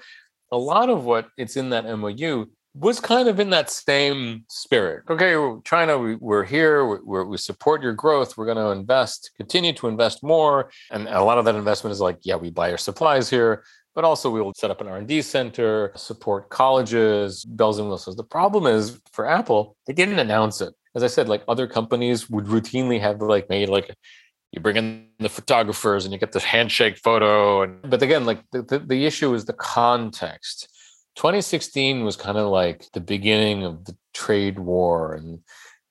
a 0.52 0.58
lot 0.58 0.90
of 0.90 1.06
what 1.06 1.28
it's 1.38 1.58
in 1.58 1.70
that 1.70 1.86
MOU 1.86 2.48
was 2.74 3.00
kind 3.00 3.28
of 3.28 3.40
in 3.40 3.50
that 3.50 3.70
same 3.70 4.46
spirit. 4.48 5.04
Okay, 5.10 5.36
China, 5.66 5.98
we, 5.98 6.18
are 6.24 6.44
here. 6.44 6.86
we 6.86 7.24
we 7.24 7.38
support 7.38 7.82
your 7.82 7.94
growth. 7.94 8.38
We're 8.38 8.46
going 8.46 8.58
to 8.58 8.70
invest, 8.70 9.32
continue 9.36 9.74
to 9.74 9.88
invest 9.88 10.24
more. 10.24 10.72
And 10.90 11.08
a 11.08 11.24
lot 11.24 11.38
of 11.38 11.46
that 11.46 11.56
investment 11.56 11.92
is 11.92 12.00
like, 12.00 12.20
yeah, 12.22 12.36
we 12.36 12.50
buy 12.50 12.70
your 12.70 12.78
supplies 12.78 13.30
here 13.30 13.64
but 13.94 14.04
also 14.04 14.30
we 14.30 14.42
will 14.42 14.54
set 14.54 14.72
up 14.72 14.82
an 14.82 14.88
r&d 14.88 15.22
center 15.22 15.92
support 15.96 16.50
colleges 16.50 17.44
bells 17.46 17.80
and 17.80 17.90
whistles 17.90 18.16
the 18.16 18.24
problem 18.24 18.66
is 18.66 19.00
for 19.12 19.28
apple 19.28 19.76
they 19.88 19.94
didn't 19.94 20.20
announce 20.20 20.62
it 20.62 20.74
as 20.96 21.04
i 21.04 21.08
said 21.08 21.28
like 21.28 21.44
other 21.48 21.68
companies 21.68 22.30
would 22.30 22.46
routinely 22.46 23.00
have 23.00 23.22
like 23.22 23.50
made 23.50 23.70
like 23.70 23.94
you 24.52 24.60
bring 24.60 24.76
in 24.76 25.08
the 25.20 25.30
photographers 25.30 26.04
and 26.06 26.14
you 26.14 26.20
get 26.20 26.32
this 26.32 26.44
handshake 26.44 26.98
photo 26.98 27.64
and 27.64 27.90
but 27.90 28.02
again 28.02 28.26
like 28.26 28.44
the, 28.52 28.62
the, 28.62 28.80
the 28.80 29.06
issue 29.06 29.34
is 29.34 29.46
the 29.46 29.54
context 29.54 30.68
2016 31.16 32.04
was 32.04 32.16
kind 32.16 32.38
of 32.38 32.50
like 32.50 32.86
the 32.94 33.02
beginning 33.02 33.64
of 33.64 33.86
the 33.86 33.96
trade 34.14 34.60
war 34.60 35.14
and 35.14 35.40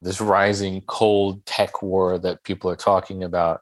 this 0.03 0.21
rising 0.21 0.81
cold 0.83 1.45
tech 1.45 1.83
war 1.83 2.19
that 2.19 2.43
people 2.43 2.71
are 2.71 2.77
talking 2.77 3.23
about 3.23 3.61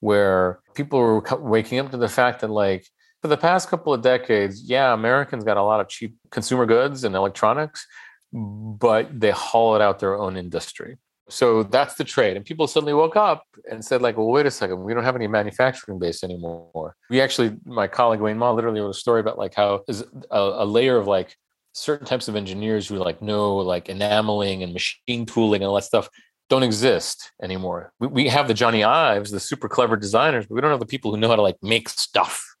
where 0.00 0.60
people 0.74 0.98
were 0.98 1.22
waking 1.38 1.78
up 1.78 1.90
to 1.90 1.96
the 1.96 2.08
fact 2.08 2.40
that 2.40 2.50
like 2.50 2.86
for 3.22 3.28
the 3.28 3.36
past 3.36 3.70
couple 3.70 3.94
of 3.94 4.02
decades, 4.02 4.62
yeah, 4.68 4.92
Americans 4.92 5.44
got 5.44 5.56
a 5.56 5.62
lot 5.62 5.80
of 5.80 5.88
cheap 5.88 6.14
consumer 6.30 6.66
goods 6.66 7.04
and 7.04 7.14
electronics, 7.14 7.86
but 8.32 9.18
they 9.18 9.30
hollowed 9.30 9.80
out 9.80 9.98
their 9.98 10.18
own 10.18 10.36
industry. 10.36 10.98
So 11.28 11.62
that's 11.62 11.94
the 11.94 12.04
trade. 12.04 12.36
And 12.36 12.44
people 12.44 12.66
suddenly 12.66 12.92
woke 12.92 13.16
up 13.16 13.44
and 13.70 13.82
said, 13.84 14.02
like, 14.02 14.16
well, 14.16 14.26
wait 14.26 14.46
a 14.46 14.50
second, 14.50 14.82
we 14.84 14.92
don't 14.92 15.04
have 15.04 15.16
any 15.16 15.26
manufacturing 15.26 15.98
base 15.98 16.22
anymore. 16.22 16.96
We 17.08 17.20
actually, 17.20 17.56
my 17.64 17.86
colleague 17.86 18.20
Wayne 18.20 18.36
Ma 18.36 18.52
literally 18.52 18.80
wrote 18.80 18.90
a 18.90 18.94
story 18.94 19.20
about 19.20 19.38
like 19.38 19.54
how 19.54 19.84
is 19.88 20.04
a, 20.30 20.38
a 20.38 20.66
layer 20.66 20.96
of 20.96 21.06
like 21.06 21.36
certain 21.72 22.06
types 22.06 22.28
of 22.28 22.36
engineers 22.36 22.88
who 22.88 22.96
like 22.96 23.22
know 23.22 23.56
like 23.56 23.88
enameling 23.88 24.62
and 24.62 24.72
machine 24.72 25.26
tooling 25.26 25.62
and 25.62 25.68
all 25.68 25.74
that 25.74 25.84
stuff 25.84 26.08
don't 26.50 26.62
exist 26.62 27.32
anymore. 27.42 27.92
We, 27.98 28.06
we 28.08 28.28
have 28.28 28.48
the 28.48 28.54
Jony 28.54 28.86
Ives, 28.86 29.30
the 29.30 29.40
super 29.40 29.68
clever 29.68 29.96
designers, 29.96 30.46
but 30.46 30.54
we 30.54 30.60
don't 30.60 30.70
have 30.70 30.80
the 30.80 30.86
people 30.86 31.10
who 31.10 31.16
know 31.18 31.28
how 31.28 31.36
to 31.36 31.42
like 31.42 31.56
make 31.62 31.88
stuff 31.88 32.54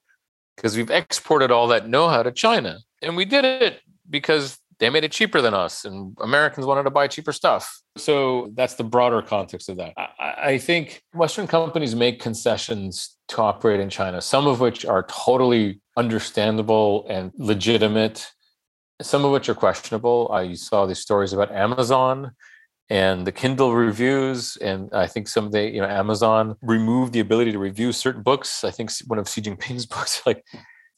because 0.56 0.76
we've 0.76 0.90
exported 0.90 1.50
all 1.50 1.68
that 1.68 1.88
know-how 1.88 2.22
to 2.22 2.32
China. 2.32 2.78
And 3.02 3.16
we 3.16 3.24
did 3.24 3.44
it 3.44 3.80
because 4.08 4.58
they 4.78 4.90
made 4.90 5.04
it 5.04 5.12
cheaper 5.12 5.40
than 5.40 5.54
us 5.54 5.84
and 5.84 6.16
Americans 6.20 6.66
wanted 6.66 6.84
to 6.84 6.90
buy 6.90 7.08
cheaper 7.08 7.32
stuff. 7.32 7.80
So 7.96 8.50
that's 8.54 8.74
the 8.74 8.84
broader 8.84 9.22
context 9.22 9.68
of 9.68 9.76
that. 9.76 9.92
I, 9.96 10.34
I 10.52 10.58
think 10.58 11.02
Western 11.12 11.46
companies 11.46 11.94
make 11.94 12.20
concessions 12.20 13.16
to 13.28 13.42
operate 13.42 13.80
in 13.80 13.90
China, 13.90 14.20
some 14.20 14.46
of 14.46 14.60
which 14.60 14.84
are 14.84 15.04
totally 15.08 15.80
understandable 15.96 17.06
and 17.08 17.32
legitimate, 17.36 18.30
some 19.00 19.24
of 19.24 19.32
which 19.32 19.48
are 19.48 19.54
questionable. 19.54 20.30
I 20.32 20.54
saw 20.54 20.86
these 20.86 20.98
stories 20.98 21.32
about 21.32 21.52
Amazon 21.52 22.32
and 22.90 23.26
the 23.26 23.32
Kindle 23.32 23.74
reviews, 23.74 24.56
and 24.56 24.90
I 24.92 25.06
think 25.06 25.28
some 25.28 25.46
of 25.46 25.52
the 25.52 25.62
you 25.70 25.80
know 25.80 25.88
Amazon 25.88 26.56
removed 26.60 27.12
the 27.12 27.20
ability 27.20 27.52
to 27.52 27.58
review 27.58 27.92
certain 27.92 28.22
books. 28.22 28.62
I 28.62 28.70
think 28.70 28.90
one 29.06 29.18
of 29.18 29.28
Xi 29.28 29.40
Jinping's 29.40 29.86
books, 29.94 30.22
like 30.26 30.44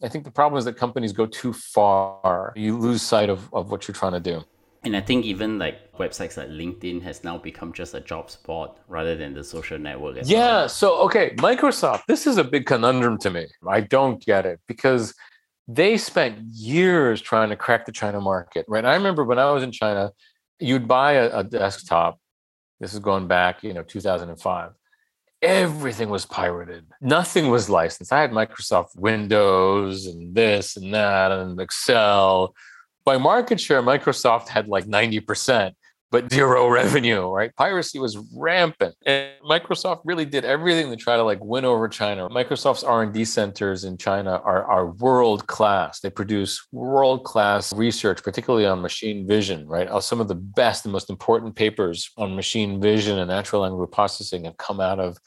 I 0.03 0.09
think 0.09 0.25
the 0.25 0.31
problem 0.31 0.59
is 0.59 0.65
that 0.67 0.77
companies 0.77 1.13
go 1.13 1.27
too 1.27 1.53
far. 1.53 2.53
You 2.55 2.77
lose 2.77 3.03
sight 3.03 3.31
of, 3.31 3.53
of 3.55 3.71
what 3.71 3.89
you're 3.89 3.95
trying 3.95 4.13
to 4.13 4.21
do. 4.21 4.45
And 4.85 4.97
I 4.97 5.01
think 5.01 5.25
even 5.25 5.59
like 5.59 5.93
websites 5.95 6.37
like 6.37 6.49
LinkedIn 6.49 7.03
has 7.03 7.25
now 7.25 7.39
become 7.39 7.73
just 7.73 7.95
a 7.95 8.01
job 8.01 8.31
spot 8.31 8.79
rather 8.87 9.17
than 9.17 9.35
the 9.35 9.43
social 9.43 9.79
network. 9.79 10.19
yeah. 10.25 10.39
Well. 10.39 10.69
So 10.69 10.99
okay, 11.07 11.31
Microsoft. 11.37 12.03
This 12.07 12.27
is 12.27 12.37
a 12.37 12.45
big 12.45 12.67
conundrum 12.67 13.19
to 13.19 13.31
me. 13.31 13.47
I 13.67 13.81
don't 13.81 14.25
get 14.25 14.47
it 14.47 14.61
because 14.69 15.15
they 15.67 15.97
spent 15.97 16.39
years 16.41 17.21
trying 17.21 17.49
to 17.49 17.57
crack 17.57 17.87
the 17.87 17.93
China 17.93 18.21
market. 18.21 18.65
Right. 18.69 18.85
I 18.85 18.95
remember 18.95 19.25
when 19.25 19.39
I 19.39 19.51
was 19.51 19.65
in 19.65 19.73
China, 19.73 20.13
you'd 20.61 20.87
buy 20.87 21.15
a, 21.15 21.39
a 21.39 21.45
desktop. 21.45 22.21
This 22.79 22.93
is 22.95 23.01
going 23.01 23.27
back, 23.27 23.65
you 23.65 23.73
know, 23.73 23.83
2005 23.83 24.71
everything 25.47 26.09
was 26.09 26.27
pirated. 26.27 26.85
Nothing 27.01 27.49
was 27.49 27.71
licensed. 27.71 28.13
I 28.13 28.21
had 28.21 28.33
Microsoft 28.33 28.97
Windows 28.97 30.07
and 30.07 30.35
this 30.35 30.77
and 30.77 30.93
that 30.93 31.31
and 31.31 31.61
Excel. 31.61 32.55
By 33.05 33.19
market 33.19 33.61
share, 33.61 33.83
Microsoft 33.83 34.49
had 34.49 34.67
like 34.67 34.87
90% 34.87 35.73
but 36.11 36.33
zero 36.33 36.69
revenue, 36.71 37.29
right? 37.29 37.55
Piracy 37.57 37.99
was 37.99 38.17
rampant. 38.35 38.95
And 39.05 39.31
Microsoft 39.49 40.01
really 40.05 40.25
did 40.25 40.45
everything 40.45 40.91
to 40.91 40.97
try 40.97 41.17
to 41.17 41.23
like 41.23 41.43
win 41.43 41.65
over 41.65 41.89
China. 41.89 42.29
Microsoft's 42.29 42.85
R&D 42.85 43.25
centers 43.25 43.85
in 43.85 43.97
China 43.99 44.41
are, 44.45 44.65
are 44.65 44.87
world 44.93 45.47
class. 45.47 46.01
They 46.01 46.11
produce 46.11 46.67
world 46.73 47.25
class 47.25 47.73
research, 47.73 48.23
particularly 48.23 48.67
on 48.67 48.83
machine 48.83 49.27
vision, 49.27 49.67
right? 49.67 49.89
Uh, 49.89 50.01
some 50.01 50.21
of 50.21 50.29
the 50.29 50.35
best 50.35 50.85
and 50.85 50.93
most 50.93 51.11
important 51.11 51.55
papers 51.55 52.11
on 52.17 52.37
machine 52.37 52.81
vision 52.81 53.19
and 53.19 53.29
natural 53.29 53.63
language 53.63 53.91
processing 53.91 54.45
have 54.45 54.57
come 54.57 54.81
out 54.81 55.01
of 55.01 55.19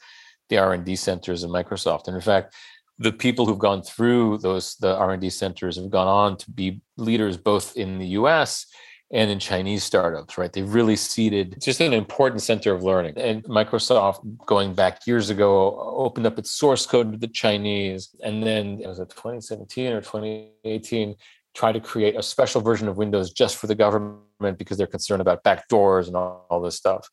the 0.50 0.58
R&D 0.58 0.96
centers 0.96 1.42
of 1.42 1.50
Microsoft. 1.50 2.06
And 2.06 2.14
in 2.14 2.20
fact, 2.20 2.54
the 2.98 3.12
people 3.12 3.46
who've 3.46 3.58
gone 3.58 3.82
through 3.82 4.38
those 4.38 4.76
the 4.76 4.94
R&D 4.94 5.30
centers 5.30 5.76
have 5.76 5.90
gone 5.90 6.06
on 6.06 6.36
to 6.36 6.50
be 6.50 6.82
leaders 6.98 7.38
both 7.38 7.76
in 7.76 7.98
the 7.98 8.08
US 8.08 8.66
and 9.12 9.30
in 9.30 9.40
Chinese 9.40 9.82
startups, 9.82 10.38
right? 10.38 10.52
They've 10.52 10.72
really 10.72 10.94
seeded 10.94 11.56
just 11.60 11.80
an 11.80 11.92
important 11.92 12.42
center 12.42 12.72
of 12.72 12.84
learning. 12.84 13.14
And 13.16 13.42
Microsoft, 13.44 14.20
going 14.46 14.74
back 14.74 15.06
years 15.06 15.30
ago, 15.30 15.76
opened 15.96 16.26
up 16.26 16.38
its 16.38 16.52
source 16.52 16.86
code 16.86 17.10
to 17.10 17.18
the 17.18 17.26
Chinese. 17.26 18.14
And 18.22 18.42
then 18.42 18.78
it 18.80 18.86
was 18.86 19.00
it 19.00 19.08
2017 19.08 19.92
or 19.92 20.00
2018, 20.00 21.16
tried 21.54 21.72
to 21.72 21.80
create 21.80 22.16
a 22.16 22.22
special 22.22 22.60
version 22.60 22.86
of 22.86 22.98
Windows 22.98 23.32
just 23.32 23.56
for 23.56 23.66
the 23.66 23.74
government 23.74 24.58
because 24.58 24.78
they're 24.78 24.86
concerned 24.86 25.20
about 25.20 25.42
backdoors 25.42 26.06
and 26.06 26.14
all, 26.14 26.46
all 26.48 26.60
this 26.60 26.76
stuff. 26.76 27.08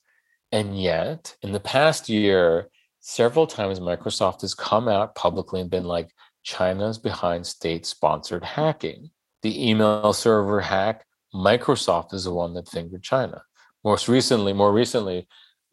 And 0.51 0.79
yet, 0.79 1.35
in 1.41 1.51
the 1.51 1.59
past 1.59 2.09
year, 2.09 2.69
several 3.07 3.47
times 3.47 3.79
Microsoft 3.79 4.41
has 4.41 4.53
come 4.53 4.89
out 4.89 5.15
publicly 5.15 5.61
and 5.61 5.69
been 5.69 5.85
like, 5.85 6.11
China's 6.43 6.97
behind 6.97 7.47
state 7.47 7.85
sponsored 7.85 8.43
hacking. 8.43 9.09
The 9.43 9.69
email 9.69 10.11
server 10.11 10.59
hack, 10.59 11.05
Microsoft 11.33 12.13
is 12.13 12.25
the 12.25 12.33
one 12.33 12.53
that 12.55 12.67
fingered 12.67 13.03
China. 13.03 13.41
Most 13.85 14.09
recently, 14.09 14.51
more 14.51 14.73
recently, 14.73 15.25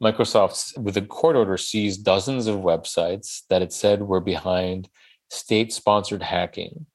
Microsoft, 0.03 0.79
with 0.79 0.97
a 0.97 1.03
court 1.03 1.35
order, 1.35 1.57
seized 1.57 2.05
dozens 2.05 2.47
of 2.47 2.61
websites 2.61 3.43
that 3.51 3.63
it 3.63 3.73
said 3.73 4.03
were 4.03 4.21
behind 4.21 4.89
state 5.31 5.73
sponsored 5.73 6.23
hacking 6.23 6.87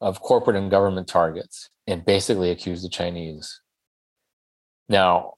of 0.00 0.20
corporate 0.20 0.56
and 0.56 0.72
government 0.72 1.06
targets 1.06 1.70
and 1.86 2.04
basically 2.04 2.50
accused 2.50 2.84
the 2.84 2.88
Chinese. 2.88 3.60
Now, 4.88 5.34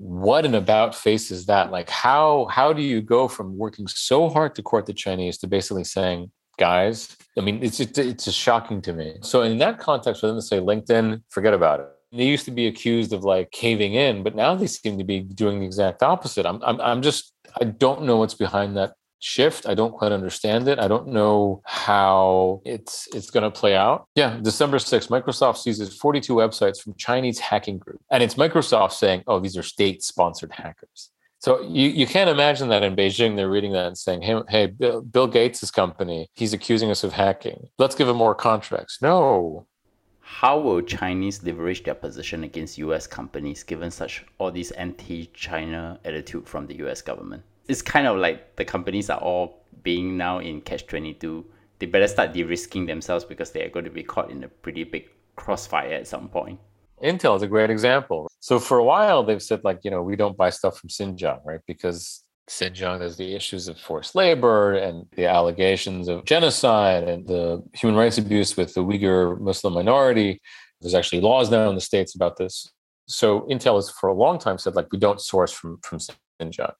what 0.00 0.46
an 0.46 0.54
about 0.54 0.94
face 0.94 1.30
is 1.30 1.44
that? 1.44 1.70
Like, 1.70 1.90
how 1.90 2.46
how 2.46 2.72
do 2.72 2.80
you 2.80 3.02
go 3.02 3.28
from 3.28 3.58
working 3.58 3.86
so 3.86 4.30
hard 4.30 4.54
to 4.54 4.62
court 4.62 4.86
the 4.86 4.94
Chinese 4.94 5.36
to 5.38 5.46
basically 5.46 5.84
saying, 5.84 6.30
guys? 6.58 7.18
I 7.36 7.42
mean, 7.42 7.62
it's 7.62 7.80
it's, 7.80 7.98
it's 7.98 8.24
just 8.24 8.38
shocking 8.38 8.80
to 8.82 8.94
me. 8.94 9.18
So 9.20 9.42
in 9.42 9.58
that 9.58 9.78
context, 9.78 10.22
for 10.22 10.28
them 10.28 10.36
to 10.36 10.42
say 10.42 10.58
LinkedIn, 10.58 11.22
forget 11.28 11.52
about 11.52 11.80
it. 11.80 11.86
They 12.12 12.24
used 12.24 12.46
to 12.46 12.50
be 12.50 12.66
accused 12.66 13.12
of 13.12 13.24
like 13.24 13.50
caving 13.50 13.92
in, 13.92 14.22
but 14.22 14.34
now 14.34 14.54
they 14.54 14.66
seem 14.66 14.96
to 14.96 15.04
be 15.04 15.20
doing 15.20 15.60
the 15.60 15.66
exact 15.66 16.02
opposite. 16.02 16.46
I'm 16.46 16.62
I'm 16.62 16.80
I'm 16.80 17.02
just 17.02 17.34
I 17.60 17.64
don't 17.64 18.04
know 18.04 18.16
what's 18.16 18.34
behind 18.34 18.78
that 18.78 18.94
shift. 19.20 19.68
I 19.68 19.74
don't 19.74 19.92
quite 19.92 20.12
understand 20.12 20.66
it. 20.66 20.78
I 20.78 20.88
don't 20.88 21.08
know 21.08 21.62
how 21.64 22.60
it's 22.64 23.06
it's 23.14 23.30
going 23.30 23.44
to 23.44 23.50
play 23.50 23.76
out. 23.76 24.08
Yeah, 24.16 24.38
December 24.42 24.78
6th, 24.78 25.08
Microsoft 25.08 25.58
seizes 25.58 25.96
42 25.96 26.34
websites 26.34 26.80
from 26.80 26.94
Chinese 26.94 27.38
hacking 27.38 27.78
group. 27.78 28.00
And 28.10 28.22
it's 28.22 28.34
Microsoft 28.34 28.92
saying, 28.92 29.22
"Oh, 29.26 29.38
these 29.38 29.56
are 29.56 29.62
state-sponsored 29.62 30.52
hackers." 30.52 31.10
So 31.38 31.62
you, 31.62 31.88
you 31.88 32.06
can't 32.06 32.28
imagine 32.28 32.68
that 32.68 32.82
in 32.82 32.94
Beijing 32.94 33.34
they're 33.36 33.48
reading 33.48 33.72
that 33.72 33.86
and 33.86 33.96
saying, 33.96 34.22
"Hey, 34.22 34.40
hey, 34.48 34.66
Bill, 34.66 35.02
Bill 35.02 35.26
Gates' 35.26 35.70
company, 35.70 36.28
he's 36.34 36.52
accusing 36.52 36.90
us 36.90 37.04
of 37.04 37.12
hacking. 37.12 37.68
Let's 37.78 37.94
give 37.94 38.08
him 38.08 38.16
more 38.16 38.34
contracts." 38.34 38.98
No. 39.00 39.66
How 40.20 40.60
will 40.60 40.80
Chinese 40.80 41.42
leverage 41.42 41.82
their 41.82 41.94
position 41.94 42.44
against 42.44 42.78
US 42.78 43.06
companies 43.06 43.64
given 43.64 43.90
such 43.90 44.24
all 44.38 44.52
this 44.52 44.70
anti-China 44.72 45.98
attitude 46.04 46.48
from 46.48 46.66
the 46.66 46.76
US 46.86 47.02
government? 47.02 47.42
It's 47.70 47.82
kind 47.82 48.06
of 48.06 48.18
like 48.18 48.56
the 48.56 48.64
companies 48.64 49.08
are 49.08 49.20
all 49.20 49.64
being 49.82 50.16
now 50.16 50.40
in 50.40 50.60
catch 50.60 50.86
22 50.86 51.44
they 51.78 51.86
better 51.86 52.08
start 52.08 52.32
de-risking 52.32 52.84
themselves 52.84 53.24
because 53.24 53.52
they 53.52 53.62
are 53.62 53.70
going 53.70 53.84
to 53.84 53.90
be 53.90 54.02
caught 54.02 54.30
in 54.30 54.44
a 54.44 54.48
pretty 54.48 54.84
big 54.84 55.08
crossfire 55.36 55.92
at 55.92 56.06
some 56.06 56.28
point 56.28 56.58
intel 57.02 57.36
is 57.36 57.42
a 57.42 57.46
great 57.46 57.70
example 57.70 58.28
so 58.40 58.58
for 58.58 58.78
a 58.78 58.84
while 58.84 59.22
they've 59.22 59.42
said 59.42 59.62
like 59.62 59.78
you 59.84 59.90
know 59.90 60.02
we 60.02 60.16
don't 60.16 60.36
buy 60.36 60.50
stuff 60.50 60.78
from 60.78 60.90
xinjiang 60.90 61.40
right 61.44 61.60
because 61.66 62.24
Xinjiang, 62.48 62.98
there's 62.98 63.16
the 63.16 63.36
issues 63.36 63.68
of 63.68 63.78
forced 63.78 64.16
labor 64.16 64.72
and 64.72 65.06
the 65.14 65.24
allegations 65.24 66.08
of 66.08 66.24
genocide 66.24 67.04
and 67.04 67.24
the 67.24 67.62
human 67.74 67.96
rights 67.96 68.18
abuse 68.18 68.56
with 68.56 68.74
the 68.74 68.82
Uyghur 68.82 69.38
Muslim 69.38 69.74
minority. 69.74 70.40
There's 70.80 70.96
actually 70.96 71.20
laws 71.20 71.48
now 71.48 71.68
in 71.68 71.76
the 71.76 71.80
States 71.80 72.16
about 72.16 72.38
this. 72.38 72.68
So 73.06 73.42
Intel 73.42 73.76
has 73.76 73.88
for 73.88 74.08
a 74.08 74.14
long 74.14 74.40
time 74.40 74.58
said 74.58 74.74
like 74.74 74.90
we 74.90 74.98
don't 74.98 75.20
source 75.20 75.52
from, 75.52 75.78
from 75.84 76.00
Xinjiang. 76.40 76.72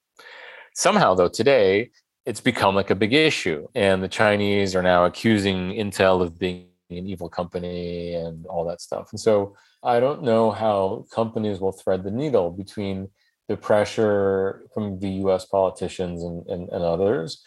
Somehow, 0.75 1.15
though, 1.15 1.29
today 1.29 1.91
it's 2.27 2.41
become 2.41 2.75
like 2.75 2.91
a 2.91 2.95
big 2.95 3.13
issue. 3.13 3.67
And 3.75 4.03
the 4.03 4.09
Chinese 4.09 4.75
are 4.75 4.83
now 4.83 5.05
accusing 5.05 5.73
Intel 5.73 6.23
of 6.23 6.39
being 6.39 6.67
an 6.91 7.07
evil 7.07 7.29
company 7.29 8.15
and 8.15 8.47
all 8.47 8.65
that 8.67 8.81
stuff. 8.81 9.09
And 9.13 9.21
so 9.21 9.57
I 9.83 10.01
don't 10.01 10.23
know 10.23 10.51
how 10.51 11.07
companies 11.13 11.61
will 11.61 11.73
thread 11.73 12.05
the 12.05 12.11
needle 12.11 12.51
between 12.51 13.09
the 13.49 13.57
pressure 13.57 14.63
from 14.75 14.99
the 15.01 15.09
US 15.25 15.47
politicians 15.47 16.23
and, 16.23 16.47
and, 16.47 16.69
and 16.69 16.85
others 16.85 17.43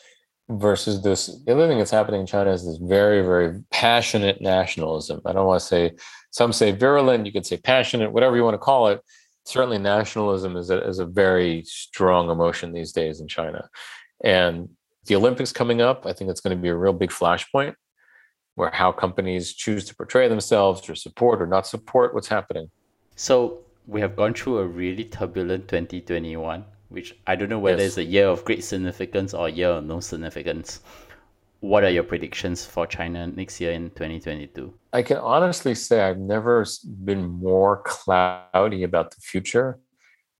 versus 0.49 1.01
this. 1.01 1.27
The 1.45 1.53
other 1.53 1.67
thing 1.67 1.77
that's 1.77 1.91
happening 1.91 2.21
in 2.21 2.27
China 2.27 2.51
is 2.51 2.65
this 2.65 2.77
very, 2.77 3.21
very 3.21 3.61
passionate 3.71 4.41
nationalism. 4.41 5.21
I 5.25 5.33
don't 5.33 5.47
want 5.47 5.61
to 5.61 5.65
say, 5.65 5.91
some 6.31 6.51
say 6.51 6.71
virulent, 6.71 7.25
you 7.25 7.31
could 7.31 7.45
say 7.45 7.57
passionate, 7.57 8.11
whatever 8.11 8.35
you 8.35 8.43
want 8.43 8.55
to 8.55 8.59
call 8.59 8.87
it 8.89 9.01
certainly 9.45 9.77
nationalism 9.77 10.55
is 10.57 10.69
a, 10.69 10.87
is 10.87 10.99
a 10.99 11.05
very 11.05 11.63
strong 11.65 12.29
emotion 12.29 12.71
these 12.71 12.91
days 12.91 13.19
in 13.19 13.27
China. 13.27 13.69
And 14.23 14.69
the 15.05 15.15
Olympics 15.15 15.51
coming 15.51 15.81
up, 15.81 16.05
I 16.05 16.13
think 16.13 16.29
it's 16.29 16.41
going 16.41 16.55
to 16.55 16.61
be 16.61 16.69
a 16.69 16.75
real 16.75 16.93
big 16.93 17.09
flashpoint 17.09 17.75
where 18.55 18.69
how 18.71 18.91
companies 18.91 19.53
choose 19.53 19.85
to 19.85 19.95
portray 19.95 20.27
themselves 20.27 20.87
or 20.89 20.95
support 20.95 21.41
or 21.41 21.47
not 21.47 21.67
support 21.67 22.13
what's 22.13 22.27
happening. 22.27 22.69
So 23.15 23.59
we 23.87 23.99
have 24.01 24.15
gone 24.15 24.33
through 24.33 24.59
a 24.59 24.65
really 24.65 25.05
turbulent 25.05 25.67
2021, 25.67 26.63
which 26.89 27.15
I 27.27 27.35
don't 27.35 27.49
know 27.49 27.59
whether 27.59 27.81
yes. 27.81 27.89
it's 27.89 27.97
a 27.97 28.03
year 28.03 28.27
of 28.27 28.45
great 28.45 28.63
significance 28.63 29.33
or 29.33 29.47
a 29.47 29.51
year 29.51 29.69
of 29.69 29.85
no 29.85 29.99
significance 29.99 30.81
what 31.63 31.85
are 31.85 31.89
your 31.89 32.03
predictions 32.03 32.65
for 32.65 32.85
China 32.85 33.25
next 33.25 33.61
year 33.61 33.71
in 33.71 33.89
2022? 33.91 34.73
I 34.91 35.01
can 35.01 35.15
honestly 35.15 35.73
say 35.73 36.01
I've 36.01 36.19
never 36.19 36.65
been 37.05 37.25
more 37.25 37.81
cloudy 37.85 38.83
about 38.83 39.11
the 39.11 39.21
future 39.21 39.79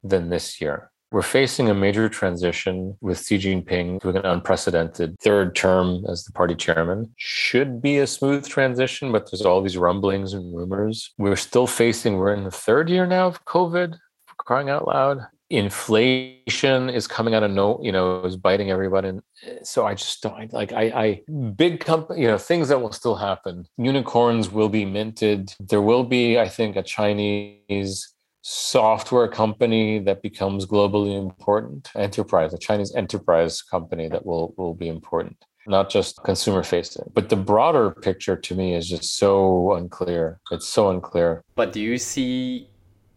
than 0.03 0.29
this 0.29 0.59
year. 0.59 0.91
We're 1.13 1.21
facing 1.21 1.69
a 1.69 1.73
major 1.73 2.09
transition 2.09 2.97
with 2.99 3.25
Xi 3.25 3.37
Jinping 3.37 4.01
doing 4.01 4.17
an 4.17 4.25
unprecedented 4.25 5.17
third 5.21 5.55
term 5.55 6.03
as 6.09 6.25
the 6.25 6.33
party 6.33 6.55
chairman. 6.55 7.13
Should 7.15 7.81
be 7.81 7.99
a 7.99 8.07
smooth 8.07 8.45
transition, 8.45 9.13
but 9.13 9.31
there's 9.31 9.45
all 9.45 9.61
these 9.61 9.77
rumblings 9.77 10.33
and 10.33 10.53
rumors. 10.53 11.13
We're 11.17 11.37
still 11.37 11.67
facing, 11.67 12.17
we're 12.17 12.33
in 12.33 12.43
the 12.43 12.51
third 12.51 12.89
year 12.89 13.05
now 13.05 13.27
of 13.27 13.45
COVID, 13.45 13.95
crying 14.37 14.69
out 14.69 14.89
loud 14.89 15.25
inflation 15.53 16.89
is 16.89 17.05
coming 17.07 17.35
out 17.35 17.43
of 17.43 17.51
no 17.51 17.79
you 17.83 17.91
know 17.91 18.23
is 18.23 18.35
biting 18.35 18.71
everybody 18.71 19.09
and 19.09 19.21
eh, 19.45 19.59
so 19.63 19.85
i 19.85 19.93
just 19.93 20.21
don't 20.23 20.51
like 20.51 20.73
i 20.73 20.85
i 21.05 21.21
big 21.55 21.79
company 21.79 22.21
you 22.21 22.27
know 22.27 22.39
things 22.39 22.67
that 22.69 22.81
will 22.81 22.91
still 22.91 23.15
happen. 23.15 23.65
Unicorns 23.77 24.49
will 24.49 24.69
be 24.69 24.83
minted. 24.83 25.53
There 25.59 25.81
will 25.81 26.03
be 26.03 26.39
i 26.39 26.49
think 26.49 26.75
a 26.75 26.81
chinese 26.81 28.15
software 28.41 29.27
company 29.27 29.99
that 29.99 30.23
becomes 30.23 30.65
globally 30.65 31.15
important 31.17 31.89
enterprise 31.95 32.51
a 32.53 32.57
chinese 32.57 32.93
enterprise 32.95 33.61
company 33.61 34.09
that 34.09 34.25
will 34.25 34.53
will 34.57 34.73
be 34.73 34.87
important 34.87 35.37
not 35.67 35.89
just 35.89 36.21
consumer 36.23 36.63
facing 36.63 37.09
but 37.13 37.29
the 37.29 37.35
broader 37.35 37.91
picture 37.91 38.35
to 38.35 38.55
me 38.55 38.75
is 38.75 38.89
just 38.89 39.17
so 39.17 39.73
unclear. 39.73 40.39
It's 40.51 40.67
so 40.67 40.89
unclear. 40.89 41.43
But 41.55 41.71
do 41.71 41.79
you 41.79 41.97
see 41.97 42.67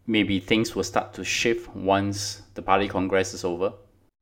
maybe 0.07 0.39
things 0.39 0.75
will 0.75 0.83
start 0.83 1.13
to 1.13 1.23
shift 1.23 1.73
once 1.75 2.41
the 2.55 2.61
party 2.61 2.87
congress 2.87 3.33
is 3.33 3.43
over? 3.43 3.73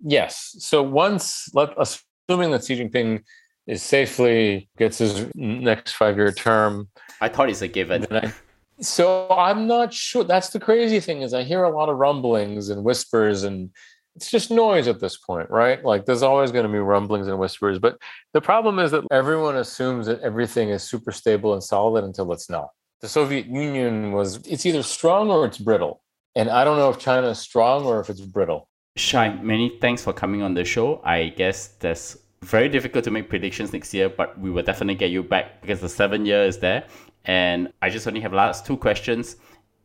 Yes. 0.01 0.55
So 0.59 0.83
once, 0.83 1.49
let, 1.53 1.69
assuming 1.77 2.51
that 2.51 2.65
Xi 2.65 2.83
Jinping 2.83 3.23
is 3.67 3.81
safely 3.81 4.69
gets 4.77 4.97
his 4.97 5.27
next 5.35 5.93
five-year 5.93 6.31
term, 6.33 6.89
I 7.21 7.29
thought 7.29 7.49
it's 7.49 7.61
a 7.61 7.67
given. 7.67 8.05
I, 8.11 8.33
so 8.81 9.27
I'm 9.29 9.67
not 9.67 9.93
sure. 9.93 10.23
That's 10.23 10.49
the 10.49 10.59
crazy 10.59 10.99
thing 10.99 11.21
is 11.21 11.33
I 11.33 11.43
hear 11.43 11.63
a 11.63 11.75
lot 11.75 11.89
of 11.89 11.97
rumblings 11.97 12.69
and 12.69 12.83
whispers, 12.83 13.43
and 13.43 13.69
it's 14.15 14.29
just 14.29 14.51
noise 14.51 14.87
at 14.87 14.99
this 14.99 15.17
point, 15.17 15.49
right? 15.49 15.83
Like 15.83 16.05
there's 16.05 16.23
always 16.23 16.51
going 16.51 16.65
to 16.65 16.71
be 16.71 16.79
rumblings 16.79 17.27
and 17.27 17.39
whispers, 17.39 17.79
but 17.79 17.97
the 18.33 18.41
problem 18.41 18.79
is 18.79 18.91
that 18.91 19.05
everyone 19.11 19.55
assumes 19.55 20.07
that 20.07 20.21
everything 20.21 20.69
is 20.69 20.83
super 20.83 21.11
stable 21.11 21.53
and 21.53 21.63
solid 21.63 22.03
until 22.03 22.31
it's 22.33 22.49
not 22.49 22.69
the 23.01 23.07
Soviet 23.07 23.45
Union 23.45 24.11
was 24.11 24.37
it's 24.47 24.65
either 24.65 24.83
strong 24.83 25.29
or 25.29 25.45
it's 25.45 25.57
brittle. 25.57 26.01
And 26.35 26.49
I 26.49 26.63
don't 26.63 26.77
know 26.77 26.89
if 26.89 26.99
China 26.99 27.27
is 27.29 27.39
strong 27.39 27.85
or 27.85 27.99
if 27.99 28.09
it's 28.09 28.21
brittle. 28.21 28.67
Shai, 28.97 29.33
many 29.41 29.77
thanks 29.79 30.03
for 30.03 30.13
coming 30.13 30.41
on 30.41 30.53
the 30.53 30.65
show. 30.65 31.01
I 31.03 31.29
guess 31.29 31.67
that's 31.79 32.17
very 32.43 32.69
difficult 32.69 33.03
to 33.05 33.11
make 33.11 33.29
predictions 33.29 33.73
next 33.73 33.93
year, 33.93 34.09
but 34.09 34.37
we 34.39 34.49
will 34.49 34.63
definitely 34.63 34.95
get 34.95 35.11
you 35.11 35.23
back 35.23 35.61
because 35.61 35.81
the 35.81 35.89
seven 35.89 36.25
year 36.25 36.43
is 36.43 36.59
there. 36.59 36.85
And 37.25 37.71
I 37.81 37.89
just 37.89 38.07
only 38.07 38.21
have 38.21 38.33
last 38.33 38.65
two 38.65 38.77
questions. 38.77 39.37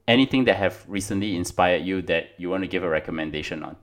Anything 0.07 0.45
that 0.45 0.57
have 0.57 0.85
recently 0.89 1.37
inspired 1.37 1.83
you 1.85 2.03
that 2.03 2.31
you 2.39 2.51
want 2.51 2.63
to 2.63 2.69
give 2.69 2.83
a 2.83 2.89
recommendation 2.89 3.63
on? 3.63 3.77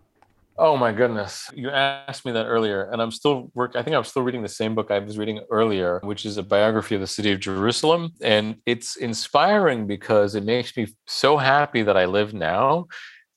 Oh 0.59 0.75
my 0.75 0.91
goodness. 0.91 1.51
You 1.53 1.69
asked 1.69 2.25
me 2.25 2.31
that 2.31 2.47
earlier 2.47 2.89
and 2.91 2.99
I'm 2.99 3.11
still 3.11 3.51
work 3.53 3.75
I 3.75 3.83
think 3.83 3.95
I'm 3.95 4.03
still 4.03 4.23
reading 4.23 4.41
the 4.41 4.49
same 4.49 4.73
book 4.73 4.89
I 4.89 4.97
was 4.97 5.17
reading 5.17 5.41
earlier, 5.51 5.99
which 6.03 6.25
is 6.25 6.37
a 6.37 6.43
biography 6.43 6.95
of 6.95 7.01
the 7.01 7.07
city 7.07 7.31
of 7.31 7.39
Jerusalem 7.39 8.11
and 8.21 8.55
it's 8.65 8.95
inspiring 8.95 9.85
because 9.85 10.33
it 10.33 10.43
makes 10.43 10.75
me 10.75 10.87
so 11.05 11.37
happy 11.37 11.83
that 11.83 11.95
I 11.95 12.05
live 12.05 12.33
now 12.33 12.87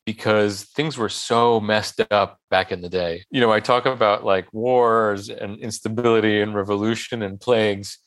because 0.06 0.64
things 0.64 0.96
were 0.96 1.10
so 1.10 1.60
messed 1.60 2.00
up 2.10 2.38
back 2.50 2.72
in 2.72 2.80
the 2.80 2.88
day. 2.88 3.24
You 3.30 3.42
know, 3.42 3.52
I 3.52 3.60
talk 3.60 3.84
about 3.84 4.24
like 4.24 4.50
wars 4.54 5.28
and 5.28 5.58
instability 5.58 6.40
and 6.40 6.54
revolution 6.54 7.22
and 7.22 7.38
plagues. 7.38 7.98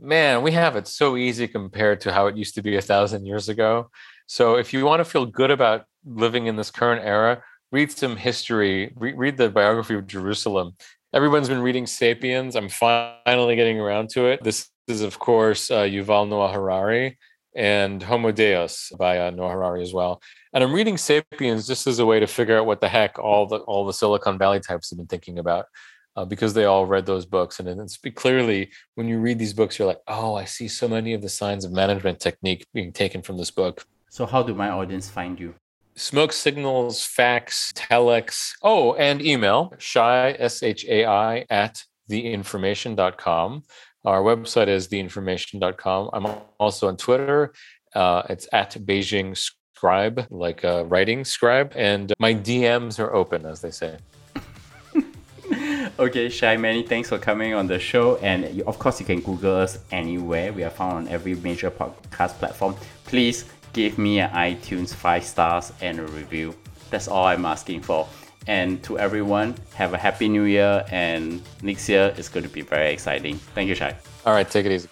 Man, 0.00 0.42
we 0.42 0.52
have 0.52 0.74
it 0.74 0.88
so 0.88 1.16
easy 1.18 1.46
compared 1.46 2.00
to 2.00 2.12
how 2.12 2.28
it 2.28 2.36
used 2.36 2.54
to 2.54 2.62
be 2.62 2.76
a 2.76 2.82
thousand 2.82 3.26
years 3.26 3.50
ago. 3.50 3.90
So 4.26 4.56
if 4.56 4.72
you 4.72 4.86
want 4.86 5.00
to 5.00 5.04
feel 5.04 5.26
good 5.26 5.50
about 5.50 5.84
living 6.06 6.46
in 6.46 6.56
this 6.56 6.70
current 6.70 7.04
era, 7.04 7.42
read 7.74 7.90
some 7.90 8.16
history, 8.16 8.92
re- 8.94 9.14
read 9.14 9.36
the 9.36 9.50
biography 9.50 9.94
of 9.96 10.06
Jerusalem. 10.06 10.76
Everyone's 11.12 11.48
been 11.48 11.60
reading 11.60 11.86
*Sapiens*. 11.86 12.54
I'm 12.54 12.68
finally 12.68 13.56
getting 13.56 13.80
around 13.80 14.10
to 14.10 14.26
it. 14.26 14.44
This 14.44 14.70
is, 14.86 15.00
of 15.02 15.18
course, 15.18 15.72
uh, 15.72 15.82
Yuval 15.82 16.28
Noah 16.28 16.52
Harari, 16.52 17.18
and 17.56 18.00
Homo 18.00 18.30
Deus 18.30 18.92
by 18.96 19.18
uh, 19.18 19.30
Noah 19.30 19.50
Harari 19.50 19.82
as 19.82 19.92
well. 19.92 20.22
And 20.52 20.62
I'm 20.62 20.72
reading 20.72 20.96
Sapiens 20.96 21.66
just 21.66 21.88
as 21.88 21.98
a 21.98 22.06
way 22.06 22.20
to 22.20 22.28
figure 22.28 22.56
out 22.56 22.66
what 22.66 22.80
the 22.80 22.88
heck 22.88 23.18
all 23.18 23.46
the 23.46 23.58
all 23.70 23.84
the 23.84 23.92
Silicon 23.92 24.38
Valley 24.38 24.60
types 24.60 24.90
have 24.90 24.98
been 24.98 25.08
thinking 25.08 25.40
about. 25.40 25.66
Uh, 26.16 26.24
because 26.24 26.54
they 26.54 26.64
all 26.64 26.86
read 26.86 27.06
those 27.06 27.26
books. 27.26 27.58
And 27.58 27.68
it's 27.68 27.98
clearly, 28.14 28.70
when 28.94 29.08
you 29.08 29.18
read 29.18 29.36
these 29.36 29.52
books, 29.52 29.76
you're 29.76 29.88
like, 29.88 30.04
oh, 30.06 30.36
I 30.36 30.44
see 30.44 30.68
so 30.68 30.86
many 30.86 31.12
of 31.12 31.22
the 31.22 31.28
signs 31.28 31.64
of 31.64 31.72
management 31.72 32.20
technique 32.20 32.64
being 32.72 32.92
taken 32.92 33.20
from 33.20 33.36
this 33.36 33.50
book. 33.50 33.84
So, 34.10 34.24
how 34.24 34.44
do 34.44 34.54
my 34.54 34.70
audience 34.70 35.10
find 35.10 35.40
you? 35.40 35.56
Smoke 35.96 36.32
signals, 36.32 37.04
fax, 37.04 37.72
telex, 37.72 38.52
oh, 38.62 38.94
and 38.94 39.22
email, 39.22 39.72
shai, 39.78 40.32
S 40.38 40.62
H 40.62 40.84
A 40.88 41.04
I, 41.04 41.46
at 41.50 41.84
theinformation.com. 42.10 43.62
Our 44.04 44.22
website 44.22 44.68
is 44.68 44.88
theinformation.com. 44.88 46.10
I'm 46.12 46.26
also 46.58 46.88
on 46.88 46.96
Twitter. 46.96 47.52
Uh, 47.94 48.22
it's 48.28 48.48
at 48.52 48.72
Beijing 48.72 49.36
Scribe, 49.36 50.26
like 50.30 50.64
a 50.64 50.84
writing 50.84 51.24
scribe. 51.24 51.72
And 51.76 52.12
my 52.18 52.34
DMs 52.34 52.98
are 52.98 53.14
open, 53.14 53.46
as 53.46 53.60
they 53.60 53.70
say. 53.70 53.96
okay, 55.98 56.28
Shai, 56.28 56.56
many 56.56 56.82
thanks 56.82 57.08
for 57.08 57.18
coming 57.18 57.54
on 57.54 57.66
the 57.66 57.78
show. 57.78 58.16
And 58.16 58.62
of 58.62 58.78
course, 58.78 58.98
you 58.98 59.06
can 59.06 59.20
Google 59.20 59.56
us 59.56 59.78
anywhere. 59.92 60.52
We 60.52 60.64
are 60.64 60.70
found 60.70 60.94
on 60.94 61.08
every 61.08 61.36
major 61.36 61.70
podcast 61.70 62.38
platform. 62.38 62.74
Please 63.04 63.44
give 63.74 63.98
me 63.98 64.20
an 64.20 64.30
iTunes 64.30 64.94
five 64.94 65.24
stars 65.24 65.72
and 65.82 65.98
a 65.98 66.06
review. 66.06 66.54
That's 66.90 67.08
all 67.08 67.26
I'm 67.26 67.44
asking 67.44 67.82
for. 67.82 68.08
And 68.46 68.82
to 68.84 68.98
everyone, 68.98 69.56
have 69.74 69.92
a 69.94 69.98
happy 69.98 70.28
new 70.28 70.44
year. 70.44 70.84
And 70.90 71.42
next 71.62 71.88
year 71.88 72.14
is 72.16 72.28
going 72.28 72.44
to 72.44 72.52
be 72.52 72.62
very 72.62 72.90
exciting. 72.92 73.36
Thank 73.54 73.68
you, 73.68 73.74
Shai. 73.74 73.96
All 74.24 74.32
right, 74.32 74.48
take 74.48 74.64
it 74.64 74.72
easy. 74.72 74.88